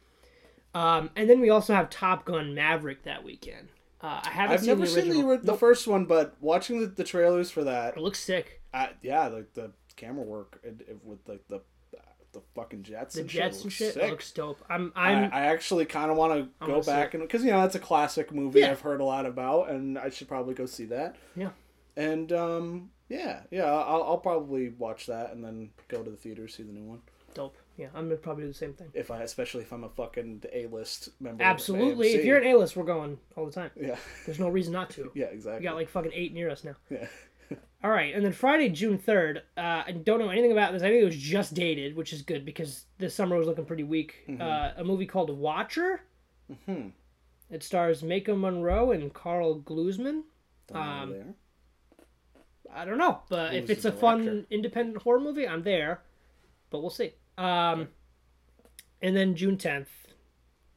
[0.74, 3.68] Um, and then we also have Top Gun Maverick that weekend.
[4.04, 5.60] Uh, I haven't I've seen never the seen the, the Nope.
[5.60, 8.62] first one, but watching the, the trailers for that, It looks sick.
[8.74, 11.62] I, yeah, like the camera work it, it, with like the
[12.34, 14.10] the fucking jets The and jets shit and looks shit sick.
[14.10, 14.64] looks dope.
[14.70, 17.60] I'm I, I'm I actually kind of want to go back and because you know
[17.62, 18.72] that's a classic movie Yeah.
[18.72, 21.18] I've heard a lot about, and I should probably go see that.
[21.36, 21.50] Yeah.
[21.98, 26.48] And um, yeah, yeah, I'll, I'll probably watch that and then go to the theater
[26.48, 27.02] see the new one.
[27.34, 27.58] dope.
[27.82, 28.90] Yeah, I'm gonna probably do the same thing.
[28.94, 31.44] If I, especially if I'm a fucking A list member.
[31.44, 32.10] Absolutely.
[32.14, 33.72] If you're an A-list, we're going all the time.
[33.76, 33.96] yeah,
[34.28, 35.10] There's no reason not to.
[35.16, 35.62] yeah, exactly.
[35.62, 36.76] We got like fucking eight near us now.
[36.92, 37.08] yeah.
[37.84, 39.42] All right, and then Friday, June third.
[39.58, 40.84] Uh, I don't know anything about this.
[40.84, 43.84] I think it was just dated, which is good because this summer was looking pretty
[43.84, 44.18] weak.
[44.40, 46.02] Uh, a movie called Watcher.
[46.68, 46.90] Hmm.
[47.50, 50.22] It stars Maika Monroe and Karl Glusman.
[50.72, 51.34] Um.
[52.74, 56.02] I don't know, but if it's the a fun independent horror movie, I'm there.
[56.70, 57.14] But we'll see.
[57.44, 57.88] Um,
[59.02, 59.90] and then June tenth,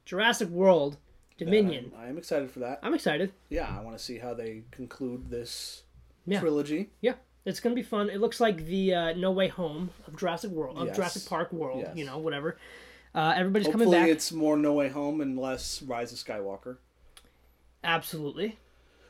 [0.05, 0.97] Jurassic World
[1.37, 1.93] Dominion.
[1.99, 2.79] I am excited for that.
[2.83, 3.33] I'm excited.
[3.49, 5.83] Yeah, I want to see how they conclude this
[6.27, 6.41] Yeah.
[6.41, 6.91] trilogy.
[7.01, 7.15] Yeah,
[7.45, 8.09] it's gonna be fun.
[8.09, 10.97] It looks like the uh, No Way Home of Jurassic World, of Yes.
[10.97, 11.81] Jurassic Park World.
[11.87, 11.97] Yes.
[11.97, 12.57] You know, whatever.
[13.15, 14.09] Uh, everybody's Hopefully, coming back.
[14.11, 16.79] it's more No Way Home and less Rise of Skywalker.
[17.83, 18.59] Absolutely.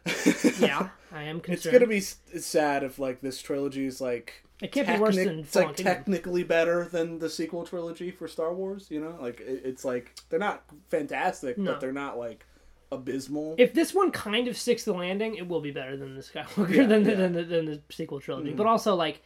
[0.59, 4.71] Yeah, I am It's gonna be s- sad if like this trilogy is like It
[4.73, 8.87] can't be worse than it's like technically better than the sequel trilogy for Star Wars.
[8.89, 11.73] You know, like it, it's like they're not fantastic, No.
[11.73, 12.47] but they're not like
[12.93, 13.57] abysmal.
[13.59, 16.71] If this one kind of sticks the landing, it will be better than the Skywalker
[16.75, 17.15] Yeah, than, yeah.
[17.15, 18.53] Than, the, than the sequel trilogy.
[18.53, 18.57] Mm.
[18.57, 19.23] But also, like,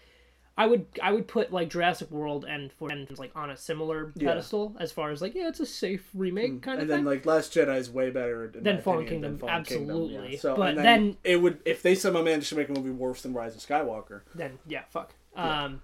[0.59, 4.31] I would I would put like Jurassic World and for like on a similar Yeah.
[4.31, 6.99] pedestal as far as like yeah, it's a safe remake kind of thing.
[6.99, 9.91] and then like Last Jedi is way better Than Fallen opinion, Kingdom, than Fallen Kingdom,
[9.97, 10.33] absolutely.
[10.33, 10.39] yeah.
[10.41, 12.91] So, But and then, then- it would if they somehow managed to make a movie
[12.91, 14.23] worse than Rise of Skywalker.
[14.35, 15.15] then yeah, fuck.
[15.37, 15.81] Um,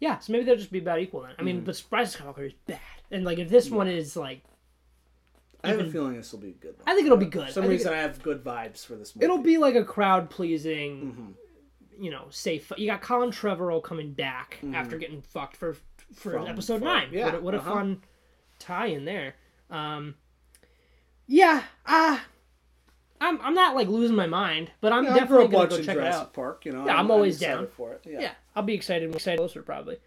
[0.00, 1.30] yeah, so maybe they'll just be about equal then.
[1.30, 1.44] I Mm-hmm.
[1.44, 2.80] mean, but Rise of Skywalker is bad,
[3.12, 4.42] and like if this one is like,
[5.64, 6.74] I have a feeling this will be good.
[6.86, 7.46] I think it'll be good.
[7.46, 9.24] For some I reason, I have good vibes for this movie.
[9.24, 11.30] it'll be like a crowd pleasing, Mm-hmm.
[11.98, 12.72] You know, safe.
[12.76, 15.76] You got Colin Trevorrow coming back after getting fucked for
[16.14, 16.32] for.
[16.32, 17.08] From- episode nine.
[17.12, 17.72] yeah, what a, what uh-huh.
[17.74, 18.02] fun
[18.58, 19.34] tie in there.
[19.70, 20.14] Um,
[21.26, 22.18] yeah, uh,
[23.20, 25.96] I'm I'm not like losing my mind, but I'm Yeah, I definitely gonna go check
[25.96, 26.34] Jurassic it out.
[26.34, 26.64] Park.
[26.64, 27.66] You know, Yeah, I'm always excited down.
[27.68, 28.02] for it.
[28.06, 28.20] Yeah.
[28.20, 29.08] Yeah, I'll be excited.
[29.08, 29.98] I'm excited closer probably.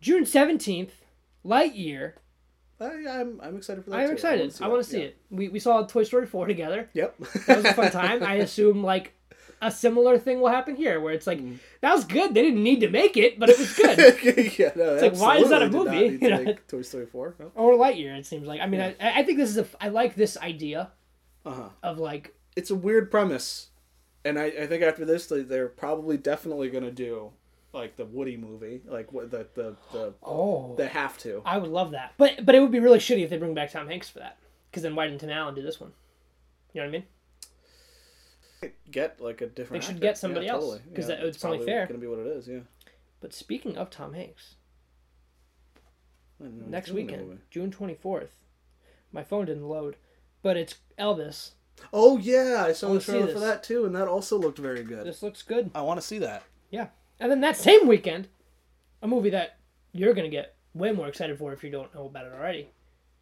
[0.00, 1.04] June seventeenth,
[1.44, 2.14] Lightyear.
[2.78, 4.00] I, I'm I'm excited for that.
[4.00, 4.12] I'm too.
[4.14, 4.54] excited.
[4.60, 5.06] I want to see yeah.
[5.06, 5.16] it.
[5.30, 6.90] We we saw Toy Story four together.
[6.92, 7.18] Yep.
[7.46, 8.22] That was a fun time.
[8.22, 9.14] I assume like
[9.62, 11.58] a similar thing will happen here, where it's like Mm.
[11.80, 12.34] that was good.
[12.34, 14.58] They didn't need to make it, but it was good.
[14.58, 16.44] yeah, no, like, why is that a absolutely did not movie?
[16.46, 16.58] You know?
[16.68, 17.34] Toy Story four.
[17.38, 17.50] No.
[17.54, 18.18] or Lightyear.
[18.18, 18.60] It seems like.
[18.60, 19.66] I mean, I, I think this is a.
[19.80, 20.90] I like this idea
[21.44, 21.68] Uh huh.
[21.82, 23.68] of like It's a weird premise,
[24.24, 27.32] and I, I think after this they, they're probably definitely gonna do
[27.72, 31.42] like the Woody movie, like what the the the oh, they have to.
[31.44, 32.12] I would love that.
[32.18, 34.36] But but it would be really shitty if they bring back Tom Hanks for that.
[34.70, 35.92] Because then why didn't Tim Allen do this one?
[36.74, 37.04] You know what I mean?
[38.90, 39.82] Get like a different.
[39.82, 40.06] They should actor.
[40.06, 40.94] get somebody Yeah, else, totally.
[40.94, 41.86] 'cause Yeah, that- it's only probably fair.
[41.86, 42.48] Gonna be what it is.
[42.48, 42.60] Yeah.
[43.20, 44.54] But speaking of Tom Hanks,
[46.40, 47.40] I didn't know he next was doing that weekend.
[47.50, 48.30] June 24th,
[49.12, 49.96] my phone didn't load,
[50.42, 51.52] but it's Elvis.
[51.92, 54.82] Oh yeah, I saw wanna the trailer for that too, and that also looked very
[54.82, 55.06] good.
[55.06, 55.70] This looks good.
[55.74, 56.42] I want to see that.
[56.70, 56.88] Yeah.
[57.20, 58.28] And then that same weekend,
[59.02, 59.58] a movie that
[59.92, 62.70] you're going to get way more excited for if you don't know about it already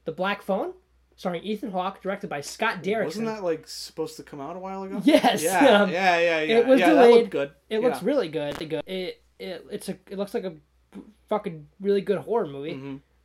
[0.04, 0.74] The Black Phone,
[1.16, 3.04] starring Ethan Hawke, directed by Scott Derrickson.
[3.04, 5.00] Wasn't that like supposed to come out a while ago?
[5.04, 5.42] Yes.
[5.42, 6.58] Yeah, um, yeah, yeah, yeah.
[6.58, 7.14] it was yeah, delayed.
[7.14, 7.50] looked good.
[7.68, 7.86] It yeah.
[7.86, 8.60] looks really good.
[8.60, 10.54] It, it it's a it looks like a
[11.28, 12.74] fucking really good horror movie.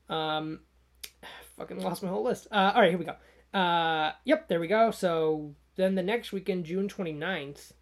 [0.09, 0.13] Mhm.
[0.13, 0.59] Um,
[1.57, 2.47] fucking lost my whole list.
[2.51, 3.15] Uh, all right, here we go.
[3.57, 4.91] Uh, yep, there we go.
[4.91, 7.73] So then the next weekend, June 29th.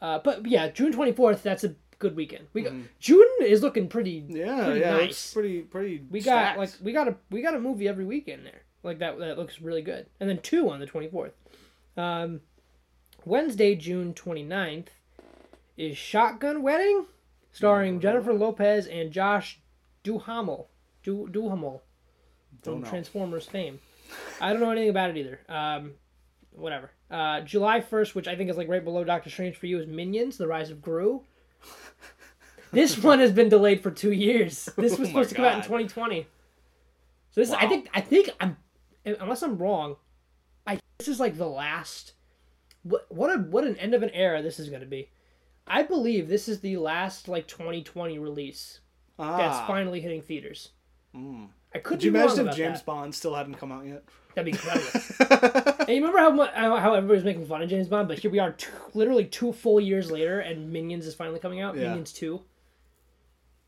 [0.00, 1.42] Uh, but yeah, June 24th.
[1.42, 2.46] That's a good weekend.
[2.52, 4.22] We got, June is looking pretty.
[4.22, 4.36] Mm-hmm.
[4.36, 4.90] Yeah, pretty yeah.
[4.92, 5.10] nice.
[5.10, 6.04] It's pretty, pretty.
[6.10, 8.62] We got like we got a we got a movie every weekend there.
[8.86, 10.06] Like that that looks really good.
[10.20, 11.32] And then two on the 24th.
[11.96, 12.40] Um,
[13.24, 14.86] Wednesday, June 29th
[15.76, 17.06] is Shotgun Wedding,
[17.50, 19.58] starring Jennifer Lopez and Josh
[20.04, 20.68] Duhamel.
[21.02, 21.82] Du- Duhamel
[22.62, 22.88] Don't from.
[22.88, 23.80] Transformers fame.
[24.40, 25.40] I don't know anything about it either.
[25.48, 25.94] Um,
[26.52, 26.92] whatever.
[27.10, 29.86] Uh, July 1st, which I think is like right below Doctor Strange for you, is
[29.86, 31.22] Minions: The Rise of Gru.
[32.72, 34.68] This one has been delayed for two years.
[34.76, 36.26] This was Oh supposed to come out in 2020.
[37.30, 38.56] So this, I think, I think I'm,
[39.06, 39.96] unless I'm wrong,
[40.66, 42.12] I this is like the last.
[42.82, 45.10] What what a what an end of an era this is going to be.
[45.66, 48.80] I believe this is the last like 2020 release
[49.18, 49.66] that's ah.
[49.66, 50.70] finally hitting theaters.
[51.14, 51.48] Mm.
[51.74, 52.86] I could Could you imagine if James that.
[52.86, 54.04] Bond still hadn't come out yet?
[54.34, 55.74] That'd be incredible.
[55.80, 58.52] and you remember how how was making fun of James Bond, but here we are,
[58.52, 61.76] two, literally two full years later, and Minions is finally coming out.
[61.76, 61.88] Yeah.
[61.88, 62.42] Minions two.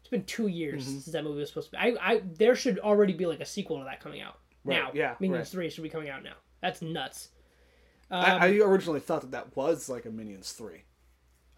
[0.00, 0.92] It's been two years Mm-hmm.
[0.92, 1.78] since that movie was supposed to be.
[1.78, 4.90] I, I there should already be like a sequel to that coming out Right, now.
[4.94, 5.48] yeah, Minions right.
[5.48, 6.34] three should be coming out now.
[6.60, 7.28] That's nuts.
[8.10, 10.84] Um, I, I originally thought that that was like a Minions three.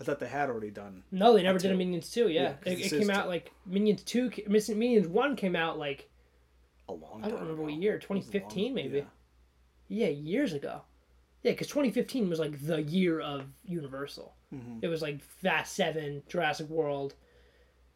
[0.01, 1.03] I thought they had already done.
[1.11, 1.77] no, they never did a.
[1.77, 2.29] Minions two.
[2.29, 3.13] Yeah, Yeah, it, it came two.
[3.13, 4.31] out like Minions two.
[4.49, 6.09] Minions one came out like
[6.89, 7.21] A long.
[7.23, 8.99] I don't remember what year, a 2015 maybe.
[8.99, 9.05] yeah.
[9.89, 10.83] Yeah, years ago.
[11.43, 14.35] Yeah, because 2015 was like the year of Universal.
[14.55, 14.79] Mhm.
[14.83, 17.15] It was like Fast Seven, Jurassic World,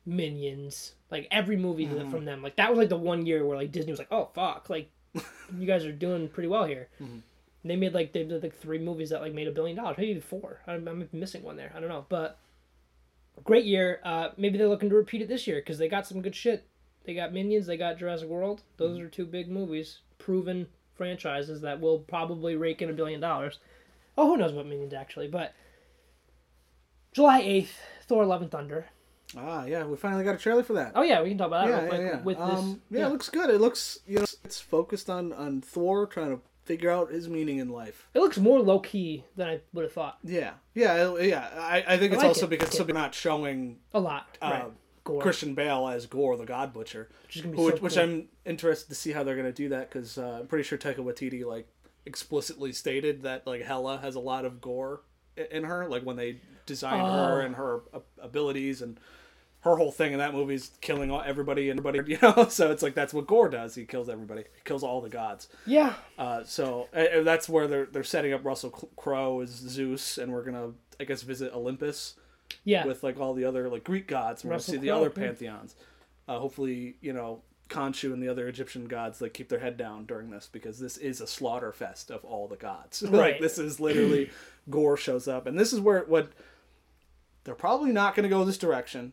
[0.06, 2.10] Minions, like every movie Mm-hmm.
[2.10, 2.42] from them.
[2.42, 4.90] Like that was like the one year where like Disney was like, oh fuck, like
[5.14, 6.88] you guys are doing pretty well here.
[7.02, 7.18] Mm-hmm.
[7.66, 10.20] They made like they did like three movies that like made a billion dollars, maybe
[10.20, 10.60] four.
[10.66, 11.72] I'm, I'm missing one there.
[11.74, 12.38] I don't know, but
[13.42, 14.00] great year.
[14.04, 16.66] Uh, maybe they're looking to repeat it this year because they got some good shit.
[17.04, 18.62] They got Minions, they got Jurassic World.
[18.76, 19.06] Those Mm-hmm.
[19.06, 23.60] are two big movies, proven franchises that will probably rake in a billion dollars.
[24.18, 25.28] Oh, who knows about Minions actually?
[25.28, 25.54] But
[27.12, 28.86] July eighth, Thor: Love and Thunder.
[29.36, 30.92] Ah, yeah, we finally got a trailer for that.
[30.94, 32.22] Oh yeah, we can talk about that yeah, real yeah, yeah.
[32.22, 32.58] with this.
[32.58, 33.50] um, yeah, it looks good.
[33.50, 37.58] It looks, you know, it's focused on on Thor trying to figure out his meaning
[37.58, 38.08] in life.
[38.14, 40.18] It looks more low key than I would have thought.
[40.22, 41.48] Yeah, yeah, yeah.
[41.58, 42.50] I, I think I it's like also it.
[42.50, 44.72] because so they're not showing A lot, uh, right?
[45.04, 47.94] Gorr, Christian Bale as Gorr the God Butcher, which is gonna be which, so which
[47.94, 48.02] cool.
[48.02, 50.98] I'm interested to see how they're gonna do that because uh, I'm pretty sure Taika
[50.98, 51.68] Waititi like
[52.06, 55.02] explicitly stated that like Hela has a lot of gore
[55.36, 57.44] in her, like when they designed her Oh.
[57.44, 57.80] and her
[58.20, 58.98] abilities and
[59.60, 62.48] her whole thing in that movie is killing all, everybody and everybody, you know.
[62.48, 63.74] So it's like that's what Gorr does.
[63.74, 64.42] He kills everybody.
[64.42, 65.48] He kills all the gods.
[65.66, 70.44] Yeah, Uh, so that's where they're they're setting up Russell Crowe as Zeus, and we're
[70.44, 72.14] gonna I guess visit Olympus
[72.64, 72.84] yeah.
[72.86, 74.42] with like all the other like Greek gods.
[74.42, 75.74] and We're gonna see the other pantheons.
[76.28, 77.40] Uh, hopefully, you know
[77.70, 80.98] Khonshu and the other Egyptian gods like keep their head down during this because this
[80.98, 83.02] is a slaughter fest of all the gods.
[83.10, 83.40] like Right.
[83.40, 84.30] this is literally
[84.70, 86.30] Gorr shows up, and this is where what
[87.44, 89.12] they're probably not gonna go this direction.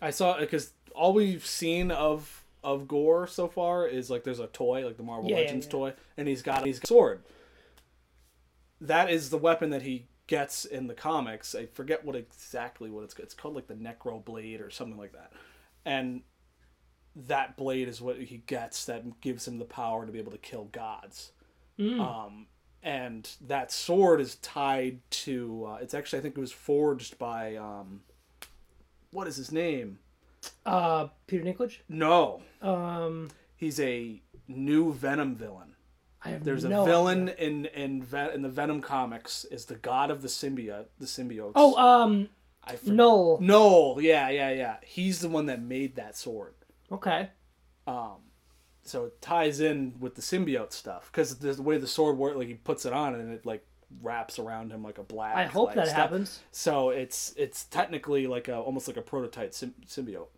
[0.00, 4.46] I saw because all we've seen of of Gorr so far is like there's a
[4.48, 5.72] toy like the Marvel Yeah, yeah, Legends yeah.
[5.72, 7.22] toy, and he's got he's got a sword.
[8.80, 11.54] That is the weapon that he gets in the comics.
[11.54, 15.12] I forget what exactly what it's it's called like the Necro Blade or something like
[15.12, 15.32] that,
[15.84, 16.22] and
[17.26, 20.38] that blade is what he gets that gives him the power to be able to
[20.38, 21.32] kill gods.
[21.78, 22.00] Mm.
[22.00, 22.46] Um,
[22.82, 25.66] and that sword is tied to.
[25.66, 27.56] Uh, it's actually I think it was forged by.
[27.56, 28.02] Um,
[29.10, 29.98] what is his name?
[30.66, 31.78] Uh, Peter Dinklage.
[31.88, 35.74] No, Um, he's a new Venom villain.
[36.24, 37.46] I have There's a villain idea.
[37.46, 41.52] in in Ve- in the Venom comics is the god of the symbiote, the symbiotes.
[41.54, 42.28] Oh, um,
[42.64, 42.94] I forget.
[42.94, 43.38] Knull.
[43.40, 44.76] Noel, yeah, yeah, yeah.
[44.82, 46.54] He's the one that made that sword.
[46.92, 47.30] Okay.
[47.86, 48.16] Um,
[48.88, 52.48] so it ties in with the symbiote stuff because the way the sword works, like
[52.48, 53.64] he puts it on and it like
[54.02, 55.36] wraps around him like a black.
[55.36, 55.98] I hope like, that stuff.
[55.98, 56.40] happens.
[56.52, 60.28] So it's it's technically like a almost like a prototype sym- symbiote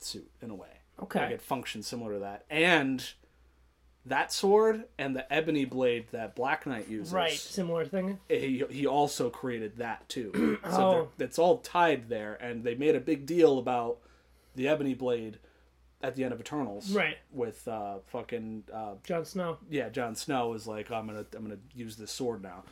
[0.00, 0.68] suit in a way.
[1.02, 1.20] Okay.
[1.20, 3.04] Like it functions similar to that, and
[4.06, 7.12] that sword and the ebony blade that Black Knight uses.
[7.12, 8.18] Right, similar thing.
[8.28, 10.58] He, he also created that too.
[10.70, 11.08] so Oh.
[11.18, 13.98] they're- it's all tied there, and they made a big deal about
[14.54, 15.38] the ebony blade
[16.06, 16.90] at the end of Eternals.
[16.92, 17.16] Right.
[17.32, 19.58] With uh, fucking uh, Jon Snow.
[19.68, 22.62] yeah, Jon Snow is like, I'm gonna I'm gonna use this sword now.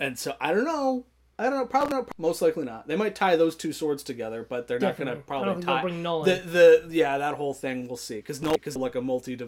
[0.00, 1.04] And so I don't know.
[1.38, 1.66] I don't know.
[1.66, 2.08] Probably not.
[2.18, 2.88] Most likely not.
[2.88, 6.02] They might tie those two swords together, but they're not gonna I probably tie bring
[6.02, 6.28] Nolan.
[6.28, 7.86] the the yeah that whole thing.
[7.88, 9.38] We'll see because no because like a multi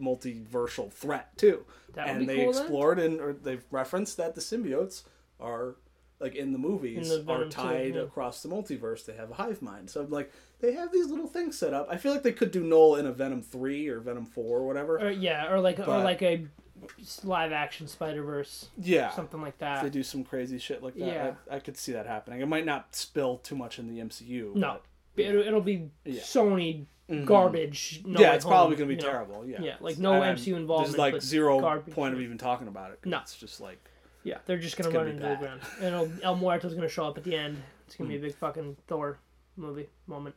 [0.00, 1.64] multiversal threat too.
[1.94, 2.62] That and they cool, then.
[2.62, 5.02] explored and or they've referenced that the symbiotes
[5.40, 5.76] are
[6.20, 8.02] like in the movies In the are Venom too, tied yeah.
[8.02, 9.04] across the multiverse.
[9.04, 9.90] They have a hive mind.
[9.90, 10.32] So like
[10.62, 11.88] they have these little things set up.
[11.90, 14.66] I feel like they could do Knull in a Venom three or Venom four or
[14.66, 14.98] whatever.
[14.98, 16.46] Or, yeah, or like or like a
[17.24, 19.10] live action Spider Verse, yeah.
[19.10, 19.78] something like that.
[19.78, 21.04] If they do some crazy shit like that.
[21.06, 21.34] Yeah.
[21.50, 22.40] I, I could see that happening.
[22.40, 24.54] It might not spill too much in the MCU.
[24.54, 24.78] No,
[25.16, 26.20] it'll, it'll be Yeah.
[26.22, 27.26] Sony Mhm.
[27.26, 28.00] garbage.
[28.06, 29.08] No yeah, it's probably gonna be you know.
[29.08, 29.44] terrible.
[29.44, 32.92] Yeah, Yeah, like no And MCU involvement, There's like zero point of even talking about
[32.92, 33.00] it.
[33.04, 33.18] No.
[33.18, 33.84] it's just like
[34.22, 35.60] Yeah, they're just gonna gonna run into the ground.
[35.80, 37.60] And El Muerto's gonna show up at the end.
[37.86, 38.24] It's gonna be a Hmm.
[38.26, 39.18] big fucking Thor
[39.56, 40.36] movie moment.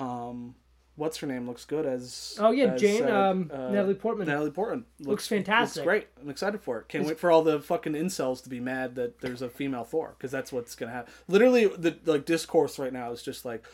[0.00, 0.54] Um,
[0.96, 4.26] what's her name looks good as Oh yeah, as, Jane, uh, um, uh, Natalie Portman.
[4.28, 5.76] Natalie Portman Looks fantastic.
[5.80, 6.08] Looks great.
[6.20, 6.88] I'm excited for it.
[6.88, 9.84] Can't It's- wait for all the fucking incels to be mad that there's a female
[9.84, 11.12] Thor because that's what's gonna happen.
[11.28, 13.64] Literally, the like discourse right now is just like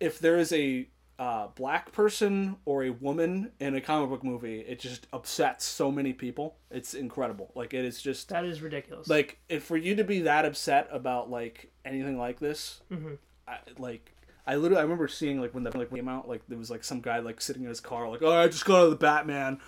[0.00, 0.88] if there is a
[1.18, 5.92] uh, black person or a woman in a comic book movie, it just upsets so
[5.92, 6.56] many people.
[6.70, 7.52] It's incredible.
[7.54, 9.08] Like it is just that is ridiculous.
[9.08, 13.18] like if for you to be that upset about like anything like this, Mhm.
[13.46, 14.11] I, like
[14.46, 16.84] I literally I remember seeing like when the like came out, like there was like
[16.84, 18.96] some guy like sitting in his car, like oh I just got out of the
[18.96, 19.60] Batman.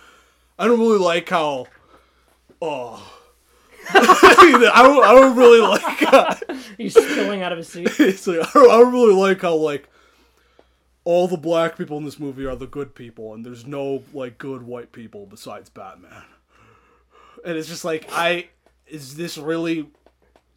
[0.57, 1.67] I don't really like how,
[2.61, 3.21] oh.
[3.89, 6.35] I don't, I don't really like uh,
[6.77, 7.87] He's spilling out of his seat.
[7.99, 9.87] it's like I don't, I don't really like how like
[11.03, 14.37] all the black people in this movie are the good people and there's no like
[14.39, 16.23] good white people besides Batman.
[17.45, 18.49] And it's just like I
[18.87, 19.87] is this really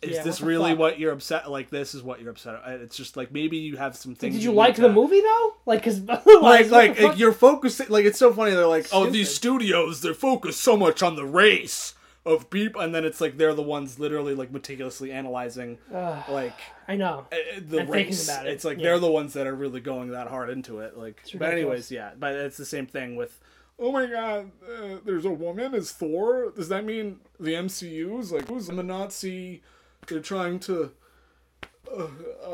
[0.03, 0.79] is Yeah, this really fuck?
[0.79, 2.81] what you're upset like this is what you're upset at.
[2.81, 5.55] it's just like maybe you have some things Did you need like the movie though?
[5.66, 9.35] Like, cause like what like you're focusing like it's so funny they're like oh these
[9.35, 11.95] studios they're focused so much on the race
[12.27, 16.55] of people and then it's like they're the ones literally like meticulously analyzing like
[16.87, 17.27] I know.
[17.33, 18.29] uh, the And thinking race.
[18.29, 18.85] about it, It's like yeah.
[18.85, 20.97] they're the ones that are really going that hard into it.
[20.97, 22.12] Like, but anyways, yeah.
[22.19, 23.39] But it's the same thing with.
[23.79, 24.51] Oh my God!
[24.66, 26.51] Uh, there's a woman as Thor.
[26.57, 29.61] Does that mean the MCU is like who's the Nazi?
[30.09, 30.93] They're trying to
[31.97, 32.06] uh,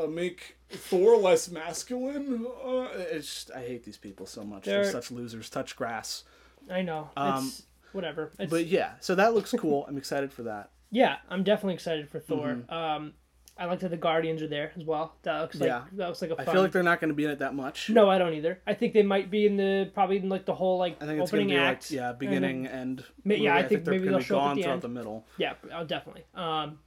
[0.03, 2.45] uh, make Thor less masculine.
[2.65, 4.63] Uh, it's just, I hate these people so much.
[4.65, 5.49] They're, They're- such losers.
[5.49, 6.23] Touch grass.
[6.69, 7.09] I know.
[7.15, 8.31] Um, it's whatever.
[8.39, 9.85] It's, But yeah, so that looks cool.
[9.87, 10.71] I'm excited for that.
[10.91, 12.47] yeah, I'm definitely excited for Thor.
[12.47, 12.73] Mm-hmm.
[12.73, 13.13] Um,
[13.57, 15.15] I like that the Guardians are there as well.
[15.23, 15.83] That looks like Yeah.
[15.93, 16.47] that looks like a I fun.
[16.49, 17.89] I feel like they're not going to be in it that much.
[17.89, 18.59] no, I don't either.
[18.67, 21.21] I think they might be in the probably in like the whole like I think
[21.21, 21.83] it's opening be act.
[21.83, 23.65] like yeah, beginning and Ma- yeah, movie.
[23.65, 24.81] I think maybe they're they'll show up at gone the throughout end.
[24.81, 25.25] the middle.
[25.37, 26.25] Yeah, oh, definitely.
[26.35, 26.79] Um,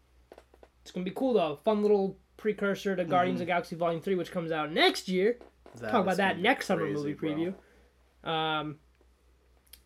[0.88, 1.56] it's gonna be cool though.
[1.64, 3.42] Fun little precursor to Guardians Mm-hmm.
[3.42, 5.38] of the Galaxy Volume Three, which comes out next year.
[5.80, 7.30] Talk about that next summer movie bro.
[7.30, 8.28] preview.
[8.28, 8.78] Um,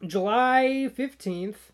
[0.06, 1.72] July fifteenth.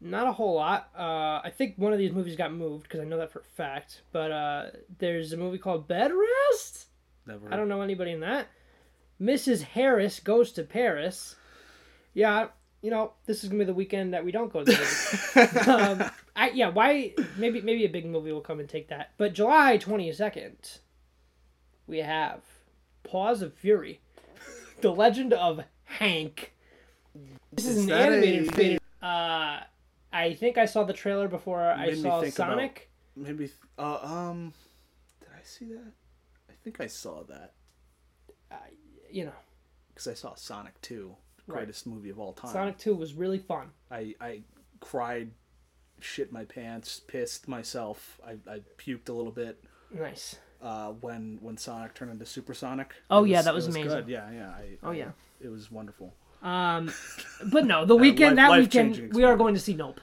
[0.00, 0.88] Not a whole lot.
[0.98, 3.44] Uh, I think one of these movies got moved because I know that for a
[3.56, 4.02] fact.
[4.10, 4.66] But uh,
[4.98, 6.10] there's a movie called Bed
[6.50, 6.86] Rest.
[7.26, 7.52] Never.
[7.52, 8.48] I don't know anybody in that.
[9.20, 9.62] Mrs.
[9.62, 11.36] Harris goes to Paris.
[12.14, 12.48] Yeah,
[12.82, 15.64] you know this is gonna be the weekend that we don't go to the
[16.02, 17.14] um, I, yeah, why?
[17.36, 19.12] Maybe maybe a big movie will come and take that.
[19.18, 20.78] But July twenty second,
[21.86, 22.40] we have
[23.04, 24.00] Paws of Fury,
[24.80, 26.52] the Legend of Hank.
[27.52, 28.80] This is, Is an animated a- faded.
[29.02, 29.60] Uh,
[30.12, 32.90] I think I saw the trailer before I saw think about- Sonic.
[33.14, 33.50] Maybe.
[33.78, 34.54] Uh, um.
[35.20, 35.92] Did I see that?
[36.48, 37.52] I think I saw that
[39.10, 39.32] You know,
[39.92, 40.80] because I saw Sonic
[41.46, 41.58] Two, Right.
[41.60, 42.52] greatest movie of all time.
[42.52, 43.70] Sonic Two was really fun.
[43.90, 44.42] I I
[44.80, 45.30] cried,
[46.00, 48.20] shit my pants, pissed myself.
[48.26, 49.62] I, I puked a little bit.
[49.92, 50.36] Nice.
[50.60, 52.94] Uh, when when Sonic turned into Supersonic.
[53.10, 53.88] Oh, It yeah, that it was amazing.
[53.90, 54.08] Good.
[54.08, 54.48] Yeah, yeah.
[54.50, 55.10] I, Oh, I- yeah.
[55.40, 56.14] It was wonderful.
[56.42, 56.92] Um,
[57.52, 60.00] but no, the weekend life- that weekend we are going to see Nope.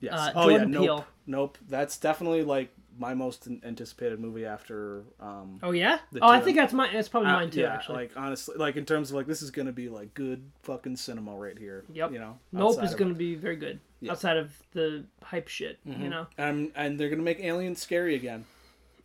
[0.00, 0.12] Yes.
[0.14, 0.56] Uh, oh yeah.
[0.58, 0.82] Jordan Nope.
[0.82, 1.06] Peele.
[1.26, 1.58] Nope.
[1.68, 5.04] That's definitely like my most anticipated movie after.
[5.20, 5.98] Um, Oh yeah.
[6.20, 6.90] Oh, I think that's my.
[6.92, 7.60] That's probably Uh, mine too.
[7.60, 10.50] yeah, actually, like honestly, like in terms of like this is gonna be like good
[10.62, 11.84] fucking cinema right here.
[11.92, 12.12] Yep.
[12.12, 13.80] You know, Nope is to be very good.
[14.00, 14.12] Yeah.
[14.12, 16.26] Outside of the hype shit, you know.
[16.38, 18.44] and and they're gonna make aliens scary again.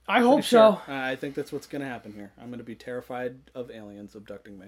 [0.07, 0.81] I hope sure.
[0.87, 0.91] so.
[0.93, 2.31] Uh, I think that's what's gonna happen here.
[2.41, 4.67] I'm gonna be terrified of aliens abducting me.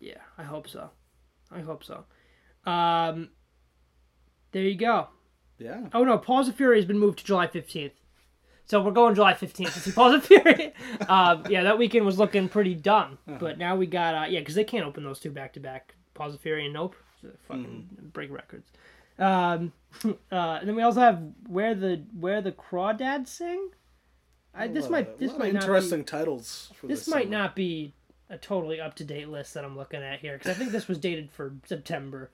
[0.00, 0.90] Yeah, I hope so.
[1.50, 2.04] I hope so.
[2.70, 3.30] Um,
[4.52, 5.08] there you go.
[5.58, 5.88] Yeah.
[5.92, 7.92] Oh no, Paws of Fury has been moved to July fifteenth.
[8.66, 10.72] So we're going July fifteenth to see of Fury.
[11.08, 13.18] um, yeah, that weekend was looking pretty dumb.
[13.28, 13.36] Uh-huh.
[13.38, 15.94] but now we got uh, yeah, because they can't open those two back to back
[16.14, 16.96] Paws of Fury and Nope.
[17.48, 18.08] Fucking Mm-hmm.
[18.08, 18.70] break records.
[19.18, 19.72] Um,
[20.04, 23.70] uh, and then we also have where the where the crawdads sing.
[24.54, 27.08] I, this might this might not be, interesting titles for this this.
[27.08, 27.36] might summer.
[27.38, 27.92] not be
[28.30, 30.86] a totally up to date list that I'm looking at here because I think this
[30.88, 32.30] was dated for September.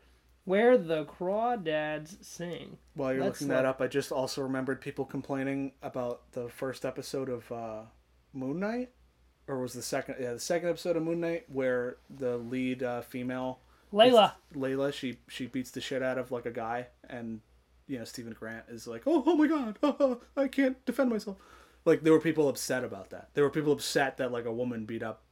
[0.51, 2.79] Where the crawdads sing.
[2.95, 6.85] While you're Let's looking that up, I just also remembered people complaining about the first
[6.85, 7.83] episode of uh,
[8.33, 8.91] Moon Knight,
[9.47, 10.17] or was the second?
[10.19, 13.61] Yeah, the second episode of Moon Knight where the lead uh, female
[13.93, 14.33] Layla.
[14.53, 17.43] Layla, she she beats the shit out of like a guy, and
[17.87, 21.37] you know Steven Grant is like, oh, oh my god, I can't defend myself.
[21.85, 23.29] Like there were people upset about that.
[23.35, 25.23] There were people upset that like a woman beat up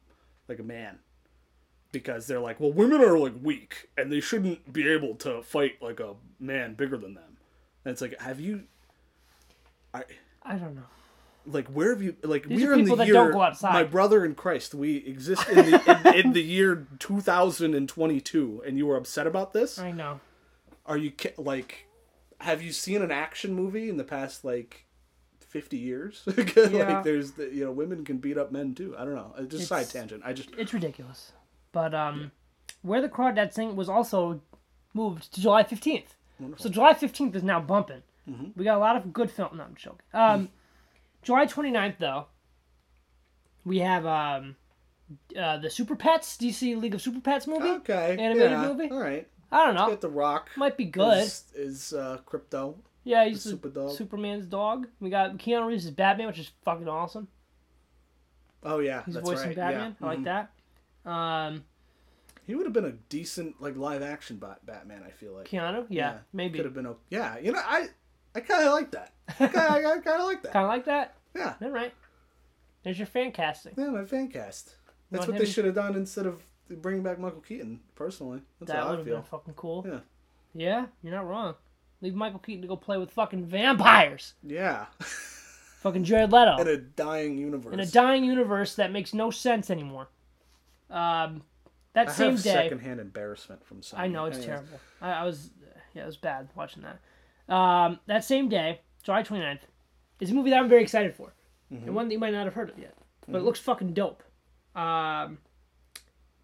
[0.46, 1.00] like a man
[1.92, 5.80] because they're like, well, women are like weak and they shouldn't be able to fight
[5.80, 7.38] like a man bigger than them.
[7.84, 8.64] And it's like, have you?
[9.94, 10.04] I
[10.42, 10.82] I don't know.
[11.46, 13.72] like where have you like These are we're in the year don't go outside.
[13.72, 18.86] my brother in christ we exist in the in, in the year 2022 and you
[18.86, 20.20] were upset about this I know.
[20.86, 21.86] are you like
[22.40, 24.84] have you seen an action movie in the past like
[25.40, 26.22] 50 years
[26.56, 26.96] Yeah.
[26.96, 29.54] like there's the, you know women can beat up men too i don't know it's
[29.54, 31.32] just side tangent i just It's ridiculous.
[31.72, 32.32] But um,
[32.82, 34.40] where the crawdads sing was also
[34.94, 36.14] moved to July 15th.
[36.56, 38.02] So July 15th is now bumping.
[38.56, 39.56] We got a lot of good film.
[39.56, 40.00] No, I'm joking.
[40.12, 40.50] Um,
[41.22, 42.26] July 29th, though,
[43.64, 44.56] we have um,
[45.38, 47.68] uh, the Super Pets, DC League of Super Pets movie.
[47.68, 48.90] okay Animated yeah, movie?
[48.90, 49.88] all right I don't know.
[49.88, 51.22] get the rock Might be good.
[51.22, 52.74] is, is uh Krypto
[53.04, 53.92] yeah, he's the super dog.
[53.96, 54.86] Superman's dog.
[55.00, 57.28] We got Keanu Reeves as Batman, which is fucking awesome.
[58.62, 59.96] oh yeah He's that's voicing right Batman.
[59.98, 60.06] yeah.
[60.06, 60.24] I like mhm.
[60.24, 60.50] that.
[61.04, 61.64] Um,
[62.46, 65.86] he would have been a decent like live action bat- batman i feel like Keanu,
[65.88, 66.58] yeah, maybe.
[66.58, 67.88] could have been a yeah you know i
[68.34, 71.14] i kind of like that i kind of like that Kind of like that.
[71.34, 71.92] yeah All right.
[72.82, 73.74] There's your fan casting.
[73.76, 74.74] yeah my fan cast
[75.10, 78.88] that's what they should have done instead of bringing back michael keaton personally that's That
[78.88, 79.84] would have been fucking cool.
[79.88, 80.00] Yeah.
[80.54, 81.54] Yeah, you're not wrong.
[82.00, 84.34] Leave Michael Keaton to go play with fucking vampires.
[84.42, 84.86] yeah
[85.80, 86.56] Fucking Jared Leto.
[86.60, 90.08] in a dying universe In a dying universe that makes no sense anymore.
[90.90, 91.42] Um,
[91.94, 92.52] that I same have day.
[92.52, 94.46] secondhand embarrassment from some I know it's Anyways.
[94.60, 94.80] terrible.
[95.00, 95.50] I, I was,
[95.94, 97.54] yeah, it was bad watching that.
[97.54, 99.60] Um, that same day, July 29th,
[100.20, 101.32] is a movie that I'm very excited for,
[101.72, 101.86] Mm-hmm.
[101.86, 102.94] and one that you might not have heard of yet,
[103.26, 104.22] but it looks fucking dope.
[104.74, 105.38] Um,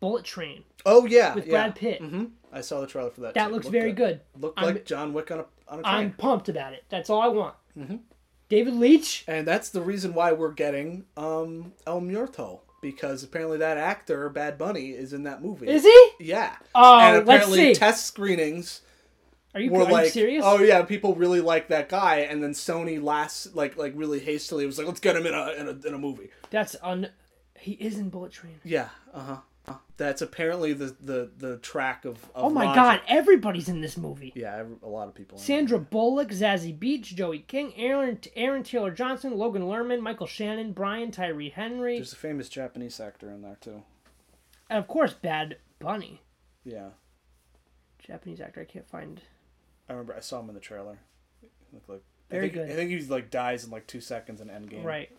[0.01, 1.51] Bullet Train oh yeah with yeah.
[1.53, 2.01] Brad Pitt.
[2.01, 3.53] hmm i saw the trailer for that That too.
[3.55, 4.21] looks Looked very good.
[4.39, 6.85] looked I'm- like john wick on a, on a train I'm pumped about it.
[6.91, 7.55] That's all I want.
[7.79, 7.97] Mm-hmm.
[8.51, 9.25] David Leitch.
[9.27, 14.59] And that's the reason why we're getting um, El Muerto because apparently that actor Bad
[14.59, 15.67] Bunny is in that movie.
[15.67, 16.11] Is he?
[16.21, 16.55] Yeah.
[16.75, 17.75] Oh, and let's apparently see.
[17.75, 18.83] test screenings
[19.55, 20.45] Are you, were like, serious?
[20.47, 24.67] oh yeah, people really like that guy, and then Sony last like like really hastily
[24.67, 26.29] was like, let's get him in a in a, in a movie.
[26.51, 27.09] That's un.
[27.59, 28.61] He is in Bullet Train.
[28.65, 28.91] Yeah.
[29.15, 29.37] Uh huh.
[29.67, 32.17] Uh, that's apparently the the the track of.
[32.35, 32.75] of Oh my Roger.
[32.75, 34.33] god, everybody's in this movie.
[34.37, 35.39] Yeah, every- a lot of people.
[35.39, 41.11] Sandra Bullock, Zazie Beetz, Joey King, Aaron Aaron Taylor Johnson, Logan Lerman, Michael Shannon, Brian
[41.11, 43.83] Tyree Henry, There's a famous Japanese actor in there too.
[44.69, 46.21] and of course Bad Bunny.
[46.65, 46.91] Yeah,
[47.99, 48.61] Japanese actor.
[48.61, 49.21] I can't find.
[49.89, 50.99] I remember I saw him in the trailer.
[51.41, 52.71] He looked like Very I think, good.
[52.71, 54.85] I think he like dies in like two seconds in Endgame.
[54.85, 55.11] Right.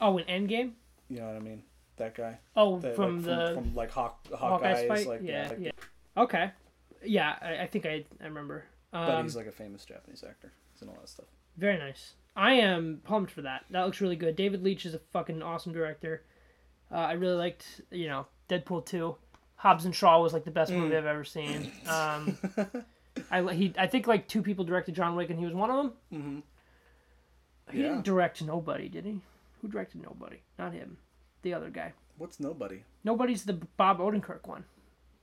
[0.00, 0.72] Oh, in Endgame.
[1.08, 1.62] You know what I mean?
[1.96, 2.38] That guy.
[2.56, 5.06] Oh, That, from like, the from, like Hawk Hawkeye Hawkeye's fight.
[5.06, 5.70] like yeah, like- yeah.
[6.16, 6.50] Okay.
[7.04, 8.64] Yeah, I, I think I I remember.
[8.92, 10.52] Um, but he's like a famous Japanese actor.
[10.72, 11.26] He's in all that stuff.
[11.56, 12.14] Very nice.
[12.36, 13.64] I am pumped for that.
[13.70, 14.34] That looks really good.
[14.36, 16.22] David Leitch is a fucking awesome director.
[16.90, 19.14] Uh, I really liked, you know, Deadpool 2.
[19.56, 20.78] Hobbs and Shaw was like the best Mm.
[20.78, 21.70] movie I've ever seen.
[21.88, 22.36] Um,
[23.30, 25.76] I he I think like two people directed John Wick and he was one of
[25.76, 25.92] them.
[26.12, 26.38] Mm-hmm.
[27.72, 27.88] He Yeah.
[27.90, 29.20] didn't direct Nobody, did he?
[29.62, 30.42] Who directed Nobody?
[30.58, 30.96] Not him.
[31.44, 31.92] The other guy.
[32.18, 32.82] What's nobody?
[33.04, 34.64] Nobody's the Bob Odenkirk one.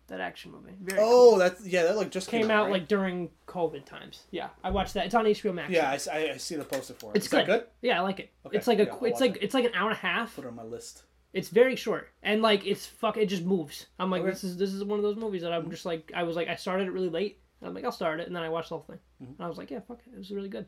[0.08, 0.74] That action movie.
[0.82, 1.08] Very cool.
[1.10, 1.84] Oh, that's yeah.
[1.84, 2.74] That like just came, Came out right?
[2.74, 4.24] like during COVID times.
[4.32, 5.06] Yeah, I watched that.
[5.06, 5.72] It's on HBO Max.
[5.72, 7.18] Yeah, I see the poster for it.
[7.18, 7.60] It's Is that good.
[7.62, 7.68] good?
[7.82, 8.30] Yeah, I like it.
[8.46, 9.44] Okay, It's like a yeah, it's like it.
[9.44, 10.36] it's like an hour and a half.
[10.36, 11.04] Put it on my list.
[11.34, 13.16] It's very short and like it's fuck.
[13.16, 13.86] It just moves.
[14.00, 14.32] I'm like Okay.
[14.32, 16.50] this is this is one of those movies that I'm just like I was like
[16.50, 17.40] I started it really late.
[17.62, 19.00] And I'm like I'll start it and then I watched the whole thing.
[19.24, 19.32] Mm-hmm.
[19.38, 20.14] And I was like yeah fuck it.
[20.14, 20.66] It was really good.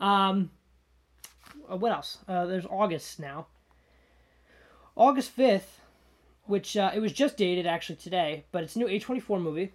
[0.00, 0.50] Um,
[1.70, 2.18] uh, what else?
[2.26, 3.46] Uh, there's August now.
[4.96, 5.80] August fifth,
[6.46, 9.72] which uh, it was just dated actually today, but it's a new A24 movie.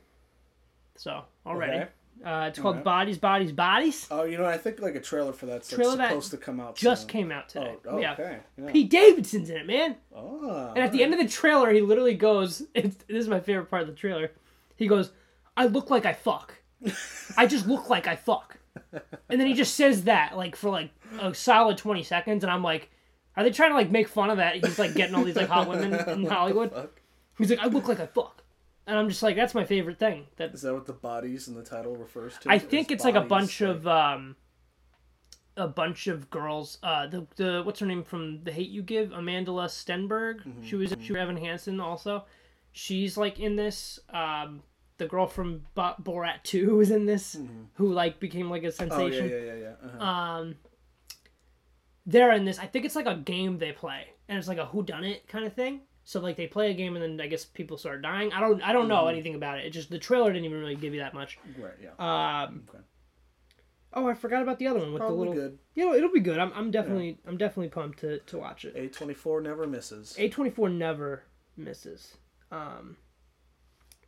[0.96, 1.88] So already, Okay.
[2.26, 2.84] uh, it's called Alright.
[2.86, 4.08] Bodies, Bodies, Bodies.
[4.12, 6.38] Oh, you know, I think like a trailer for that's like, Trailer that supposed to
[6.38, 6.76] come out.
[6.76, 7.10] Just soon.
[7.10, 7.76] came out today.
[7.86, 8.14] Oh, oh, yeah.
[8.14, 8.38] okay.
[8.58, 8.72] Yeah.
[8.72, 9.96] Pete Davidson's in it, man.
[10.14, 13.40] Oh, And at the end of the trailer, he literally goes, it's, "This is my
[13.40, 14.32] favorite part of the trailer."
[14.76, 15.12] He goes,
[15.56, 16.54] "I look like I fuck.
[17.38, 18.58] I just look like I fuck."
[19.30, 22.64] And then he just says that like for like a solid twenty seconds, and I'm
[22.64, 22.90] like,
[23.40, 25.48] "Are they trying to like make fun of that?" He's like getting all these like
[25.48, 26.72] hot women in Hollywood.
[26.72, 27.02] Fuck.
[27.38, 28.44] He's like, "I look like I fuck."
[28.88, 30.26] and I'm just like, that's my favorite thing.
[30.38, 32.50] That Is that what the bodies in the title refers to?
[32.52, 34.36] I think it's like a bodies, bunch like- of um,
[35.58, 36.78] a bunch of girls.
[36.84, 39.10] Uh, the the what's her name from The Hate You Give?
[39.10, 40.40] Amandla Stenberg.
[40.46, 42.26] Mm-hmm, She was she was Evan Hansen also.
[42.72, 44.00] She's like in this.
[44.14, 44.64] Um,
[44.98, 47.38] the girl from Bo- Borat Two was in this,
[47.76, 48.92] who like became like a Mm-hmm.
[48.92, 49.30] Oh sensation.
[49.30, 49.54] yeah, yeah, yeah,
[49.84, 49.88] yeah.
[50.02, 50.04] Uh-huh.
[50.04, 50.56] Um,
[52.10, 52.58] they're in this.
[52.60, 55.28] I think it's like a game they play, and it's like a who done it
[55.28, 55.82] kind of thing.
[56.04, 58.34] So like they play a game, and then I guess people start dying.
[58.34, 59.66] I don't I don't know anything about it.
[59.66, 61.38] It just the trailer didn't even really give you that much.
[61.60, 61.92] right, yeah.
[62.48, 62.84] Um, Okay.
[63.94, 65.50] oh, I forgot about the other one with Probably the little.
[65.50, 65.60] good.
[65.76, 66.40] You know, it'll be good.
[66.40, 68.74] I'm, I'm definitely I'm definitely pumped to, to watch it.
[68.76, 70.16] A twenty four never misses.
[70.18, 71.24] A twenty four never
[71.56, 72.18] misses.
[72.52, 72.98] Um,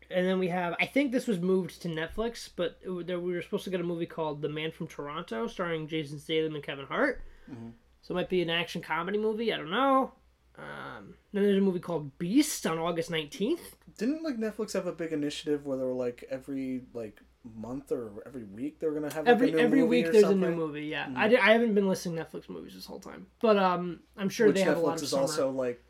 [0.09, 3.33] and then we have I think this was moved to Netflix, but it, there, we
[3.33, 6.63] were supposed to get a movie called The Man from Toronto, starring Jason Statham and
[6.63, 7.21] Kevin Hart.
[7.51, 7.69] Mm-hmm.
[8.01, 9.53] So it might be an action comedy movie.
[9.53, 10.11] I don't know.
[10.57, 13.75] Um, then there's a movie called Beast on August nineteenth.
[13.97, 17.21] Didn't like Netflix have a big initiative where they were like every like
[17.55, 19.63] month or every week they were gonna have like, Every a new movie?
[19.65, 20.43] every week there's something?
[20.43, 20.85] a new movie.
[20.85, 24.01] Yeah, I, di- I haven't been listening to Netflix movies this whole time, but um,
[24.17, 25.83] I'm sure Which they have a lot Netflix of is also like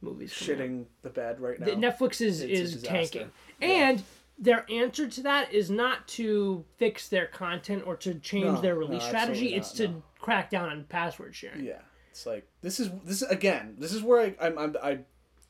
[0.00, 0.32] movies.
[0.38, 0.66] coming out.
[0.68, 1.66] shitting the bed right now.
[1.66, 4.02] The- Netflix is It's is tanking, and
[4.38, 8.74] their answer to that is not to fix their content or to change No, their
[8.74, 9.50] release absolutely strategy.
[9.50, 10.02] not, it's to no.
[10.18, 11.64] crack down on password sharing.
[11.64, 11.80] Yeah,
[12.10, 13.76] it's like this is this again.
[13.78, 14.98] This is where I I'm, I'm I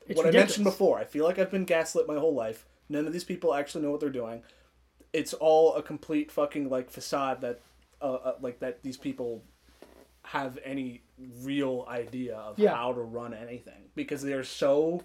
[0.06, 0.98] It's what I mentioned before.
[0.98, 2.66] I feel like I've been gaslit my whole life.
[2.88, 4.42] None of these people actually know what they're doing.
[5.12, 7.60] It's all a complete fucking like facade that
[8.02, 9.42] uh, uh like that these people
[10.24, 11.02] have any
[11.42, 12.74] real idea of Yeah.
[12.74, 15.02] how to run anything because they're so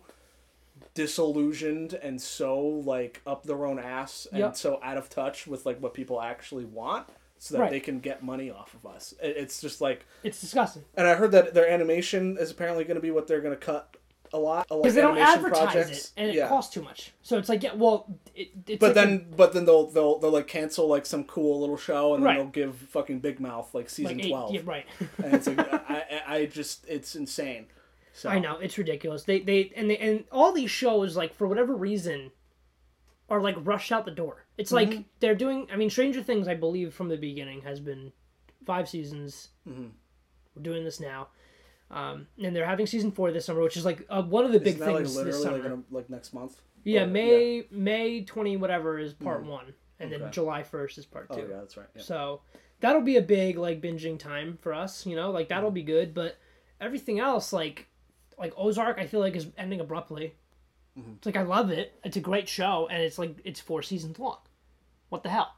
[0.94, 4.56] disillusioned and so like up their own ass and Yep.
[4.56, 7.08] so out of touch with like what people actually want
[7.38, 7.72] so that Right.
[7.72, 9.14] they can get money off of us.
[9.22, 13.02] It's just like It's disgusting and I heard that their animation is apparently going to
[13.02, 13.96] be what they're going to cut
[14.32, 14.68] a lot.
[14.70, 16.06] a lot because they don't animation advertise projects.
[16.06, 16.48] it and it yeah.
[16.48, 17.14] costs too much.
[17.24, 20.20] So it's like yeah, well, it, it's But like a- then, but then they'll they'll
[20.20, 22.36] they'll like cancel like some cool little show, and Right.
[22.38, 24.86] then they'll give fucking Big Mouth like season like eight, twelve, yeah, right.
[25.24, 25.58] and it's like
[25.90, 27.66] I I just it's insane.
[28.14, 29.24] So I know it's ridiculous.
[29.24, 32.32] They they and they and all these shows like for whatever reason
[33.30, 34.46] are like rushed out the door.
[34.58, 34.92] It's Mm-hmm.
[34.92, 35.68] like they're doing.
[35.72, 38.12] I mean, Stranger Things, I believe from the beginning has been
[38.66, 39.50] five seasons.
[39.68, 39.88] Mm-hmm.
[40.56, 41.28] We're doing this now,
[41.92, 44.60] um, and they're having season four this summer, which is like uh, one of the
[44.60, 45.58] big Isn't like things this summer.
[45.70, 46.60] like, like next month?
[46.84, 51.28] yeah, Or- May May twenty whatever is part one, and then July first is part
[51.30, 51.42] Oh two.
[51.50, 51.88] yeah, that's right.
[51.96, 52.02] Yeah.
[52.02, 52.42] So
[52.80, 55.54] that'll be a big like binging time for us, you know, like Mm-hmm.
[55.56, 56.14] that'll be good.
[56.16, 56.38] But
[56.82, 57.88] everything else, like
[58.40, 60.34] like Ozark, I feel like is ending abruptly.
[60.98, 61.12] Mm-hmm.
[61.18, 62.00] It's like I love it.
[62.04, 64.38] It's a great show, and it's like it's four seasons long.
[65.10, 65.54] What the hell?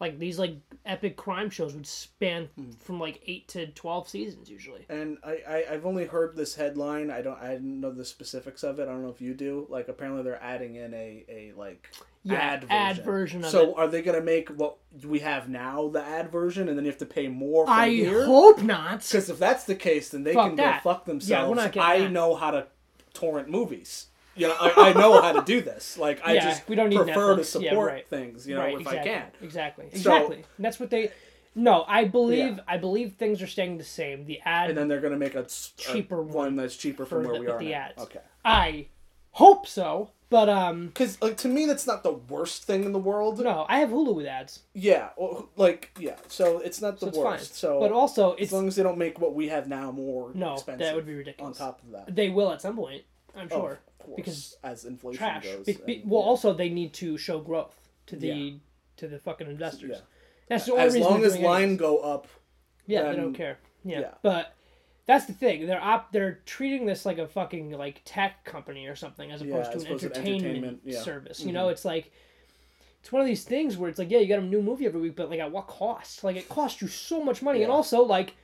[0.00, 2.72] Like these like epic crime shows would span Mm-hmm.
[2.80, 4.84] from like eight to twelve seasons usually.
[4.88, 7.10] And I, I I've only heard this headline.
[7.10, 8.84] I don't I didn't know the specifics of it.
[8.84, 9.66] I don't know if you do.
[9.70, 11.88] Like apparently they're adding in a a like
[12.24, 12.70] Yeah, ad version.
[12.76, 13.74] ad version of so it.
[13.78, 16.98] are they gonna make what we have now the ad version, and then you have
[17.00, 18.24] to pay more I here?
[18.26, 18.98] hope not.
[19.02, 20.84] Because if that's the case, then they Fuck can that.
[20.84, 21.48] go fuck Yeah, themselves.
[21.48, 22.10] we're not getting I that.
[22.12, 22.66] know how to
[23.12, 24.06] torrent movies.
[24.36, 25.98] You know, I, I know how to do this.
[25.98, 27.52] Like I just we don't need prefer Netflix.
[27.52, 28.08] to Yeah, support right.
[28.08, 28.46] things.
[28.46, 29.26] You know, right, if exactly, I can.
[29.42, 29.84] Exactly.
[29.90, 30.36] So- Exactly.
[30.36, 31.10] And that's what they.
[31.54, 32.62] No, I believe Yeah.
[32.66, 34.24] I believe things are staying the same.
[34.24, 35.44] The ad And then they're gonna make a
[35.76, 37.74] Cheaper one, one that's cheaper from where the, we are the now.
[37.74, 38.02] ads.
[38.04, 38.20] Okay.
[38.44, 38.86] I
[39.32, 42.98] hope so, but um, Because like to me, that's not the worst thing in the
[42.98, 43.38] world.
[43.38, 46.16] no, I have Hulu with ads, Yeah, well, like yeah.
[46.28, 47.50] So it's not the so it's worst.
[47.50, 47.54] fine.
[47.56, 50.54] So but also as long as they don't make what we have now more no,
[50.54, 51.60] expensive, that would be ridiculous.
[51.60, 52.16] on top of that.
[52.16, 53.02] They will at some point,
[53.36, 53.80] I'm Oh, sure.
[54.00, 55.44] of course, because as inflation Trash.
[55.44, 55.66] goes.
[55.66, 56.26] Be- be- and- well, yeah.
[56.28, 58.52] also they need to show growth to the Yeah.
[58.96, 59.90] to the fucking investors.
[59.92, 60.00] Yeah.
[60.48, 61.68] That's the only as reason long as doing anything.
[61.70, 62.26] line go up,
[62.86, 63.58] Yeah, then- they don't care.
[63.84, 64.00] Yeah.
[64.00, 64.14] yeah.
[64.22, 64.54] But
[65.12, 65.66] that's the thing.
[65.66, 69.54] They're op- they're treating this like a fucking like tech company or something as Yeah,
[69.54, 70.94] opposed to as an opposed entertainment, entertainment, yeah.
[70.94, 71.04] Mm-hmm.
[71.04, 71.40] service.
[71.44, 72.10] You know, it's like
[73.00, 75.00] it's one of these things where it's like, yeah, you got a new movie every
[75.00, 76.22] week, but like at what cost?
[76.24, 78.34] Like it costs you so much money, and also like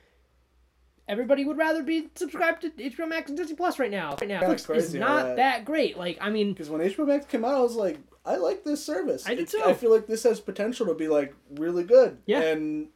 [1.07, 4.15] everybody would rather be subscribed to HBO Max and Disney Plus right now.
[4.21, 5.97] Right now, Netflix is crazy not that- that great.
[5.97, 8.85] Like I mean, because when HBO Max came out, I was like, I like this
[8.85, 9.25] service.
[9.25, 9.67] I did It's- too.
[9.67, 12.19] I feel like this has potential to be like really good.
[12.25, 12.41] Yeah.
[12.41, 12.89] and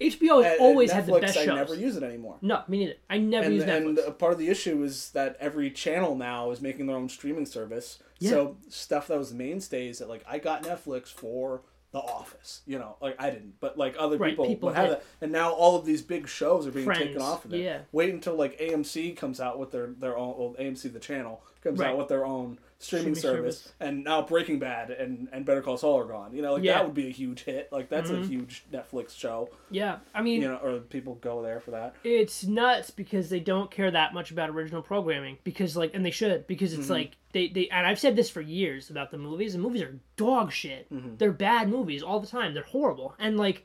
[0.00, 1.54] HBO has at always had the Netflix, best I shows.
[1.56, 2.36] never use it anymore.
[2.40, 2.94] No, me neither.
[3.10, 3.86] I never and, use Netflix.
[3.86, 7.08] and a part of the issue is that every channel now is making their own
[7.08, 7.98] streaming service.
[8.18, 8.30] Yeah.
[8.30, 11.62] So stuff that was the mainstays that like I got Netflix for
[11.92, 15.04] The Office, you know, like I didn't, but like other Right, people, people have that,
[15.20, 17.62] and now all of these big shows are being Friends, taken off of it.
[17.62, 17.80] yeah.
[17.92, 21.78] Wait until like AMC comes out with their their own well, AMC the channel comes
[21.78, 21.90] Right.
[21.90, 23.74] out with their own streaming, Streaming service, service.
[23.78, 26.34] and now Breaking Bad and, and Better Call Saul are gone.
[26.34, 26.74] You know, like Yeah.
[26.78, 27.70] that would be a huge hit.
[27.70, 28.22] Like that's Mhm.
[28.22, 29.50] a huge Netflix show.
[29.70, 31.94] Yeah, I mean, You know, or people go there for that.
[32.04, 36.10] it's nuts because they don't care that much about original programming because like and they
[36.10, 36.90] should because it's Mhm.
[36.90, 40.00] like they, they and I've said this for years about the movies and movies are
[40.16, 40.90] dog shit.
[40.90, 41.18] Mhm.
[41.18, 42.54] They're bad movies all the time.
[42.54, 43.14] They're horrible.
[43.18, 43.64] And like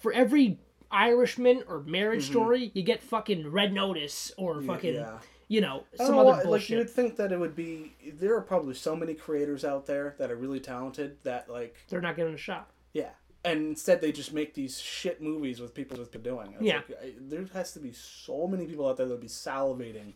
[0.00, 0.58] for every
[0.90, 2.30] Irishman or Marriage Mhm.
[2.32, 5.18] Story, you get fucking Red Notice or Yeah, fucking yeah.
[5.52, 6.70] You know some know other Like bullshit.
[6.70, 7.92] you would think that it would be.
[8.18, 12.00] There are probably so many creators out there that are really talented that like They're
[12.00, 12.70] not getting a shot.
[12.92, 13.10] yeah.
[13.44, 16.52] And instead, they just make these shit movies with people just been doing.
[16.54, 16.76] It's Yeah.
[16.76, 20.12] like, I- there has to be so many people out there that would be salivating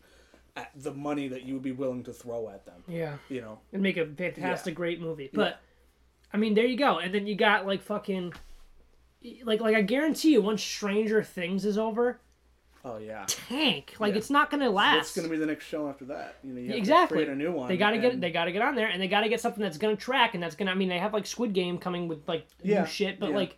[0.55, 2.83] at the money that you would be willing to throw at them.
[2.87, 3.17] Yeah.
[3.29, 5.29] You know, and make a fantastic, great movie.
[5.33, 5.59] But
[6.33, 6.99] I mean, there you go.
[6.99, 8.33] And then you got like fucking,
[9.43, 12.19] like like I guarantee you, once Stranger Things is over,
[12.93, 13.95] oh yeah, tank.
[13.99, 14.17] Like Yeah.
[14.19, 16.37] it's not gonna last it's going to be the next show after that?
[16.43, 17.19] You know, you Exactly.
[17.19, 17.67] to create a new one.
[17.67, 19.95] They gotta get they gotta get on there, and they gotta get something that's gonna
[19.95, 20.71] track, and that's gonna.
[20.71, 23.35] I mean, they have like Squid Game coming with like Yeah, new shit, but yeah.
[23.35, 23.57] like,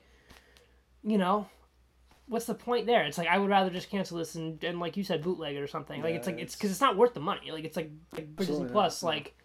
[1.03, 1.47] you know,
[2.27, 3.03] what's the point there?
[3.05, 5.59] It's like I would rather just cancel this and, and like you said, bootleg it
[5.59, 6.01] or something.
[6.01, 7.51] Like it's like it's because it's not worth the money.
[7.51, 9.35] Like it's like like Disney Plus, like.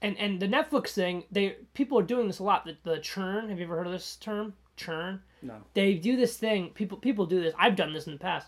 [0.00, 2.64] And, and the Netflix thing, they people are doing this a lot.
[2.64, 3.48] The, the churn.
[3.48, 4.54] Have you ever heard of this term?
[4.76, 5.20] Churn.
[5.42, 5.56] No.
[5.74, 6.70] They do this thing.
[6.70, 7.52] People people do this.
[7.58, 8.46] I've done this in the past.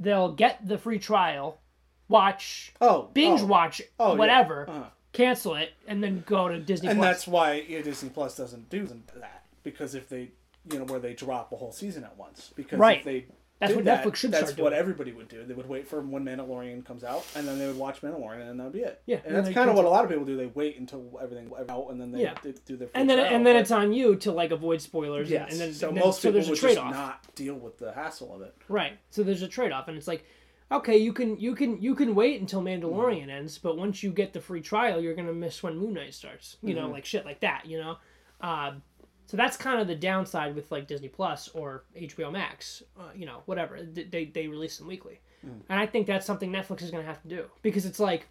[0.00, 1.60] They'll get the free trial,
[2.08, 4.18] watch Oh, binge oh, watch oh, yeah.
[4.18, 4.84] whatever, Uh-huh.
[5.12, 7.08] cancel it, and then go to Disney And Plus.
[7.08, 8.86] that's why Disney Plus doesn't do
[9.16, 10.30] that because if they,
[10.72, 12.50] you know, where they drop a whole season at once.
[12.56, 12.98] Because Right.
[12.98, 13.26] if they
[13.60, 14.80] That's what that, Netflix should That's start what doing.
[14.80, 15.44] everybody would do.
[15.44, 18.58] They would wait for when Mandalorian comes out, and then they would watch Mandalorian, and
[18.58, 19.02] that'd be it.
[19.06, 20.34] Yeah, and and that's kind of what a lot of people do.
[20.36, 22.34] They wait until everything out, and then they, Yeah.
[22.42, 22.88] they do their.
[22.94, 25.26] and then free trial, and then but- it's on you to like avoid spoilers.
[25.30, 25.52] and- Yes.
[25.52, 28.34] And, then so and then, most so people would just not deal with the hassle
[28.34, 28.54] of it.
[28.68, 28.94] Right.
[29.10, 30.24] So there's a trade off, and it's like,
[30.72, 33.30] okay, you can you can you can wait until Mandalorian Mm-hmm.
[33.30, 36.56] ends, but once you get the free trial, you're gonna miss when Moon Knight starts.
[36.62, 36.92] You know, Mhm.
[36.92, 37.66] like shit like that.
[37.66, 37.96] You know.
[38.40, 38.82] Um,
[39.30, 42.82] so that's kind of the downside with like Disney Plus or HBO Max.
[42.98, 45.60] Uh, you know, whatever they they release them weekly, Mm.
[45.68, 48.26] and I think that's something Netflix is gonna have to do because it's like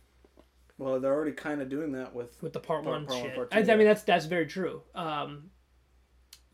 [0.77, 2.41] Well, they're already kind of doing that with.
[2.43, 3.35] with the part, Part- one part one, shit.
[3.35, 4.81] part I, two, I mean, that's that's very true.
[4.93, 5.49] Um,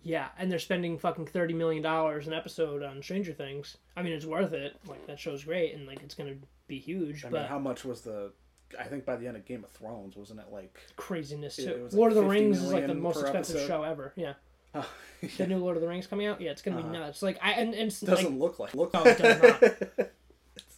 [0.03, 3.77] yeah, and they're spending fucking thirty million dollars an episode on Stranger Things.
[3.97, 4.75] I mean, it's worth it.
[4.87, 6.35] Like that show's great, and like it's gonna
[6.67, 7.25] be huge.
[7.25, 8.31] I but mean, how much was the?
[8.79, 10.77] I think by the end of Game of Thrones, wasn't it like?
[10.95, 11.69] craziness too.
[11.69, 13.67] it was Lord like of the Rings is like the most expensive episode.
[13.67, 14.13] show ever.
[14.15, 14.33] Yeah,
[14.75, 14.89] Oh,
[15.37, 16.41] the new Lord of the Rings coming out.
[16.41, 16.91] Yeah, it's gonna be Uh-huh.
[16.91, 17.21] nuts.
[17.21, 18.73] Like I and, and it's doesn't like look like.
[18.73, 18.93] Look.
[18.93, 20.07] No, it does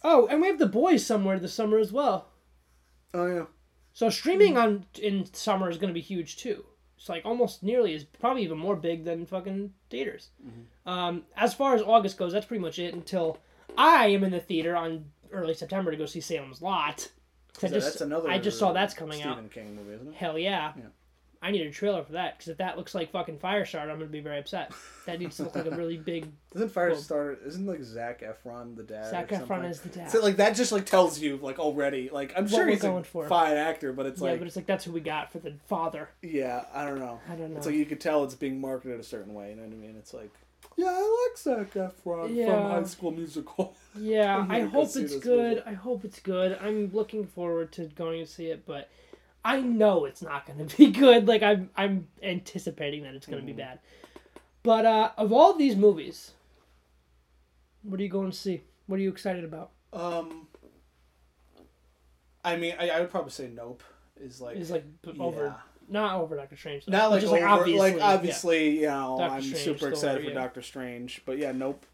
[0.04, 2.28] oh, and we have the boys somewhere this summer as well.
[3.14, 3.44] oh yeah.
[3.92, 6.64] So streaming on in summer is to be huge too.
[6.96, 10.28] It's like almost nearly is probably even more big than fucking theaters.
[10.44, 10.88] Mm-hmm.
[10.88, 13.38] Um, as far as August goes, that's pretty much it until
[13.76, 17.10] I am in the theater on early September to go see Salem's Lot.
[17.60, 18.28] So just, that's another.
[18.30, 19.50] I just saw that's coming Stephen out.
[19.50, 20.14] King movie, isn't it?
[20.14, 20.72] Hell yeah.
[20.76, 20.84] Yeah.
[21.40, 24.06] I need a trailer for that because if that looks like fucking Firestarter, I'm gonna
[24.06, 24.72] be very upset.
[25.06, 26.26] That needs to look like a really big.
[26.56, 27.36] Isn't Firestarter?
[27.46, 29.08] Isn't like Zac Efron the dad?
[29.10, 30.10] Zac or Efron is the dad.
[30.10, 33.02] So like that just like tells you like already like I'm What sure he's going
[33.02, 33.28] a for.
[33.28, 35.38] fine actor, but it's yeah, like yeah, but it's like that's who we got for
[35.38, 36.08] the father.
[36.22, 37.20] yeah, I don't know.
[37.30, 37.56] I don't know.
[37.58, 39.50] It's like you could tell it's being marketed a certain way.
[39.50, 39.94] You know what I mean?
[39.96, 40.32] It's like
[40.78, 42.46] yeah, I like Zac Efron Yeah.
[42.46, 43.76] from High School Musical.
[44.00, 45.56] Yeah, I hope it's good.
[45.56, 45.62] movie.
[45.66, 46.56] I hope it's good.
[46.62, 48.88] I'm looking forward to going to see it, but
[49.44, 51.26] I know it's not going to be good.
[51.26, 53.56] Like I'm I'm anticipating that it's going to be Mhm.
[53.64, 53.78] bad.
[54.62, 56.32] But uh of all these movies,
[57.82, 58.62] what are you going to see?
[58.86, 59.70] What are you excited about?
[59.92, 60.46] Um,
[62.44, 63.82] I mean, I, I would probably say Nope
[64.20, 64.84] is like Is like
[65.18, 65.54] over yeah.
[65.88, 66.86] Not over Doctor Strange.
[66.86, 69.02] though, Not like just over, like obviously, yeah.
[69.02, 70.34] you know, Doctor I'm Strange super story, excited for yeah.
[70.34, 71.86] Doctor Strange, but yeah, Nope,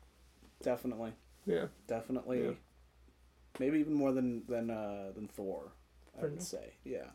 [0.62, 1.12] definitely,
[1.46, 1.66] Yeah.
[1.86, 2.50] definitely, Yeah.
[3.58, 5.72] maybe even more than than uh than Thor,
[6.16, 6.42] I For would Nope.
[6.42, 7.06] say, yeah.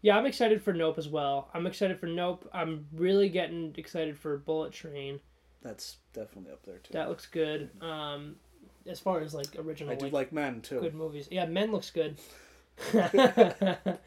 [0.00, 1.50] Yeah, I'm excited for Nope as well.
[1.52, 2.48] I'm excited for Nope.
[2.52, 5.18] I'm really getting excited for Bullet Train.
[5.60, 6.92] That's definitely up there too.
[6.92, 7.70] That looks good.
[7.80, 8.36] Um,
[8.86, 10.80] as far as like original, I do like, like Men too.
[10.80, 11.26] good movies.
[11.32, 12.16] Yeah, Men looks good.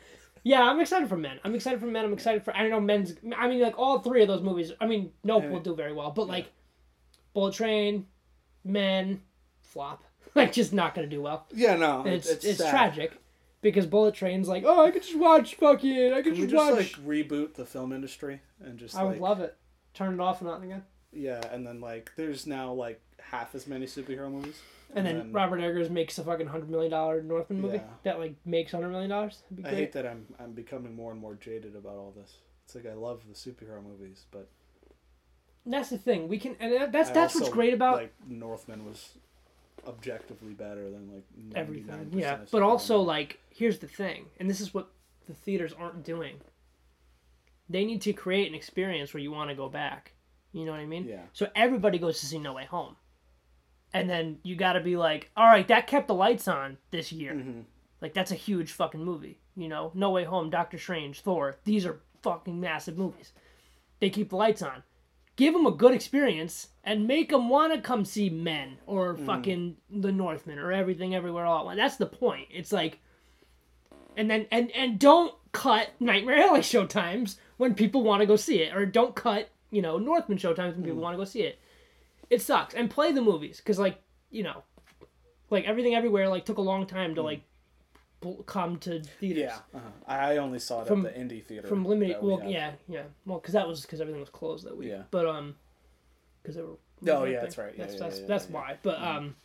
[0.44, 1.40] yeah, I'm excited for Men.
[1.44, 2.06] I'm excited for Men.
[2.06, 2.56] I'm excited for.
[2.56, 3.14] I don't know Men's.
[3.38, 4.72] I mean, like all three of those movies.
[4.80, 6.34] I mean, Nope will do very well, but yeah.
[6.34, 6.52] like,
[7.34, 8.08] Bullet Train,
[8.64, 9.22] Men,
[9.62, 10.04] flop.
[10.36, 11.46] like, just not gonna do well.
[11.54, 12.72] Yeah, no, it's it's, sad.
[12.72, 13.14] tragic
[13.62, 16.14] because Bullet Train's like, oh, I could just watch fucking.
[16.14, 16.98] I could Can we just, just watch.
[16.98, 19.56] like reboot the film industry and just I would love it.
[19.94, 20.84] Turn it off and on again.
[21.12, 24.60] Yeah, and then like there's now like half as many superhero movies.
[24.94, 27.84] And then, then- Robert Eggers makes a fucking hundred million dollar Northman movie Yeah.
[28.04, 29.40] that like makes hundred million dollars.
[29.64, 32.38] I hate that I'm I'm becoming more and more jaded about all this.
[32.66, 34.50] It's like I love the superhero movies, but
[35.66, 36.28] And that's the thing.
[36.28, 39.12] We can, and that's I that's what's great about like Northman was
[39.88, 42.10] objectively better than like 99% everything.
[42.14, 43.08] Yeah, but also movies.
[43.08, 44.92] like here's the thing, and this is what
[45.28, 46.36] the theaters aren't doing.
[47.70, 50.14] They need to create an experience where you want to go back.
[50.54, 51.06] You know what I mean?
[51.06, 51.22] Yeah.
[51.34, 52.96] So everybody goes to see No Way Home.
[53.94, 57.12] And then you got to be like, all right, that kept the lights on this
[57.12, 57.34] year.
[57.34, 57.62] Mm-hmm.
[58.02, 59.40] Like that's a huge fucking movie.
[59.56, 61.58] You know, No Way Home, Doctor Strange, Thor.
[61.64, 63.34] These are fucking massive movies.
[64.00, 64.84] They keep the lights on.
[65.36, 69.78] Give them a good experience and make them want to come see Men or fucking
[69.90, 71.78] The Northman or Everything Everywhere All at Once.
[71.78, 72.48] That's the point.
[72.52, 73.00] It's like,
[74.18, 78.62] and then and and don't cut Nightmare Alley showtimes when people want to go see
[78.62, 81.60] it, or don't cut you know Northman showtimes when people want to go see it.
[82.30, 82.74] It sucks.
[82.74, 84.64] And play the movies because like you know,
[85.50, 87.42] like Everything Everywhere like took a long time to like
[88.22, 89.44] bl- come to theaters.
[89.44, 89.90] Yeah, uh-huh.
[90.08, 91.68] I only saw it From- at the indie theater.
[91.68, 92.50] From limited, that we well, have.
[92.50, 94.90] yeah, yeah, well, because that was because everything was closed that week.
[94.90, 95.04] Yeah.
[95.12, 95.56] But um,
[96.42, 96.78] because they were.
[97.08, 97.74] Oh, yeah, that's right.
[97.76, 98.56] Yeah, that's yeah, that's, yeah, that's yeah.
[98.56, 98.78] Why.
[98.84, 99.36] But um,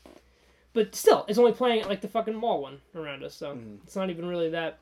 [0.73, 3.97] but still, it's only playing at like the fucking mall one around us, so it's
[3.97, 4.79] not even really that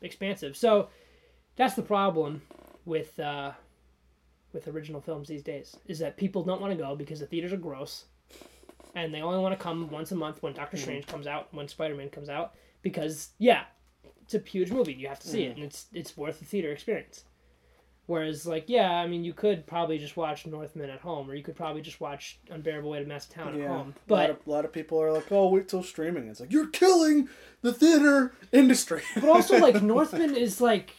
[0.00, 0.56] expansive.
[0.56, 0.88] So
[1.56, 2.40] that's the problem
[2.86, 3.52] with uh,
[4.52, 7.52] with original films these days is that people don't want to go because the theaters
[7.52, 8.04] are gross,
[8.94, 10.60] and they only want to come once a month when Mm-hmm.
[10.62, 13.64] Doctor Strange comes out, when Spider Man comes out, because yeah,
[14.22, 14.92] it's a huge movie.
[14.94, 15.56] You have to see it, Mm-hmm.
[15.62, 17.24] and it's it's worth the theater experience.
[18.06, 21.44] Whereas, like, yeah, I mean, you could probably just watch Northman at home, or you
[21.44, 23.76] could probably just watch Unbearable Weight of Massive Talent at Yeah, home.
[23.78, 26.40] a lot But of, a lot of people are like, "Oh, wait till streaming." It's
[26.40, 27.28] like you're killing
[27.62, 29.02] the theater industry.
[29.14, 30.90] but also like Northman is like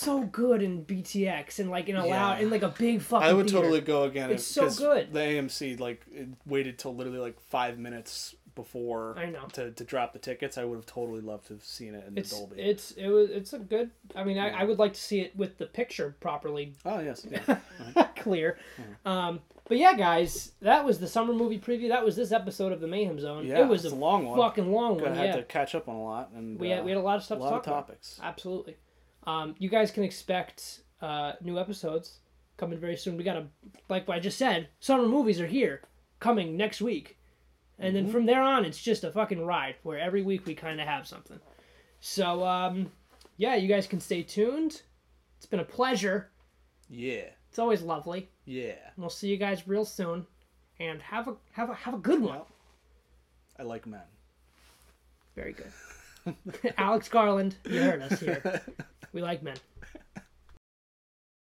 [0.00, 2.44] so good in BTX and like in a loud Yeah.
[2.44, 3.28] in like a big fucking.
[3.28, 3.62] I would theater.
[3.62, 4.30] totally go again.
[4.30, 5.12] It's if- so good.
[5.12, 9.46] The AMC like it waited till literally like five minutes before I know.
[9.52, 10.58] to, to drop the tickets.
[10.58, 12.60] I would have totally loved to have seen it in It's the Dolby.
[12.60, 13.90] it's it was it's a good.
[14.16, 17.26] I mean, I, I would like to see it with the picture properly oh yes,
[17.30, 17.58] yeah.
[18.16, 18.58] clear.
[19.04, 19.08] Hmm.
[19.08, 21.88] Um, but yeah, guys, that was the summer movie preview.
[21.90, 23.46] That was this episode of the Mayhem Zone.
[23.46, 24.36] Yeah, it was a a long one.
[24.36, 25.18] fucking long Gonna one.
[25.18, 27.02] have Yeah, to catch up on a lot, and we had uh, we had a
[27.02, 27.86] lot of a stuff to lot talk of about.
[27.86, 28.18] topics.
[28.20, 28.76] Absolutely.
[29.26, 32.18] Um, you guys can expect uh, new episodes
[32.56, 33.16] coming very soon.
[33.16, 33.46] We got a
[33.88, 35.82] like I just said, summer movies are here,
[36.20, 37.18] coming next week,
[37.78, 40.80] and then from there on, it's just a fucking ride where every week we kind
[40.80, 41.40] of have something.
[42.00, 42.90] So um,
[43.36, 44.82] yeah, you guys can stay tuned.
[45.36, 46.30] It's been a pleasure.
[46.88, 48.28] Yeah, It's always lovely.
[48.44, 48.72] yeah.
[48.72, 50.26] And we'll see you guys real soon,
[50.80, 52.34] and have a have a have a good one.
[52.36, 52.48] Well,
[53.58, 54.00] I like men.
[55.36, 56.74] Very good.
[56.78, 58.60] Alex Garland, you heard us here.
[59.12, 59.56] We like men.